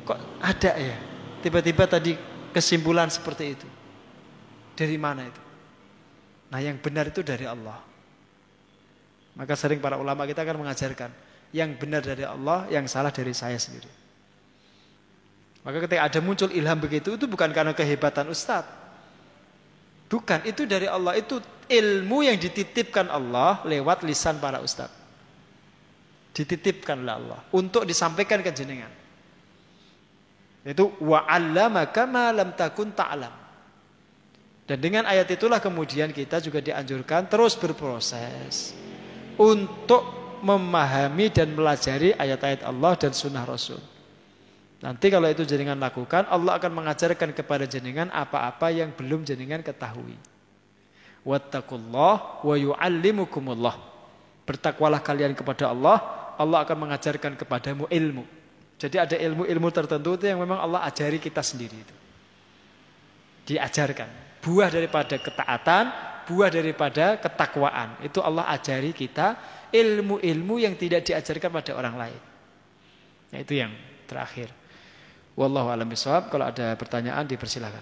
kok 0.08 0.16
ada 0.40 0.72
ya 0.80 0.96
tiba-tiba 1.44 1.84
tadi 1.84 2.16
kesimpulan 2.56 3.12
seperti 3.12 3.52
itu. 3.52 3.68
Dari 4.80 4.96
mana 4.96 5.28
itu? 5.28 5.42
Nah 6.56 6.64
yang 6.64 6.80
benar 6.80 7.12
itu 7.12 7.20
dari 7.20 7.44
Allah. 7.44 7.84
Maka 9.36 9.60
sering 9.60 9.84
para 9.84 10.00
ulama 10.00 10.24
kita 10.24 10.40
akan 10.40 10.64
mengajarkan 10.64 11.12
yang 11.52 11.76
benar 11.76 12.00
dari 12.00 12.24
Allah, 12.24 12.66
yang 12.72 12.88
salah 12.88 13.12
dari 13.12 13.36
saya 13.36 13.60
sendiri. 13.60 13.92
Maka 15.68 15.84
ketika 15.84 16.00
ada 16.00 16.20
muncul 16.24 16.48
ilham 16.52 16.80
begitu 16.80 17.20
itu 17.20 17.26
bukan 17.28 17.52
karena 17.52 17.76
kehebatan 17.76 18.32
ustadz. 18.32 18.83
Bukan, 20.14 20.46
itu 20.46 20.70
dari 20.70 20.86
Allah. 20.86 21.18
Itu 21.18 21.42
ilmu 21.66 22.22
yang 22.22 22.38
dititipkan 22.38 23.10
Allah 23.10 23.66
lewat 23.66 24.06
lisan 24.06 24.38
para 24.38 24.62
ustadz. 24.62 24.94
Dititipkan 26.38 27.02
oleh 27.02 27.14
Allah 27.18 27.40
untuk 27.50 27.82
disampaikan 27.82 28.46
ke 28.46 28.54
jenengan. 28.54 28.90
Itu 30.62 30.94
wa 31.02 31.26
'allamaka 31.26 32.06
ma 32.06 32.30
lam 32.30 32.54
takun 32.54 32.94
ta'lam. 32.94 33.34
Dan 34.70 34.78
dengan 34.80 35.10
ayat 35.10 35.28
itulah 35.34 35.58
kemudian 35.58 36.14
kita 36.14 36.40
juga 36.40 36.62
dianjurkan 36.62 37.28
terus 37.28 37.58
berproses 37.58 38.72
untuk 39.36 40.06
memahami 40.40 41.28
dan 41.34 41.52
melajari 41.58 42.16
ayat-ayat 42.16 42.64
Allah 42.64 42.94
dan 42.96 43.12
sunnah 43.12 43.44
Rasul. 43.44 43.82
Nanti 44.84 45.08
kalau 45.08 45.32
itu 45.32 45.48
jenengan 45.48 45.80
lakukan, 45.80 46.28
Allah 46.28 46.60
akan 46.60 46.84
mengajarkan 46.84 47.32
kepada 47.32 47.64
jenengan 47.64 48.12
apa-apa 48.12 48.68
yang 48.68 48.92
belum 48.92 49.24
jenengan 49.24 49.64
ketahui. 49.64 50.20
Wa 51.24 51.40
yu'allimukumullah. 52.60 53.80
Bertakwalah 54.44 55.00
kalian 55.00 55.40
kepada 55.40 55.72
Allah, 55.72 56.04
Allah 56.36 56.68
akan 56.68 56.84
mengajarkan 56.84 57.40
kepadamu 57.40 57.88
ilmu. 57.88 58.28
Jadi 58.76 59.00
ada 59.00 59.16
ilmu-ilmu 59.16 59.72
tertentu 59.72 60.20
itu 60.20 60.28
yang 60.28 60.44
memang 60.44 60.60
Allah 60.60 60.84
ajari 60.84 61.16
kita 61.16 61.40
sendiri 61.40 61.80
itu. 61.80 61.96
Diajarkan. 63.56 64.12
Buah 64.44 64.68
daripada 64.68 65.16
ketaatan, 65.16 65.84
buah 66.28 66.52
daripada 66.52 67.16
ketakwaan. 67.24 68.04
Itu 68.04 68.20
Allah 68.20 68.52
ajari 68.52 68.92
kita 68.92 69.40
ilmu-ilmu 69.72 70.60
yang 70.60 70.76
tidak 70.76 71.08
diajarkan 71.08 71.48
pada 71.56 71.72
orang 71.72 71.96
lain. 71.96 72.22
Nah, 73.32 73.40
itu 73.40 73.56
yang 73.56 73.72
terakhir. 74.04 74.63
Wallahu 75.34 75.74
a'lam 75.74 75.90
bishawab. 75.90 76.30
Kalau 76.30 76.46
ada 76.46 76.78
pertanyaan 76.78 77.26
dipersilakan. 77.26 77.82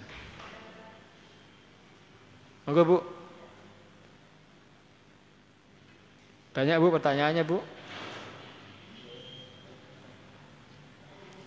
Oke, 2.64 2.80
Bu. 2.86 2.96
Banyak, 6.52 6.76
Bu, 6.80 6.88
pertanyaannya, 6.92 7.44
Bu. 7.44 7.58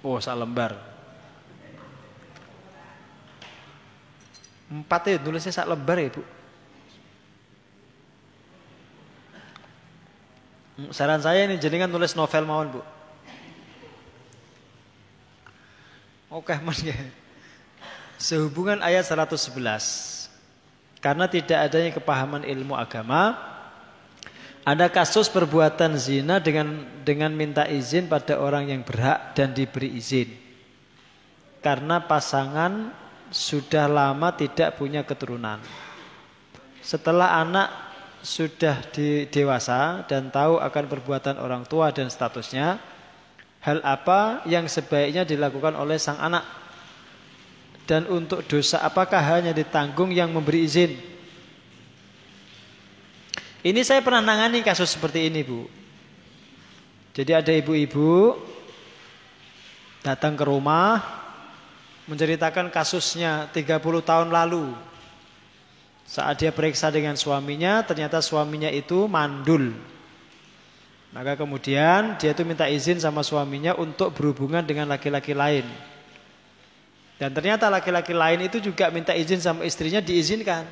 Oh, 0.05 0.21
lembar. 0.21 0.77
Empat 4.69 5.01
ya, 5.09 5.17
nulisnya 5.17 5.53
sak 5.53 5.69
lembar 5.69 5.97
ya, 5.97 6.09
Bu. 6.13 6.21
Saran 10.91 11.23
saya 11.23 11.47
ini 11.47 11.55
jenengan 11.55 11.87
nulis 11.87 12.13
novel 12.13 12.43
mawon, 12.43 12.67
Bu. 12.77 12.81
Oke, 16.35 16.51
Mas 16.59 16.83
ya. 16.83 16.91
Sehubungan 18.19 18.83
ayat 18.83 19.07
111. 19.07 20.27
Karena 20.99 21.31
tidak 21.31 21.59
adanya 21.63 21.91
kepahaman 21.95 22.43
ilmu 22.43 22.75
agama, 22.75 23.39
ada 24.67 24.91
kasus 24.91 25.31
perbuatan 25.31 25.95
zina 25.95 26.43
dengan 26.43 26.83
dengan 27.07 27.31
minta 27.31 27.63
izin 27.63 28.11
pada 28.11 28.35
orang 28.35 28.67
yang 28.67 28.83
berhak 28.83 29.31
dan 29.31 29.55
diberi 29.55 29.95
izin. 29.95 30.35
Karena 31.63 32.03
pasangan 32.03 32.91
sudah 33.31 33.87
lama 33.87 34.35
tidak 34.35 34.75
punya 34.75 35.07
keturunan. 35.07 35.63
Setelah 36.83 37.39
anak 37.47 37.71
sudah 38.19 38.83
di, 38.91 39.23
dewasa 39.31 40.03
dan 40.03 40.27
tahu 40.35 40.59
akan 40.59 40.83
perbuatan 40.83 41.39
orang 41.39 41.63
tua 41.63 41.95
dan 41.95 42.11
statusnya, 42.11 42.94
hal 43.65 43.81
apa 43.81 44.45
yang 44.45 44.69
sebaiknya 44.69 45.25
dilakukan 45.25 45.73
oleh 45.73 45.97
sang 45.97 46.21
anak? 46.21 46.45
Dan 47.85 48.05
untuk 48.09 48.45
dosa 48.45 48.81
apakah 48.81 49.21
hanya 49.21 49.53
ditanggung 49.53 50.13
yang 50.13 50.29
memberi 50.29 50.65
izin? 50.65 50.93
Ini 53.65 53.81
saya 53.81 54.05
pernah 54.05 54.21
nangani 54.21 54.61
kasus 54.61 54.93
seperti 54.93 55.25
ini, 55.25 55.41
Bu. 55.41 55.65
Jadi 57.17 57.31
ada 57.33 57.49
ibu-ibu 57.49 58.37
datang 60.05 60.37
ke 60.37 60.45
rumah 60.45 61.01
menceritakan 62.05 62.69
kasusnya 62.69 63.49
30 63.49 63.81
tahun 64.05 64.29
lalu 64.29 64.77
saat 66.05 66.37
dia 66.37 66.53
periksa 66.53 66.93
dengan 66.93 67.17
suaminya, 67.17 67.81
ternyata 67.81 68.21
suaminya 68.21 68.69
itu 68.69 69.09
mandul. 69.09 69.73
Maka 71.13 71.37
kemudian 71.37 72.17
dia 72.17 72.33
itu 72.33 72.41
minta 72.41 72.65
izin 72.69 72.99
sama 72.99 73.21
suaminya 73.21 73.77
untuk 73.77 74.13
berhubungan 74.13 74.65
dengan 74.65 74.89
laki-laki 74.89 75.33
lain. 75.33 75.65
Dan 77.15 77.31
ternyata 77.31 77.71
laki-laki 77.71 78.11
lain 78.11 78.43
itu 78.43 78.59
juga 78.59 78.91
minta 78.91 79.15
izin 79.15 79.39
sama 79.39 79.63
istrinya 79.63 80.03
diizinkan. 80.03 80.67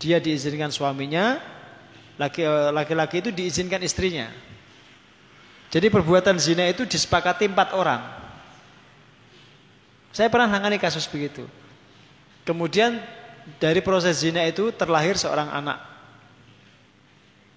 Dia 0.00 0.16
diizinkan 0.16 0.72
suaminya, 0.72 1.36
laki-laki 2.72 3.20
itu 3.20 3.28
diizinkan 3.28 3.84
istrinya. 3.84 4.32
Jadi 5.68 5.92
perbuatan 5.92 6.40
zina 6.40 6.64
itu 6.68 6.88
disepakati 6.88 7.52
empat 7.52 7.76
orang. 7.76 8.00
Saya 10.16 10.32
pernah 10.32 10.48
nangani 10.48 10.80
kasus 10.80 11.04
begitu. 11.04 11.44
Kemudian 12.48 13.00
dari 13.60 13.84
proses 13.84 14.24
zina 14.24 14.44
itu 14.48 14.72
terlahir 14.72 15.20
seorang 15.20 15.52
anak. 15.52 15.91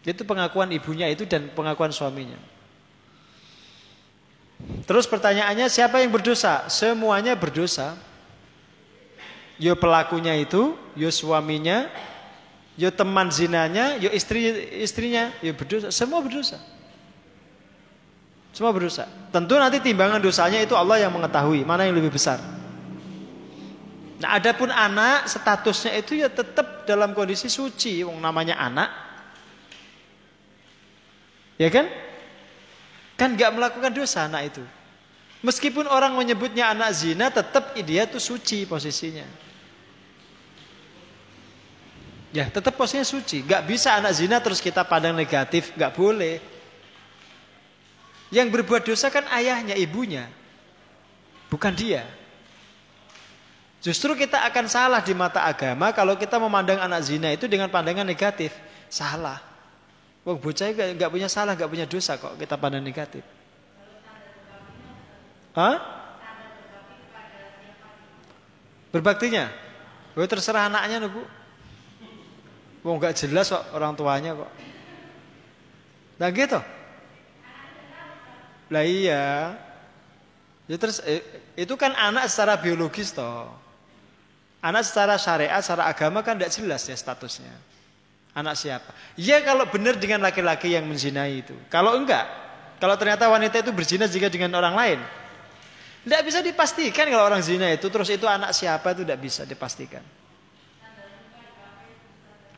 Itu 0.06 0.22
pengakuan 0.22 0.70
ibunya 0.70 1.10
itu 1.10 1.26
dan 1.26 1.50
pengakuan 1.50 1.90
suaminya. 1.90 2.38
Terus 4.86 5.10
pertanyaannya 5.10 5.66
siapa 5.66 6.00
yang 6.00 6.14
berdosa? 6.14 6.70
Semuanya 6.70 7.34
berdosa. 7.34 7.98
Yo 9.58 9.74
pelakunya 9.74 10.38
itu, 10.38 10.78
yo 10.94 11.10
suaminya, 11.10 11.90
yo 12.78 12.94
teman 12.94 13.34
zinanya, 13.34 13.98
yo 13.98 14.14
istri 14.14 14.46
istrinya, 14.78 15.34
yo 15.42 15.58
berdosa. 15.58 15.90
Semua 15.90 16.22
berdosa. 16.22 16.62
Semua 18.54 18.72
berdosa. 18.72 19.10
Tentu 19.34 19.58
nanti 19.58 19.82
timbangan 19.82 20.22
dosanya 20.22 20.62
itu 20.62 20.78
Allah 20.78 21.02
yang 21.02 21.12
mengetahui 21.12 21.66
mana 21.68 21.90
yang 21.90 21.98
lebih 21.98 22.14
besar. 22.14 22.40
Nah, 24.16 24.40
adapun 24.40 24.72
anak 24.72 25.28
statusnya 25.28 25.92
itu 26.00 26.16
ya 26.16 26.32
tetap 26.32 26.88
dalam 26.88 27.12
kondisi 27.12 27.52
suci, 27.52 28.00
wong 28.08 28.16
namanya 28.24 28.56
anak 28.56 29.05
Ya 31.56 31.72
kan? 31.72 31.88
Kan 33.16 33.40
gak 33.40 33.56
melakukan 33.56 33.92
dosa 33.96 34.28
anak 34.28 34.56
itu. 34.56 34.64
Meskipun 35.40 35.88
orang 35.88 36.12
menyebutnya 36.18 36.74
anak 36.74 36.92
zina, 36.92 37.32
tetap 37.32 37.72
dia 37.80 38.04
tuh 38.10 38.20
suci 38.20 38.68
posisinya. 38.68 39.24
Ya, 42.36 42.52
tetap 42.52 42.76
posisinya 42.76 43.08
suci. 43.08 43.48
Gak 43.48 43.64
bisa 43.64 43.96
anak 43.96 44.12
zina 44.20 44.44
terus 44.44 44.60
kita 44.60 44.84
pandang 44.84 45.16
negatif, 45.16 45.72
gak 45.80 45.96
boleh. 45.96 46.44
Yang 48.34 48.48
berbuat 48.52 48.84
dosa 48.84 49.08
kan 49.08 49.24
ayahnya, 49.32 49.80
ibunya. 49.80 50.28
Bukan 51.48 51.72
dia. 51.72 52.04
Justru 53.86 54.18
kita 54.18 54.44
akan 54.50 54.66
salah 54.66 55.00
di 55.00 55.14
mata 55.14 55.46
agama 55.46 55.94
kalau 55.94 56.18
kita 56.18 56.42
memandang 56.42 56.82
anak 56.82 57.06
zina 57.06 57.30
itu 57.32 57.46
dengan 57.46 57.70
pandangan 57.70 58.04
negatif. 58.04 58.52
Salah. 58.90 59.55
Wong 60.26 60.42
bocah 60.42 60.74
nggak 60.74 61.12
punya 61.14 61.30
salah, 61.30 61.54
nggak 61.54 61.70
punya 61.70 61.86
dosa 61.86 62.18
kok 62.18 62.34
kita 62.42 62.58
pandang 62.58 62.82
negatif. 62.82 63.22
Hah? 65.54 65.78
Berbaktinya? 68.90 69.54
Oh, 70.18 70.26
terserah 70.26 70.66
anaknya 70.66 71.06
bu. 71.06 71.22
Wong 72.82 72.98
nggak 72.98 73.14
jelas 73.14 73.54
kok 73.54 73.62
orang 73.78 73.94
tuanya 73.94 74.34
kok. 74.34 74.52
Nah 76.18 76.30
gitu. 76.34 76.60
Lah 78.74 78.82
iya. 78.82 79.54
Ya 80.66 80.76
terus 80.82 81.06
eh, 81.06 81.22
itu 81.54 81.78
kan 81.78 81.94
anak 81.94 82.26
secara 82.34 82.58
biologis 82.58 83.14
toh. 83.14 83.54
Anak 84.58 84.82
secara 84.82 85.22
syariat, 85.22 85.62
secara 85.62 85.86
agama 85.86 86.26
kan 86.26 86.34
tidak 86.34 86.50
jelas 86.50 86.82
ya 86.90 86.98
statusnya. 86.98 87.75
Anak 88.36 88.60
siapa? 88.60 88.92
Ya 89.16 89.40
kalau 89.40 89.64
benar 89.72 89.96
dengan 89.96 90.20
laki-laki 90.20 90.76
yang 90.76 90.84
menzinai 90.84 91.40
itu. 91.40 91.56
Kalau 91.72 91.96
enggak, 91.96 92.28
kalau 92.84 93.00
ternyata 93.00 93.32
wanita 93.32 93.64
itu 93.64 93.72
berzina 93.72 94.12
jika 94.12 94.28
dengan 94.28 94.60
orang 94.60 94.76
lain. 94.76 95.00
Tidak 96.06 96.22
bisa 96.22 96.44
dipastikan 96.44 97.10
kalau 97.10 97.26
orang 97.26 97.42
zina 97.42 97.66
itu 97.72 97.90
terus 97.90 98.12
itu 98.14 98.30
anak 98.30 98.54
siapa 98.54 98.94
itu 98.94 99.02
tidak 99.02 99.20
bisa 99.24 99.42
dipastikan. 99.42 100.04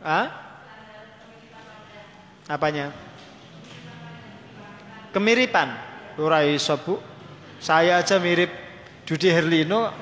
Hah? 0.04 0.28
Apanya? 2.50 2.92
Kemiripan. 5.16 5.70
Urai 6.18 6.58
sobu. 6.58 7.00
Saya 7.62 8.02
aja 8.02 8.18
mirip 8.18 8.50
Judi 9.06 9.30
Herlino 9.32 9.94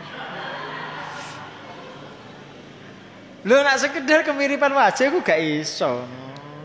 Lu 3.46 3.54
nak 3.62 3.78
sekedar 3.78 4.26
kemiripan 4.26 4.74
wajah 4.74 5.06
aku 5.14 5.22
gak 5.22 5.38
iso, 5.38 6.02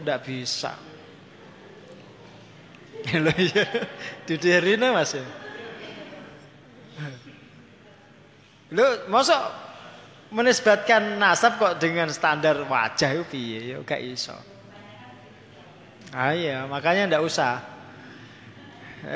ndak 0.01 0.25
bisa. 0.25 0.73
Lho 3.21 3.33
iya, 3.37 3.65
Dudi 4.25 4.77
Mas 4.81 5.13
ya. 5.13 5.25
Lu 8.73 8.87
mosok 9.13 9.43
menisbatkan 10.31 11.19
nasab 11.21 11.59
kok 11.61 11.77
dengan 11.83 12.09
standar 12.09 12.57
wajah 12.65 13.13
itu 13.13 13.25
piye 13.29 13.59
ya 13.75 13.77
gak 13.85 14.01
iso. 14.01 14.37
Ah 16.17 16.33
iya, 16.33 16.65
makanya 16.65 17.13
ndak 17.13 17.23
usah. 17.29 17.61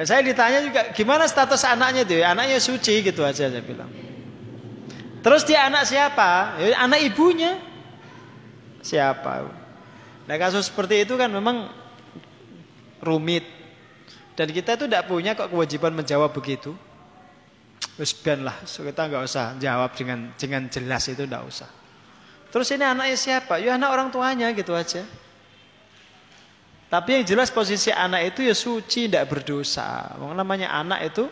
Saya 0.05 0.21
ditanya 0.21 0.61
juga 0.65 0.93
gimana 0.93 1.25
status 1.25 1.65
anaknya 1.65 2.05
tuh? 2.05 2.21
Anaknya 2.21 2.61
suci 2.61 3.01
gitu 3.01 3.25
aja 3.25 3.49
saya 3.49 3.65
bilang. 3.65 3.89
Terus 5.25 5.43
dia 5.49 5.64
anak 5.64 5.89
siapa? 5.89 6.61
Ya, 6.61 6.85
anak 6.85 7.01
ibunya. 7.01 7.57
Siapa? 8.85 9.49
Nah 10.29 10.37
kasus 10.37 10.68
seperti 10.68 11.09
itu 11.09 11.16
kan 11.16 11.33
memang 11.33 11.72
rumit. 13.01 13.49
Dan 14.37 14.53
kita 14.53 14.77
itu 14.77 14.85
tidak 14.85 15.09
punya 15.09 15.33
kok 15.33 15.49
kewajiban 15.49 15.97
menjawab 15.97 16.29
begitu. 16.37 16.77
Ben 18.20 18.43
lah, 18.43 18.59
kita 18.66 19.03
nggak 19.07 19.22
usah 19.22 19.55
jawab 19.57 19.95
dengan 19.97 20.35
dengan 20.37 20.68
jelas 20.68 21.09
itu 21.09 21.25
nggak 21.25 21.45
usah. 21.47 21.70
Terus 22.53 22.68
ini 22.75 22.85
anaknya 22.85 23.16
siapa? 23.16 23.62
Ya 23.62 23.81
anak 23.81 23.91
orang 23.95 24.09
tuanya 24.11 24.51
gitu 24.53 24.77
aja. 24.77 25.07
Tapi 26.91 27.11
yang 27.16 27.25
jelas 27.25 27.49
posisi 27.49 27.89
anak 27.89 28.35
itu 28.35 28.45
ya 28.45 28.55
suci, 28.55 29.09
tidak 29.09 29.31
berdosa. 29.31 30.14
Namanya 30.20 30.75
anak 30.75 31.01
itu 31.14 31.25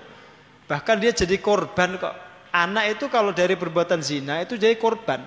bahkan 0.64 0.96
dia 0.96 1.12
jadi 1.12 1.36
korban 1.42 1.98
kok 1.98 2.31
Anak 2.52 3.00
itu 3.00 3.08
kalau 3.08 3.32
dari 3.32 3.56
perbuatan 3.56 4.04
zina 4.04 4.44
itu 4.44 4.60
jadi 4.60 4.76
korban. 4.76 5.24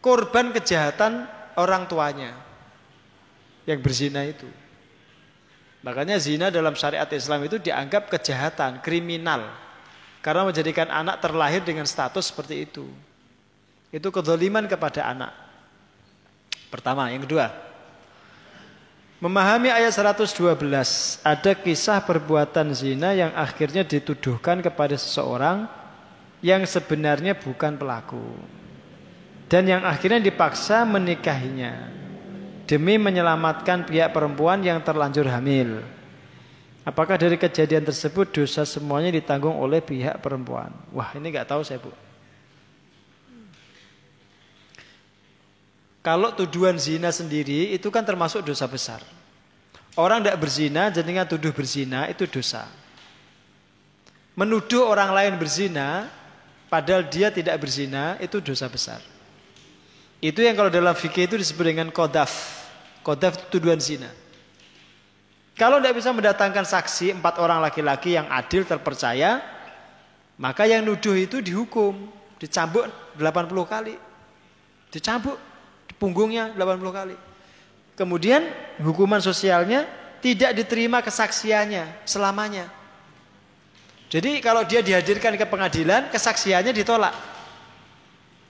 Korban 0.00 0.48
kejahatan 0.56 1.28
orang 1.60 1.84
tuanya 1.84 2.32
yang 3.68 3.84
berzina 3.84 4.24
itu. 4.24 4.48
Makanya 5.84 6.16
zina 6.16 6.48
dalam 6.48 6.72
syariat 6.72 7.06
Islam 7.12 7.44
itu 7.44 7.60
dianggap 7.60 8.08
kejahatan, 8.08 8.80
kriminal. 8.80 9.44
Karena 10.24 10.48
menjadikan 10.48 10.88
anak 10.90 11.20
terlahir 11.22 11.62
dengan 11.62 11.86
status 11.86 12.32
seperti 12.32 12.66
itu. 12.66 12.88
Itu 13.92 14.10
kedoliman 14.10 14.66
kepada 14.66 15.06
anak. 15.06 15.30
Pertama, 16.72 17.12
yang 17.12 17.22
kedua. 17.22 17.52
Memahami 19.16 19.72
ayat 19.72 19.94
112, 19.94 20.28
ada 21.24 21.52
kisah 21.56 22.04
perbuatan 22.04 22.74
zina 22.76 23.16
yang 23.16 23.32
akhirnya 23.32 23.80
dituduhkan 23.80 24.60
kepada 24.60 24.92
seseorang 24.92 25.64
yang 26.44 26.64
sebenarnya 26.68 27.36
bukan 27.36 27.76
pelaku 27.80 28.24
dan 29.46 29.62
yang 29.66 29.82
akhirnya 29.86 30.18
dipaksa 30.18 30.82
menikahinya 30.82 31.96
demi 32.66 32.98
menyelamatkan 32.98 33.86
pihak 33.86 34.10
perempuan 34.10 34.58
yang 34.60 34.82
terlanjur 34.82 35.30
hamil. 35.30 35.86
Apakah 36.86 37.18
dari 37.18 37.34
kejadian 37.34 37.82
tersebut 37.82 38.30
dosa 38.30 38.62
semuanya 38.62 39.10
ditanggung 39.10 39.54
oleh 39.54 39.82
pihak 39.82 40.22
perempuan? 40.22 40.70
Wah 40.94 41.14
ini 41.18 41.30
nggak 41.30 41.50
tahu 41.50 41.62
saya 41.66 41.82
bu. 41.82 41.90
Kalau 46.02 46.30
tuduhan 46.30 46.78
zina 46.78 47.10
sendiri 47.10 47.74
itu 47.74 47.90
kan 47.90 48.06
termasuk 48.06 48.46
dosa 48.46 48.70
besar. 48.70 49.02
Orang 49.98 50.22
tidak 50.22 50.38
berzina 50.38 50.86
jadi 50.94 51.26
tuduh 51.26 51.50
berzina 51.50 52.06
itu 52.06 52.30
dosa. 52.30 52.70
Menuduh 54.38 54.86
orang 54.86 55.10
lain 55.10 55.34
berzina 55.40 56.06
padahal 56.66 57.06
dia 57.06 57.30
tidak 57.30 57.56
berzina 57.58 58.18
itu 58.18 58.38
dosa 58.42 58.66
besar. 58.66 59.00
Itu 60.22 60.40
yang 60.40 60.56
kalau 60.56 60.72
dalam 60.72 60.96
fikih 60.96 61.28
itu 61.28 61.36
disebut 61.36 61.64
dengan 61.76 61.88
kodaf. 61.92 62.32
Kodaf 63.04 63.38
itu 63.38 63.46
tuduhan 63.58 63.78
zina. 63.78 64.10
Kalau 65.56 65.80
tidak 65.80 65.96
bisa 65.96 66.12
mendatangkan 66.12 66.68
saksi 66.68 67.16
empat 67.16 67.40
orang 67.40 67.64
laki-laki 67.64 68.12
yang 68.12 68.28
adil 68.28 68.68
terpercaya, 68.68 69.40
maka 70.36 70.68
yang 70.68 70.84
nuduh 70.84 71.16
itu 71.16 71.40
dihukum, 71.40 71.96
dicambuk 72.36 72.84
80 73.16 73.64
kali. 73.64 73.94
Dicambuk 74.92 75.36
di 75.88 75.94
punggungnya 75.96 76.52
80 76.52 76.92
kali. 76.92 77.16
Kemudian 77.96 78.44
hukuman 78.84 79.24
sosialnya 79.24 79.88
tidak 80.20 80.52
diterima 80.52 81.00
kesaksiannya 81.00 82.04
selamanya. 82.04 82.68
Jadi 84.06 84.38
kalau 84.38 84.62
dia 84.62 84.82
dihadirkan 84.86 85.34
ke 85.34 85.46
pengadilan, 85.46 86.08
kesaksiannya 86.14 86.70
ditolak. 86.70 87.14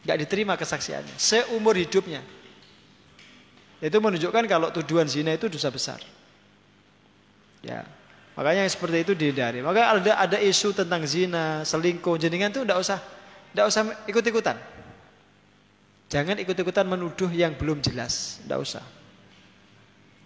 Gak 0.05 0.19
diterima 0.21 0.55
kesaksiannya. 0.55 1.17
Seumur 1.17 1.75
hidupnya. 1.75 2.21
Itu 3.81 3.99
menunjukkan 4.01 4.45
kalau 4.49 4.69
tuduhan 4.73 5.09
zina 5.09 5.33
itu 5.33 5.49
dosa 5.49 5.69
besar. 5.73 6.01
Ya. 7.65 7.85
Makanya 8.37 8.69
yang 8.69 8.73
seperti 8.73 8.97
itu 9.01 9.13
dihindari. 9.17 9.65
Maka 9.65 9.97
ada 9.97 10.13
ada 10.21 10.39
isu 10.41 10.77
tentang 10.77 11.05
zina, 11.09 11.65
selingkuh, 11.65 12.21
jenengan 12.21 12.53
itu 12.53 12.63
tidak 12.69 12.79
usah 12.85 13.01
tidak 13.53 13.67
usah 13.73 13.83
ikut-ikutan. 14.05 14.57
Jangan 16.13 16.37
ikut-ikutan 16.39 16.87
menuduh 16.87 17.33
yang 17.33 17.57
belum 17.57 17.81
jelas, 17.81 18.39
tidak 18.45 18.61
usah. 18.61 18.85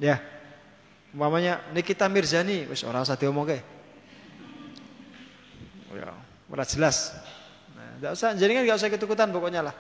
Ya. 0.03 0.19
Umpamanya 1.15 1.63
Nikita 1.71 2.07
Mirzani, 2.11 2.67
wis 2.67 2.83
ora 2.83 3.03
usah 3.03 3.15
diomongke. 3.15 3.80
Ya, 5.91 6.15
ora 6.47 6.63
jelas. 6.63 7.11
Nah, 7.75 7.99
tidak 7.99 8.11
usah, 8.15 8.31
jenengan 8.39 8.63
enggak 8.63 8.79
usah 8.79 8.89
ikut-ikutan 8.91 9.29
pokoknya 9.35 9.67
lah. 9.67 9.75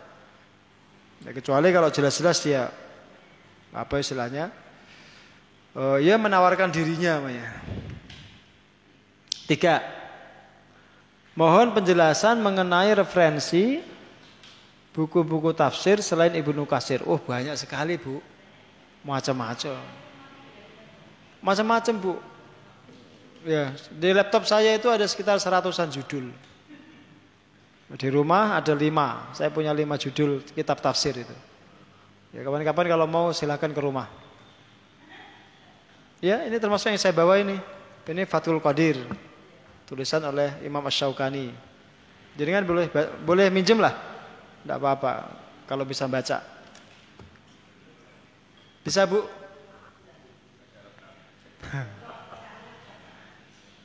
Ya, 1.22 1.30
kecuali 1.30 1.70
kalau 1.70 1.92
jelas-jelas 1.92 2.42
dia 2.42 2.72
apa 3.70 3.94
istilahnya? 4.02 4.50
Uh, 5.70 6.02
ya 6.02 6.18
menawarkan 6.18 6.74
dirinya 6.74 7.22
namanya. 7.22 7.46
Tiga, 9.46 9.82
mohon 11.38 11.70
penjelasan 11.70 12.42
mengenai 12.42 12.90
referensi 12.94 13.78
buku-buku 14.90 15.54
tafsir 15.54 16.02
selain 16.02 16.34
Ibnu 16.34 16.66
Kasir. 16.66 17.06
Oh 17.06 17.22
banyak 17.22 17.54
sekali 17.54 17.94
bu, 17.94 18.18
macam-macam, 19.06 19.78
macam-macam 21.38 21.94
bu. 21.98 22.14
Ya, 23.40 23.72
di 23.88 24.12
laptop 24.12 24.44
saya 24.44 24.76
itu 24.76 24.92
ada 24.92 25.08
sekitar 25.08 25.40
seratusan 25.40 25.88
judul. 25.88 26.28
Di 27.96 28.08
rumah 28.12 28.60
ada 28.60 28.70
lima, 28.76 29.32
saya 29.34 29.50
punya 29.50 29.72
lima 29.72 29.96
judul 29.96 30.44
kitab 30.52 30.78
tafsir 30.78 31.16
itu. 31.16 31.36
Ya 32.30 32.46
kapan-kapan 32.46 32.86
kalau 32.86 33.06
mau 33.10 33.34
silahkan 33.34 33.72
ke 33.72 33.80
rumah. 33.82 34.06
Ya 36.22 36.44
ini 36.46 36.60
termasuk 36.60 36.92
yang 36.92 37.00
saya 37.00 37.16
bawa 37.16 37.40
ini. 37.40 37.58
Ini 38.06 38.26
Fathul 38.26 38.58
Qadir 38.58 38.98
tulisan 39.86 40.22
oleh 40.22 40.54
Imam 40.62 40.82
Ash-Shawqani. 40.82 41.50
Jadi 42.38 42.50
kan 42.54 42.62
boleh 42.62 42.86
boleh 43.26 43.46
minjem 43.50 43.78
lah. 43.82 43.94
Tidak 44.62 44.76
apa-apa 44.78 45.30
kalau 45.66 45.82
bisa 45.82 46.06
baca. 46.06 46.38
Bisa 48.86 49.06
Bu? 49.08 49.26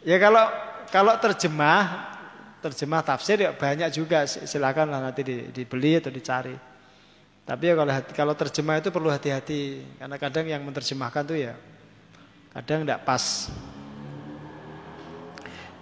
ya 0.06 0.22
kalau 0.22 0.46
kalau 0.94 1.14
terjemah 1.18 2.14
terjemah 2.62 3.02
tafsir 3.06 3.42
ya 3.42 3.54
banyak 3.54 3.90
juga 3.94 4.26
silakan 4.26 4.94
nanti 4.94 5.22
dibeli 5.54 5.98
atau 5.98 6.10
dicari. 6.10 6.56
Tapi 7.46 7.64
ya 7.70 7.74
kalau 7.78 7.94
kalau 8.18 8.34
terjemah 8.34 8.82
itu 8.82 8.90
perlu 8.90 9.10
hati-hati 9.14 9.86
karena 10.02 10.18
kadang 10.18 10.46
yang 10.50 10.66
menerjemahkan 10.66 11.22
tuh 11.26 11.38
ya 11.38 11.54
kadang 12.58 12.82
tidak 12.82 13.06
pas. 13.06 13.54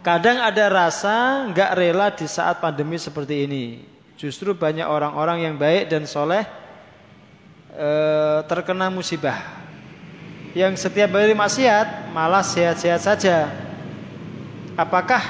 Kadang 0.03 0.43
ada 0.43 0.67
rasa 0.67 1.47
nggak 1.47 1.71
rela 1.79 2.11
di 2.11 2.27
saat 2.27 2.59
pandemi 2.59 2.99
seperti 2.99 3.47
ini. 3.47 3.87
Justru 4.19 4.51
banyak 4.51 4.83
orang-orang 4.83 5.47
yang 5.47 5.55
baik 5.55 5.87
dan 5.87 6.03
soleh 6.03 6.43
e, 7.71 7.89
terkena 8.51 8.91
musibah. 8.91 9.39
Yang 10.51 10.83
setiap 10.83 11.15
hari 11.15 11.31
maksiat 11.31 12.11
malah 12.11 12.43
sehat-sehat 12.43 12.99
saja. 12.99 13.47
Apakah 14.73 15.21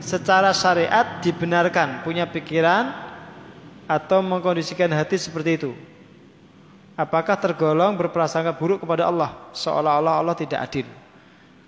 secara 0.00 0.56
syariat 0.56 1.20
dibenarkan 1.20 2.00
punya 2.00 2.24
pikiran 2.24 2.88
atau 3.84 4.24
mengkondisikan 4.24 4.88
hati 4.96 5.20
seperti 5.20 5.60
itu? 5.60 5.70
Apakah 6.98 7.38
tergolong 7.38 7.94
berprasangka 7.94 8.56
buruk 8.56 8.82
kepada 8.82 9.06
Allah 9.06 9.36
seolah-olah 9.52 10.18
Allah 10.18 10.34
tidak 10.34 10.64
adil? 10.64 10.88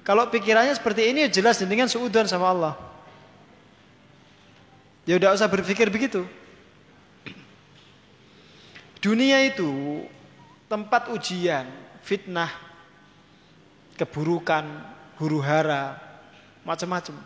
Kalau 0.00 0.26
pikirannya 0.32 0.72
seperti 0.72 1.12
ini 1.12 1.28
jelas 1.28 1.60
dengan 1.60 1.86
suudon 1.86 2.24
sama 2.26 2.50
Allah. 2.50 2.74
Ya 5.04 5.20
udah 5.20 5.36
usah 5.36 5.46
berpikir 5.46 5.92
begitu. 5.92 6.24
Dunia 9.00 9.44
itu 9.44 10.02
tempat 10.68 11.08
ujian, 11.12 11.68
fitnah, 12.04 12.52
keburukan, 13.96 14.64
huru 15.20 15.40
hara, 15.40 16.09
macam-macam. 16.70 17.18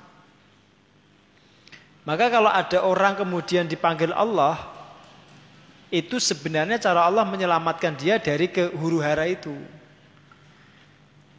Maka 2.05 2.33
kalau 2.33 2.49
ada 2.49 2.79
orang 2.85 3.17
kemudian 3.17 3.69
dipanggil 3.69 4.13
Allah, 4.13 4.57
itu 5.93 6.17
sebenarnya 6.17 6.81
cara 6.81 7.05
Allah 7.05 7.25
menyelamatkan 7.29 7.97
dia 7.97 8.17
dari 8.17 8.49
kehuru 8.49 9.05
hara 9.05 9.29
itu. 9.29 9.53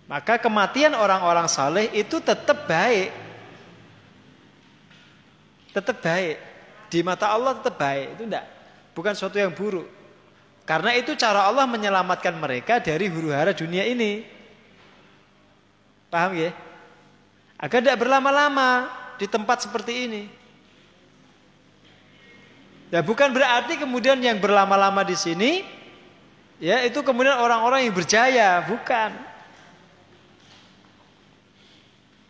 Maka 0.05 0.37
kematian 0.37 0.93
orang-orang 0.93 1.49
saleh 1.49 1.89
itu 1.93 2.21
tetap 2.21 2.69
baik. 2.69 3.09
Tetap 5.73 5.97
baik. 5.97 6.37
Di 6.93 7.01
mata 7.01 7.33
Allah 7.33 7.57
tetap 7.57 7.75
baik. 7.81 8.17
Itu 8.17 8.23
enggak. 8.29 8.45
Bukan 8.93 9.13
suatu 9.17 9.41
yang 9.41 9.49
buruk. 9.51 9.89
Karena 10.65 10.97
itu 10.97 11.13
cara 11.17 11.45
Allah 11.45 11.69
menyelamatkan 11.69 12.33
mereka 12.37 12.81
dari 12.81 13.05
huru 13.09 13.29
hara 13.33 13.53
dunia 13.53 13.85
ini. 13.85 14.25
Paham 16.09 16.37
ya? 16.37 16.53
Agar 17.65 17.81
tidak 17.81 17.97
berlama-lama 17.97 18.93
di 19.17 19.25
tempat 19.25 19.65
seperti 19.65 20.05
ini. 20.05 20.23
Ya 22.93 23.01
bukan 23.01 23.33
berarti 23.33 23.81
kemudian 23.81 24.21
yang 24.21 24.37
berlama-lama 24.37 25.01
di 25.01 25.17
sini 25.17 25.65
ya 26.61 26.85
itu 26.85 27.01
kemudian 27.01 27.33
orang-orang 27.41 27.89
yang 27.89 27.95
berjaya, 27.97 28.61
bukan. 28.69 29.17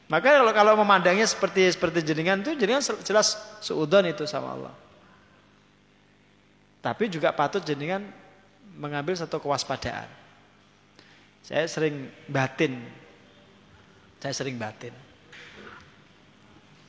Maka 0.07 0.40
kalau 0.40 0.56
kalau 0.56 0.74
memandangnya 0.80 1.28
seperti 1.28 1.68
seperti 1.68 1.99
jenengan 1.99 2.40
itu 2.40 2.56
jenengan 2.56 2.80
jelas 3.03 3.36
seudon 3.60 4.07
itu 4.07 4.24
sama 4.24 4.56
Allah. 4.56 4.76
Tapi 6.80 7.12
juga 7.12 7.36
patut 7.36 7.60
jenengan 7.60 8.07
mengambil 8.80 9.20
satu 9.20 9.44
kewaspadaan. 9.44 10.07
Saya 11.44 11.68
sering 11.68 12.07
batin. 12.32 12.80
Saya 14.24 14.32
sering 14.32 14.56
batin. 14.56 15.05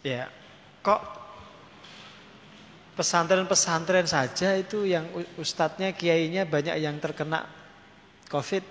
Ya, 0.07 0.31
kok 0.87 1.03
pesantren-pesantren 2.95 4.07
saja 4.07 4.55
itu 4.55 4.87
yang 4.87 5.11
ustadznya, 5.35 5.91
kiainya 5.91 6.47
banyak 6.47 6.79
yang 6.79 6.95
terkena 7.03 7.51
COVID. 8.31 8.63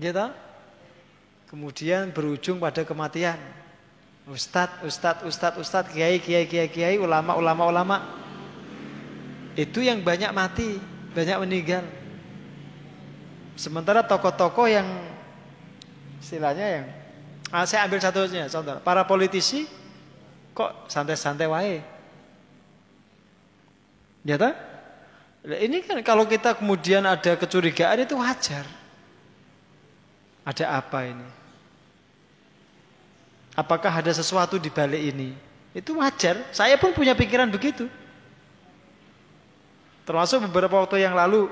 Gitu? 0.00 0.26
kemudian 1.50 2.14
berujung 2.14 2.62
pada 2.62 2.86
kematian. 2.86 3.34
Ustadz, 4.30 4.86
ustadz, 4.86 5.26
ustadz, 5.26 5.58
ustadz, 5.58 5.90
kiai, 5.90 6.22
kiai, 6.22 6.46
kiai, 6.46 6.70
kiai, 6.70 6.96
ulama, 7.02 7.34
ulama, 7.34 7.66
ulama. 7.66 7.96
Itu 9.58 9.82
yang 9.82 10.06
banyak 10.06 10.30
mati, 10.30 10.78
banyak 11.10 11.36
meninggal. 11.42 11.82
Sementara 13.58 14.06
tokoh-tokoh 14.06 14.70
yang 14.70 14.86
istilahnya 16.22 16.66
yang 16.70 16.86
ah, 17.50 17.66
saya 17.66 17.86
ambil 17.86 17.98
satunya 17.98 18.46
contoh 18.46 18.78
para 18.80 19.02
politisi 19.04 19.66
kok 20.54 20.90
santai-santai 20.90 21.46
wae. 21.46 21.78
Ya 24.26 24.36
tak? 24.36 24.54
Ini 25.40 25.80
kan 25.80 25.96
kalau 26.04 26.28
kita 26.28 26.52
kemudian 26.52 27.00
ada 27.08 27.32
kecurigaan 27.32 28.04
itu 28.04 28.12
wajar. 28.20 28.68
Ada 30.44 30.76
apa 30.76 31.08
ini? 31.08 31.28
Apakah 33.56 33.92
ada 34.04 34.12
sesuatu 34.12 34.60
di 34.60 34.68
balik 34.68 35.00
ini? 35.00 35.32
Itu 35.72 35.96
wajar. 35.96 36.44
Saya 36.52 36.76
pun 36.76 36.92
punya 36.92 37.16
pikiran 37.16 37.48
begitu. 37.48 37.88
Termasuk 40.04 40.44
beberapa 40.50 40.76
waktu 40.76 41.00
yang 41.00 41.16
lalu 41.16 41.48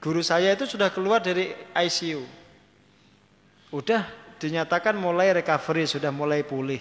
guru 0.00 0.24
saya 0.24 0.56
itu 0.56 0.64
sudah 0.64 0.88
keluar 0.88 1.20
dari 1.20 1.52
ICU. 1.76 2.24
Udah 3.74 4.08
dinyatakan 4.40 4.96
mulai 4.96 5.36
recovery, 5.36 5.84
sudah 5.84 6.08
mulai 6.08 6.40
pulih. 6.40 6.80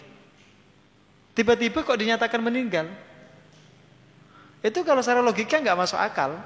Tiba-tiba 1.36 1.84
kok 1.84 2.00
dinyatakan 2.00 2.40
meninggal. 2.40 2.88
Itu 4.64 4.84
kalau 4.88 5.04
secara 5.04 5.20
logika 5.20 5.60
nggak 5.60 5.76
masuk 5.76 6.00
akal. 6.00 6.40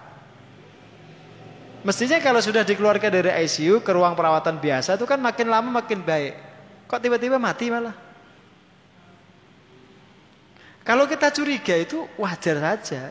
Mestinya 1.86 2.18
kalau 2.18 2.40
sudah 2.40 2.66
dikeluarkan 2.66 3.12
dari 3.12 3.32
ICU 3.44 3.84
ke 3.84 3.92
ruang 3.92 4.16
perawatan 4.16 4.56
biasa 4.58 4.96
itu 4.96 5.06
kan 5.06 5.20
makin 5.20 5.48
lama 5.52 5.70
makin 5.84 6.00
baik. 6.02 6.34
Kok 6.88 7.02
tiba-tiba 7.02 7.38
mati 7.38 7.68
malah? 7.70 7.94
Kalau 10.84 11.08
kita 11.08 11.32
curiga 11.32 11.76
itu 11.80 12.08
wajar 12.20 12.60
saja. 12.60 13.04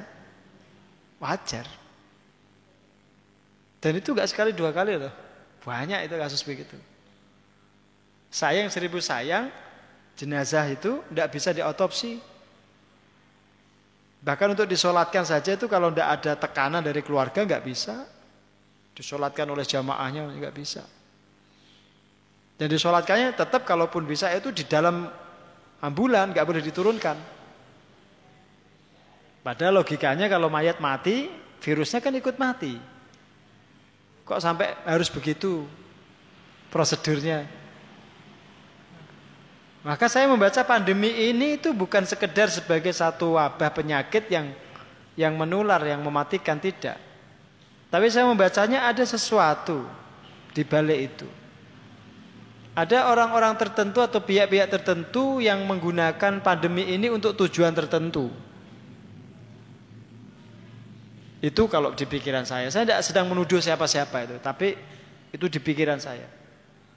Wajar. 1.21 1.67
Dan 3.83 3.99
itu 3.99 4.15
gak 4.15 4.31
sekali 4.31 4.55
dua 4.55 4.71
kali 4.71 4.95
loh. 4.95 5.11
Banyak 5.67 6.07
itu 6.07 6.15
kasus 6.15 6.43
begitu. 6.47 6.79
Sayang 8.33 8.73
seribu 8.73 8.97
sayang, 8.97 9.53
jenazah 10.17 10.65
itu 10.73 11.05
tidak 11.13 11.29
bisa 11.37 11.53
diotopsi. 11.53 12.17
Bahkan 14.25 14.57
untuk 14.57 14.65
disolatkan 14.65 15.29
saja 15.29 15.53
itu 15.53 15.69
kalau 15.69 15.93
tidak 15.93 16.09
ada 16.17 16.33
tekanan 16.41 16.81
dari 16.81 17.05
keluarga 17.05 17.45
nggak 17.45 17.61
bisa. 17.61 18.09
Disolatkan 18.97 19.45
oleh 19.53 19.69
jamaahnya 19.69 20.33
nggak 20.33 20.55
bisa. 20.57 20.81
Dan 22.57 22.73
disolatkannya 22.73 23.37
tetap 23.37 23.69
kalaupun 23.69 24.09
bisa 24.09 24.33
itu 24.33 24.49
di 24.49 24.65
dalam 24.65 25.13
ambulan, 25.85 26.33
nggak 26.33 26.47
boleh 26.49 26.63
diturunkan. 26.65 27.17
Padahal 29.43 29.83
logikanya 29.83 30.31
kalau 30.33 30.49
mayat 30.49 30.81
mati, 30.81 31.29
virusnya 31.61 32.01
kan 32.01 32.15
ikut 32.17 32.41
mati. 32.41 32.79
Kok 34.25 34.41
sampai 34.41 34.87
harus 34.87 35.11
begitu 35.13 35.67
prosedurnya? 36.73 37.62
Maka 39.83 40.07
saya 40.07 40.31
membaca 40.31 40.63
pandemi 40.63 41.11
ini 41.11 41.59
itu 41.59 41.75
bukan 41.75 42.07
sekedar 42.07 42.47
sebagai 42.47 42.95
satu 42.95 43.35
wabah 43.35 43.71
penyakit 43.75 44.31
yang 44.31 44.55
yang 45.19 45.35
menular, 45.35 45.83
yang 45.83 45.99
mematikan 46.01 46.57
tidak. 46.63 46.97
Tapi 47.91 48.07
saya 48.09 48.25
membacanya 48.25 48.89
ada 48.89 49.03
sesuatu 49.03 49.85
di 50.55 50.63
balik 50.65 51.01
itu. 51.13 51.29
Ada 52.73 53.13
orang-orang 53.13 53.53
tertentu 53.61 54.01
atau 54.01 54.25
pihak-pihak 54.25 54.71
tertentu 54.73 55.45
yang 55.45 55.61
menggunakan 55.69 56.41
pandemi 56.41 56.89
ini 56.89 57.13
untuk 57.13 57.37
tujuan 57.37 57.77
tertentu. 57.77 58.33
Itu 61.43 61.69
kalau 61.69 61.93
di 61.93 62.09
pikiran 62.09 62.49
saya. 62.49 62.73
Saya 62.73 62.89
tidak 62.89 63.03
sedang 63.05 63.29
menuduh 63.29 63.61
siapa-siapa 63.61 64.25
itu, 64.25 64.37
tapi 64.41 64.73
itu 65.35 65.47
di 65.53 65.59
pikiran 65.61 66.01
saya. 66.01 66.25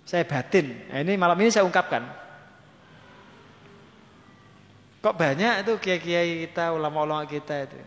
Saya 0.08 0.24
batin. 0.24 0.86
Nah, 0.94 1.02
ini 1.02 1.18
malam 1.20 1.36
ini 1.44 1.52
saya 1.52 1.68
ungkapkan. 1.68 2.25
Kok 5.06 5.14
banyak 5.14 5.62
itu 5.62 5.78
kiai-kiai 5.78 6.50
kita, 6.50 6.74
ulama-ulama 6.74 7.30
kita 7.30 7.70
itu. 7.70 7.78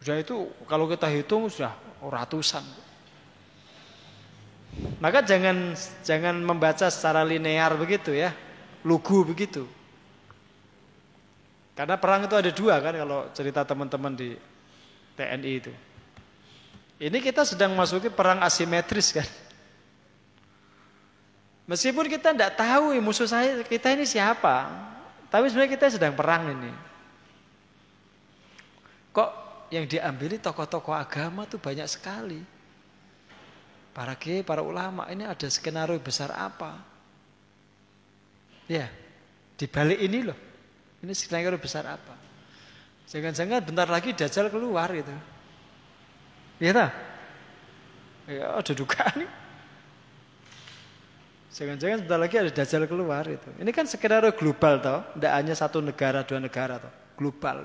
Sudah 0.00 0.16
itu 0.16 0.48
kalau 0.64 0.88
kita 0.88 1.12
hitung 1.12 1.52
sudah 1.52 1.76
ratusan. 2.00 2.64
Maka 4.96 5.20
jangan 5.20 5.76
jangan 6.00 6.40
membaca 6.40 6.88
secara 6.88 7.20
linear 7.20 7.76
begitu 7.76 8.16
ya, 8.16 8.32
lugu 8.80 9.28
begitu. 9.28 9.68
Karena 11.76 12.00
perang 12.00 12.24
itu 12.24 12.32
ada 12.32 12.48
dua 12.48 12.80
kan 12.80 12.96
kalau 12.96 13.28
cerita 13.36 13.60
teman-teman 13.60 14.16
di 14.16 14.32
TNI 15.20 15.52
itu. 15.52 15.72
Ini 16.96 17.18
kita 17.20 17.44
sedang 17.44 17.76
masuki 17.76 18.08
perang 18.08 18.40
asimetris 18.40 19.12
kan. 19.12 19.28
Meskipun 21.68 22.08
kita 22.08 22.32
tidak 22.32 22.56
tahu 22.56 22.96
musuh 23.04 23.28
saya 23.28 23.60
kita 23.68 23.92
ini 23.92 24.08
siapa, 24.08 24.95
tapi 25.36 25.52
sebenarnya 25.52 25.72
kita 25.76 25.86
sedang 25.92 26.16
perang 26.16 26.48
ini. 26.48 26.72
Kok 29.12 29.30
yang 29.68 29.84
diambil 29.84 30.40
tokoh-tokoh 30.40 30.96
agama 30.96 31.44
tuh 31.44 31.60
banyak 31.60 31.84
sekali. 31.84 32.40
Para 33.92 34.16
kiai, 34.16 34.40
para 34.40 34.64
ulama 34.64 35.04
ini 35.12 35.28
ada 35.28 35.44
skenario 35.52 36.00
besar 36.00 36.32
apa? 36.32 36.80
Ya, 38.64 38.88
di 39.60 39.68
balik 39.68 40.00
ini 40.00 40.24
loh. 40.24 40.38
Ini 41.04 41.12
skenario 41.12 41.60
besar 41.60 41.84
apa? 41.84 42.16
Jangan-jangan 43.12 43.60
bentar 43.60 43.92
lagi 43.92 44.16
Dajjal 44.16 44.48
keluar 44.48 44.88
gitu. 44.96 45.12
Iya 46.64 46.72
tak? 46.72 46.90
Ya 48.24 48.56
ada 48.56 48.72
dugaan 48.72 49.20
nih. 49.20 49.30
Jangan-jangan 51.56 52.04
bentar 52.04 52.20
lagi 52.20 52.36
ada 52.36 52.52
Dajjal 52.52 52.84
keluar 52.84 53.24
itu. 53.24 53.48
Ini 53.56 53.70
kan 53.72 53.88
skenario 53.88 54.28
global 54.36 54.76
toh, 54.76 55.00
tidak 55.16 55.32
hanya 55.40 55.54
satu 55.56 55.80
negara, 55.80 56.20
dua 56.20 56.36
negara 56.36 56.76
toh, 56.76 56.92
global. 57.16 57.64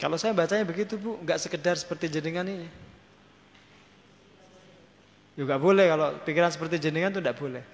Kalau 0.00 0.16
saya 0.16 0.32
bacanya 0.32 0.64
begitu 0.64 0.96
bu, 0.96 1.20
nggak 1.20 1.36
sekedar 1.36 1.76
seperti 1.76 2.08
jenengan 2.08 2.48
ini. 2.48 2.64
Juga 5.36 5.60
boleh 5.60 5.84
kalau 5.84 6.16
pikiran 6.24 6.48
seperti 6.48 6.80
jenengan 6.80 7.12
itu 7.12 7.20
tidak 7.20 7.36
boleh. 7.36 7.64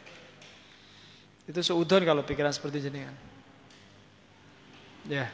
Itu 1.47 1.61
seudon 1.63 2.03
kalau 2.03 2.27
pikiran 2.27 2.51
seperti 2.51 2.91
jenengan. 2.91 3.15
Ya. 5.07 5.31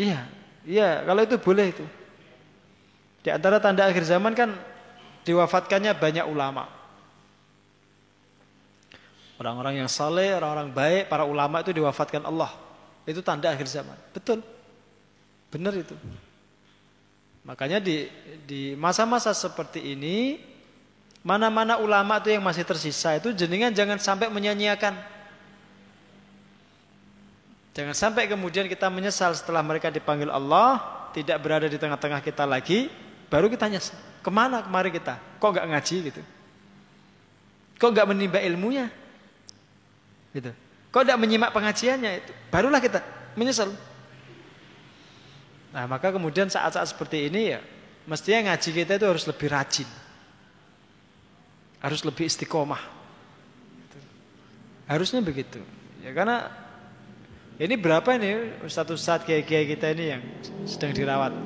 Iya, 0.00 0.24
iya, 0.64 1.04
kalau 1.04 1.20
itu 1.20 1.36
boleh 1.36 1.76
itu. 1.76 1.84
Di 3.20 3.28
antara 3.28 3.60
tanda 3.60 3.84
akhir 3.84 4.08
zaman 4.08 4.32
kan 4.32 4.56
diwafatkannya 5.28 5.92
banyak 5.92 6.24
ulama. 6.24 6.64
Orang-orang 9.36 9.84
yang 9.84 9.90
saleh, 9.92 10.32
orang-orang 10.36 10.72
baik, 10.72 11.12
para 11.12 11.28
ulama 11.28 11.60
itu 11.60 11.76
diwafatkan 11.76 12.24
Allah. 12.24 12.48
Itu 13.04 13.20
tanda 13.20 13.52
akhir 13.52 13.68
zaman. 13.68 13.96
Betul. 14.16 14.40
Benar 15.52 15.76
itu. 15.76 15.96
Makanya 17.44 17.80
di 17.80 18.08
di 18.44 18.76
masa-masa 18.76 19.32
seperti 19.32 19.96
ini 19.96 20.40
mana-mana 21.20 21.80
ulama 21.80 22.20
itu 22.20 22.32
yang 22.32 22.44
masih 22.44 22.64
tersisa 22.64 23.16
itu 23.16 23.32
jenengan 23.36 23.72
jangan 23.72 24.00
sampai 24.00 24.32
menyanyiakan. 24.32 25.19
Jangan 27.70 27.94
sampai 27.94 28.26
kemudian 28.26 28.66
kita 28.66 28.90
menyesal 28.90 29.30
setelah 29.38 29.62
mereka 29.62 29.94
dipanggil 29.94 30.26
Allah 30.26 30.82
tidak 31.14 31.38
berada 31.38 31.66
di 31.70 31.78
tengah-tengah 31.78 32.18
kita 32.22 32.42
lagi, 32.42 32.90
baru 33.30 33.46
kita 33.46 33.70
nyesal. 33.70 33.98
Ke 34.20 34.30
mana 34.30 34.60
kemarin 34.60 34.90
kita? 34.90 35.14
Kok 35.38 35.48
nggak 35.54 35.66
ngaji 35.70 35.96
gitu? 36.10 36.22
Kok 37.80 37.90
nggak 37.94 38.08
menimba 38.10 38.38
ilmunya? 38.42 38.90
Gitu. 40.34 40.50
Kok 40.90 41.02
nggak 41.06 41.18
menyimak 41.18 41.50
pengajiannya 41.54 42.10
itu? 42.26 42.32
Barulah 42.50 42.82
kita 42.82 43.00
menyesal. 43.38 43.70
Nah 45.70 45.86
maka 45.86 46.10
kemudian 46.10 46.50
saat-saat 46.50 46.90
seperti 46.90 47.30
ini 47.30 47.54
ya 47.54 47.62
mestinya 48.10 48.52
ngaji 48.52 48.68
kita 48.74 48.98
itu 48.98 49.06
harus 49.06 49.24
lebih 49.30 49.48
rajin. 49.48 49.88
Harus 51.80 52.02
lebih 52.04 52.26
istiqomah. 52.26 52.82
Harusnya 54.90 55.22
begitu. 55.22 55.62
Ya 56.02 56.10
karena 56.10 56.50
ini 57.60 57.76
berapa 57.76 58.08
ini 58.16 58.56
satu 58.72 58.96
saat 58.96 59.28
kiai-kiai 59.28 59.68
kita 59.68 59.92
ini 59.92 60.04
yang 60.16 60.22
sedang 60.64 60.96
dirawat. 60.96 61.36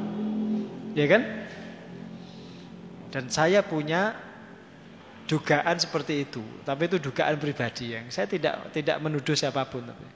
Ya 0.94 1.10
kan? 1.10 1.22
Dan 3.10 3.26
saya 3.34 3.66
punya 3.66 4.14
dugaan 5.26 5.74
seperti 5.74 6.22
itu, 6.22 6.42
tapi 6.62 6.86
itu 6.86 7.02
dugaan 7.02 7.34
pribadi 7.34 7.98
yang 7.98 8.06
saya 8.14 8.30
tidak 8.30 8.70
tidak 8.70 9.02
menuduh 9.02 9.34
siapa 9.34 9.66
pun 9.66 9.82
tapi. 9.82 10.06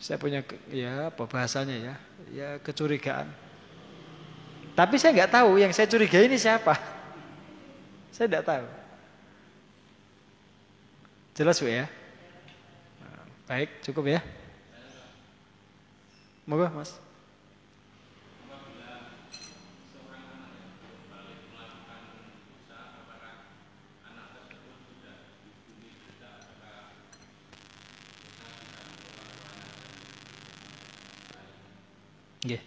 Saya 0.00 0.18
punya 0.18 0.42
ya 0.74 1.14
apa 1.14 1.22
bahasanya 1.22 1.76
ya? 1.78 1.94
Ya 2.34 2.48
kecurigaan. 2.58 3.30
Tapi 4.74 4.96
saya 4.98 5.14
nggak 5.14 5.30
tahu 5.38 5.60
yang 5.62 5.70
saya 5.70 5.86
curigai 5.86 6.26
ini 6.26 6.34
siapa. 6.34 6.74
Saya 8.10 8.26
tidak 8.26 8.42
tahu. 8.42 8.66
Jelas 11.38 11.62
Bu 11.62 11.70
ya? 11.70 11.86
Baik, 13.46 13.70
cukup 13.86 14.18
ya. 14.18 14.39
Moga 16.50 16.68
Mas. 16.68 16.98
Yeah. 32.44 32.58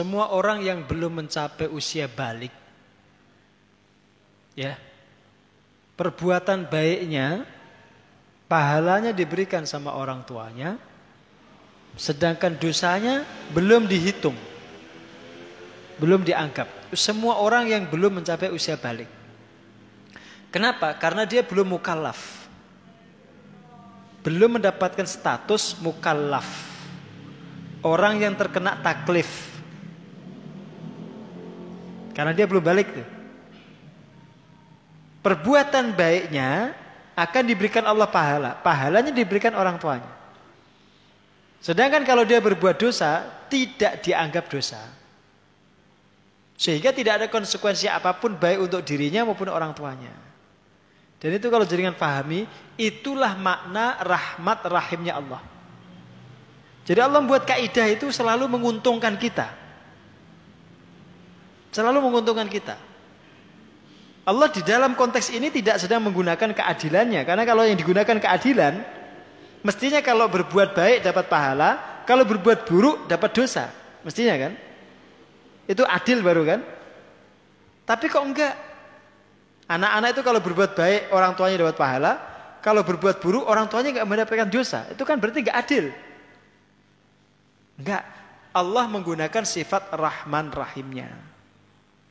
Semua 0.00 0.32
orang 0.32 0.64
yang 0.64 0.80
belum 0.80 1.20
mencapai 1.20 1.68
usia 1.68 2.08
balik 2.08 2.56
ya. 4.56 4.80
Perbuatan 5.92 6.64
baiknya 6.64 7.44
pahalanya 8.48 9.12
diberikan 9.12 9.68
sama 9.68 9.92
orang 9.92 10.24
tuanya 10.24 10.80
Sedangkan 11.98 12.54
dosanya 12.54 13.26
belum 13.50 13.84
dihitung. 13.84 14.36
Belum 15.98 16.22
dianggap. 16.24 16.94
Semua 16.96 17.36
orang 17.36 17.68
yang 17.68 17.84
belum 17.84 18.22
mencapai 18.22 18.48
usia 18.48 18.78
balik. 18.78 19.10
Kenapa? 20.48 20.96
Karena 20.96 21.28
dia 21.28 21.44
belum 21.44 21.76
mukallaf. 21.76 22.48
Belum 24.24 24.56
mendapatkan 24.56 25.04
status 25.04 25.76
mukallaf. 25.84 26.48
Orang 27.84 28.20
yang 28.20 28.32
terkena 28.32 28.80
taklif. 28.80 29.49
Karena 32.20 32.36
dia 32.36 32.44
belum 32.44 32.60
balik 32.60 32.92
tuh. 32.92 33.08
Perbuatan 35.24 35.96
baiknya 35.96 36.76
akan 37.16 37.42
diberikan 37.48 37.80
Allah 37.88 38.12
pahala. 38.12 38.60
Pahalanya 38.60 39.08
diberikan 39.08 39.56
orang 39.56 39.80
tuanya. 39.80 40.12
Sedangkan 41.64 42.04
kalau 42.04 42.28
dia 42.28 42.36
berbuat 42.44 42.76
dosa, 42.76 43.24
tidak 43.48 44.04
dianggap 44.04 44.52
dosa. 44.52 44.84
Sehingga 46.60 46.92
tidak 46.92 47.24
ada 47.24 47.26
konsekuensi 47.32 47.88
apa 47.88 48.12
pun 48.12 48.36
baik 48.36 48.68
untuk 48.68 48.84
dirinya 48.84 49.24
maupun 49.24 49.48
orang 49.48 49.72
tuanya. 49.72 50.12
Dan 51.24 51.40
itu 51.40 51.48
kalau 51.48 51.64
jaringan 51.64 51.96
pahami, 51.96 52.44
itulah 52.76 53.32
makna 53.32 53.96
rahmat 54.04 54.60
rahimnya 54.68 55.16
Allah. 55.16 55.40
Jadi 56.84 57.00
Allah 57.00 57.24
membuat 57.24 57.48
kaidah 57.48 57.88
itu 57.88 58.12
selalu 58.12 58.44
menguntungkan 58.44 59.16
kita. 59.16 59.59
Selalu 61.70 61.98
menguntungkan 62.02 62.50
kita. 62.50 62.76
Allah 64.26 64.48
di 64.52 64.62
dalam 64.62 64.94
konteks 64.94 65.32
ini 65.32 65.48
tidak 65.50 65.80
sedang 65.80 66.04
menggunakan 66.06 66.54
keadilannya. 66.54 67.22
Karena 67.24 67.42
kalau 67.46 67.66
yang 67.66 67.78
digunakan 67.78 68.18
keadilan, 68.20 68.78
mestinya 69.64 69.98
kalau 70.04 70.28
berbuat 70.28 70.76
baik 70.76 71.02
dapat 71.02 71.26
pahala, 71.30 72.02
kalau 72.04 72.26
berbuat 72.26 72.66
buruk 72.66 73.06
dapat 73.06 73.30
dosa. 73.32 73.70
Mestinya 74.06 74.34
kan? 74.36 74.52
Itu 75.66 75.86
adil 75.86 76.20
baru 76.20 76.42
kan? 76.46 76.60
Tapi 77.86 78.06
kok 78.10 78.22
enggak? 78.22 78.54
Anak-anak 79.70 80.08
itu 80.18 80.22
kalau 80.26 80.40
berbuat 80.42 80.70
baik 80.74 81.00
orang 81.14 81.32
tuanya 81.38 81.56
dapat 81.62 81.76
pahala, 81.78 82.12
kalau 82.58 82.82
berbuat 82.82 83.22
buruk 83.22 83.46
orang 83.46 83.70
tuanya 83.70 83.94
enggak 83.94 84.08
mendapatkan 84.10 84.50
dosa. 84.50 84.86
Itu 84.90 85.06
kan 85.06 85.22
berarti 85.22 85.46
enggak 85.46 85.58
adil. 85.58 85.84
Enggak. 87.78 88.04
Allah 88.50 88.84
menggunakan 88.90 89.46
sifat 89.46 89.94
Rahman 89.94 90.50
Rahimnya. 90.50 91.29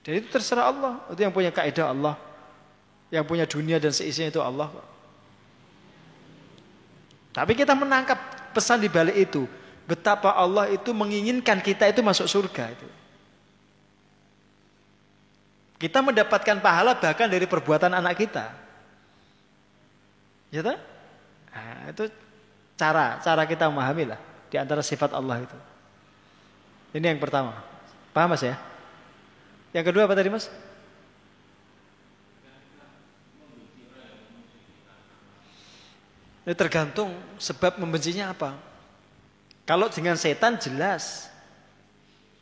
Dan 0.10 0.26
itu 0.26 0.28
terserah 0.34 0.74
Allah. 0.74 1.06
Itu 1.14 1.22
yang 1.22 1.30
punya 1.30 1.54
kaidah 1.54 1.94
Allah. 1.94 2.18
Yang 3.14 3.26
punya 3.30 3.46
dunia 3.46 3.78
dan 3.78 3.94
seisinya 3.94 4.34
itu 4.34 4.42
Allah. 4.42 4.74
Tapi 7.30 7.54
kita 7.54 7.78
menangkap 7.78 8.18
pesan 8.50 8.82
di 8.82 8.90
balik 8.90 9.14
itu. 9.14 9.46
Betapa 9.86 10.34
Allah 10.34 10.66
itu 10.74 10.90
menginginkan 10.98 11.62
kita 11.62 11.86
itu 11.94 12.02
masuk 12.02 12.26
surga 12.26 12.74
itu. 12.74 12.90
Kita 15.78 16.02
mendapatkan 16.02 16.58
pahala 16.58 16.98
bahkan 16.98 17.30
dari 17.30 17.46
perbuatan 17.46 17.94
anak 17.94 18.18
kita. 18.18 18.50
Ya 20.50 20.66
tak? 20.66 20.82
Nah, 21.54 21.94
itu 21.94 22.10
cara 22.74 23.22
cara 23.22 23.46
kita 23.46 23.70
memahami 23.70 24.10
lah 24.10 24.20
di 24.50 24.58
antara 24.58 24.82
sifat 24.82 25.14
Allah 25.14 25.46
itu. 25.46 25.58
Ini 26.98 27.14
yang 27.14 27.22
pertama. 27.22 27.62
Paham 28.10 28.34
Mas 28.34 28.42
ya? 28.42 28.58
Yang 29.74 29.86
kedua 29.94 30.10
apa 30.10 30.18
tadi 30.18 30.30
Mas? 30.34 30.50
Ini 36.46 36.56
tergantung 36.58 37.14
sebab 37.38 37.78
membencinya 37.78 38.34
apa. 38.34 38.58
Kalau 39.70 39.90
dengan 39.90 40.18
setan 40.18 40.58
jelas. 40.58 41.30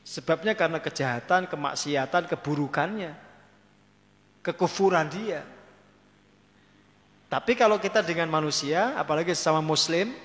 Sebabnya 0.08 0.56
karena 0.56 0.80
kejahatan, 0.80 1.52
kemaksiatan, 1.52 2.32
keburukannya 2.32 3.28
kekufuran 4.48 5.12
dia. 5.12 5.44
Tapi 7.28 7.60
kalau 7.60 7.76
kita 7.76 7.99
dengan 7.99 8.32
manusia, 8.32 8.95
apalagi 8.95 9.36
sama 9.36 9.60
muslim, 9.60 10.16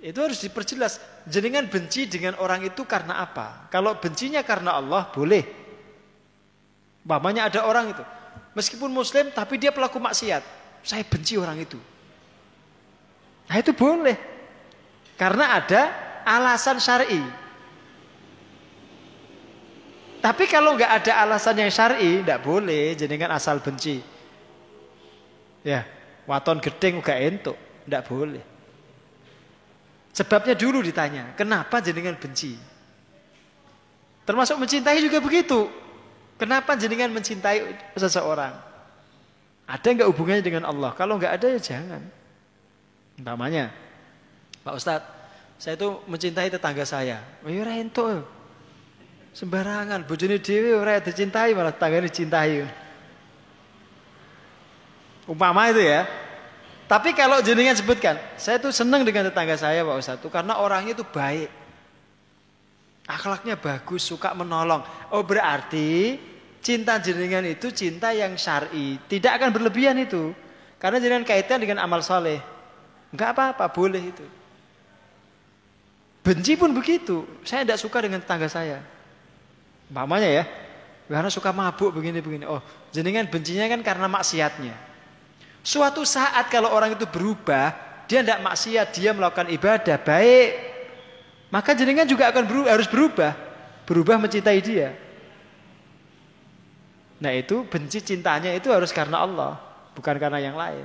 itu 0.00 0.16
harus 0.16 0.40
diperjelas. 0.40 0.96
Jenengan 1.28 1.68
benci 1.68 2.08
dengan 2.08 2.40
orang 2.40 2.64
itu 2.64 2.88
karena 2.88 3.20
apa? 3.20 3.68
Kalau 3.68 3.92
bencinya 4.00 4.40
karena 4.40 4.80
Allah, 4.80 5.12
boleh. 5.12 5.61
Bapaknya 7.02 7.50
ada 7.50 7.66
orang 7.66 7.90
itu, 7.90 8.04
meskipun 8.54 8.90
muslim 8.90 9.34
tapi 9.34 9.58
dia 9.58 9.74
pelaku 9.74 9.98
maksiat. 9.98 10.42
Saya 10.82 11.02
benci 11.06 11.34
orang 11.38 11.58
itu. 11.58 11.78
Nah 13.50 13.56
itu 13.58 13.74
boleh. 13.74 14.18
Karena 15.18 15.58
ada 15.58 15.82
alasan 16.26 16.78
syar'i. 16.78 17.22
Tapi 20.22 20.46
kalau 20.46 20.78
nggak 20.78 21.02
ada 21.02 21.12
alasan 21.26 21.58
yang 21.58 21.70
syar'i, 21.70 22.22
tidak 22.22 22.46
boleh 22.46 22.94
jenengan 22.94 23.34
asal 23.34 23.58
benci. 23.58 23.98
Ya, 25.66 25.86
waton 26.26 26.58
gedeng 26.58 27.02
gak 27.02 27.18
entuk, 27.22 27.58
tidak 27.86 28.02
boleh. 28.06 28.42
Sebabnya 30.14 30.54
dulu 30.54 30.82
ditanya, 30.82 31.34
kenapa 31.38 31.78
jenengan 31.82 32.18
benci? 32.18 32.54
Termasuk 34.22 34.58
mencintai 34.58 35.02
juga 35.02 35.18
begitu. 35.18 35.81
Kenapa 36.42 36.74
jenengan 36.74 37.14
mencintai 37.14 37.62
seseorang? 37.94 38.50
Ada 39.62 39.86
nggak 39.94 40.10
hubungannya 40.10 40.42
dengan 40.42 40.66
Allah? 40.66 40.90
Kalau 40.98 41.14
nggak 41.14 41.38
ada 41.38 41.46
ya 41.54 41.60
jangan. 41.62 42.02
Namanya, 43.22 43.70
Pak 44.66 44.74
Ustadz, 44.74 45.06
saya 45.54 45.78
itu 45.78 46.02
mencintai 46.10 46.50
tetangga 46.50 46.82
saya. 46.82 47.22
Oh, 47.46 47.50
ya 47.52 47.62
entuk. 47.78 48.26
Sembarangan, 49.30 50.02
bojone 50.02 50.42
dhewe 50.42 50.74
ora 50.74 50.98
dicintai 50.98 51.54
malah 51.54 51.70
tanggane 51.70 52.10
dicintai. 52.10 52.66
Umpama 55.30 55.70
itu 55.70 55.78
ya. 55.78 56.10
Tapi 56.90 57.14
kalau 57.14 57.38
jenengan 57.38 57.78
sebutkan, 57.78 58.18
saya 58.34 58.58
tuh 58.58 58.74
senang 58.74 59.06
dengan 59.06 59.30
tetangga 59.30 59.54
saya 59.54 59.86
Pak 59.86 59.94
Ustadz 59.94 60.26
karena 60.26 60.58
orangnya 60.58 60.98
itu 60.98 61.06
baik. 61.06 61.46
Akhlaknya 63.06 63.54
bagus, 63.54 64.02
suka 64.02 64.34
menolong. 64.34 64.82
Oh 65.14 65.22
berarti 65.22 66.18
cinta 66.62 66.96
jenengan 67.02 67.42
itu 67.42 67.68
cinta 67.74 68.14
yang 68.14 68.38
syar'i, 68.38 68.96
tidak 69.10 69.42
akan 69.42 69.50
berlebihan 69.50 69.98
itu. 69.98 70.32
Karena 70.78 70.98
jenengan 70.98 71.26
kaitan 71.26 71.62
dengan 71.62 71.82
amal 71.82 72.02
soleh. 72.02 72.42
Enggak 73.12 73.34
apa-apa, 73.36 73.70
boleh 73.70 74.02
itu. 74.02 74.26
Benci 76.22 76.54
pun 76.54 76.70
begitu. 76.70 77.26
Saya 77.42 77.66
tidak 77.66 77.82
suka 77.82 77.98
dengan 78.02 78.22
tetangga 78.22 78.46
saya. 78.46 78.82
Mamanya 79.90 80.30
ya, 80.30 80.44
karena 81.10 81.28
suka 81.28 81.52
mabuk 81.52 81.92
begini-begini. 81.92 82.48
Oh, 82.48 82.62
jenengan 82.94 83.28
bencinya 83.28 83.68
kan 83.68 83.84
karena 83.84 84.06
maksiatnya. 84.08 84.74
Suatu 85.62 86.02
saat 86.02 86.48
kalau 86.48 86.72
orang 86.72 86.96
itu 86.96 87.06
berubah, 87.06 87.74
dia 88.10 88.24
tidak 88.24 88.40
maksiat, 88.42 88.86
dia 88.96 89.10
melakukan 89.14 89.46
ibadah 89.52 89.98
baik, 90.00 90.50
maka 91.52 91.76
jenengan 91.76 92.08
juga 92.08 92.32
akan 92.32 92.42
berubah, 92.48 92.70
harus 92.72 92.88
berubah, 92.88 93.36
berubah 93.84 94.16
mencintai 94.18 94.58
dia. 94.64 94.96
Nah 97.22 97.30
itu 97.30 97.62
benci 97.70 98.02
cintanya 98.02 98.50
itu 98.50 98.66
harus 98.74 98.90
karena 98.90 99.22
Allah, 99.22 99.62
bukan 99.94 100.18
karena 100.18 100.42
yang 100.42 100.58
lain. 100.58 100.84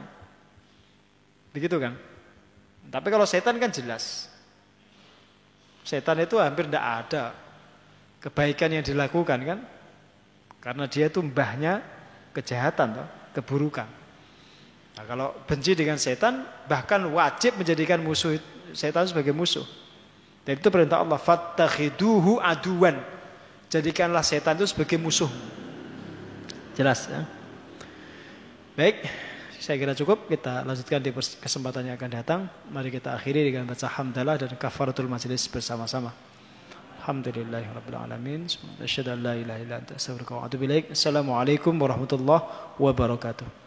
Begitu 1.49 1.81
kan? 1.81 1.97
Tapi 2.93 3.07
kalau 3.09 3.25
setan 3.25 3.57
kan 3.57 3.73
jelas. 3.73 4.29
Setan 5.81 6.21
itu 6.21 6.37
hampir 6.37 6.69
tidak 6.69 6.85
ada 6.85 7.47
kebaikan 8.21 8.69
yang 8.73 8.83
dilakukan 8.85 9.39
kan 9.39 9.59
karena 10.59 10.83
dia 10.89 11.07
itu 11.07 11.21
mbahnya 11.21 11.79
kejahatan 12.33 12.97
toh, 12.97 13.07
keburukan 13.37 13.87
nah, 14.97 15.05
kalau 15.05 15.31
benci 15.45 15.77
dengan 15.77 16.01
setan 16.01 16.43
bahkan 16.65 16.99
wajib 17.07 17.55
menjadikan 17.61 18.01
musuh 18.01 18.35
setan 18.73 19.05
sebagai 19.05 19.31
musuh 19.31 19.63
dan 20.43 20.57
itu 20.57 20.67
perintah 20.67 20.99
Allah 20.99 21.21
fattakhiduhu 21.21 22.41
aduan 22.41 22.99
jadikanlah 23.69 24.25
setan 24.25 24.57
itu 24.57 24.67
sebagai 24.67 24.97
musuh 24.97 25.29
jelas 26.77 27.09
ya 27.09 27.25
baik 28.77 29.01
saya 29.57 29.81
kira 29.81 29.97
cukup 29.97 30.29
kita 30.29 30.61
lanjutkan 30.61 31.01
di 31.01 31.09
kesempatan 31.41 31.89
yang 31.89 31.97
akan 31.97 32.11
datang 32.13 32.41
mari 32.69 32.93
kita 32.93 33.17
akhiri 33.17 33.49
dengan 33.49 33.65
baca 33.65 33.89
hamdalah 33.89 34.37
dan 34.37 34.53
kafaratul 34.53 35.09
majelis 35.09 35.49
bersama-sama 35.49 36.13
Alhamdulillahi 37.07 37.71
Rabbil 37.71 37.95
Alamin. 37.95 38.51
Asyhadu 38.83 39.15
an 39.15 39.23
la 39.23 39.33
ilaha 39.39 39.59
illa 39.63 39.79
anta. 39.79 39.95
Assalamualaikum 39.95 41.71
warahmatullahi 41.79 42.43
wabarakatuh. 42.75 43.66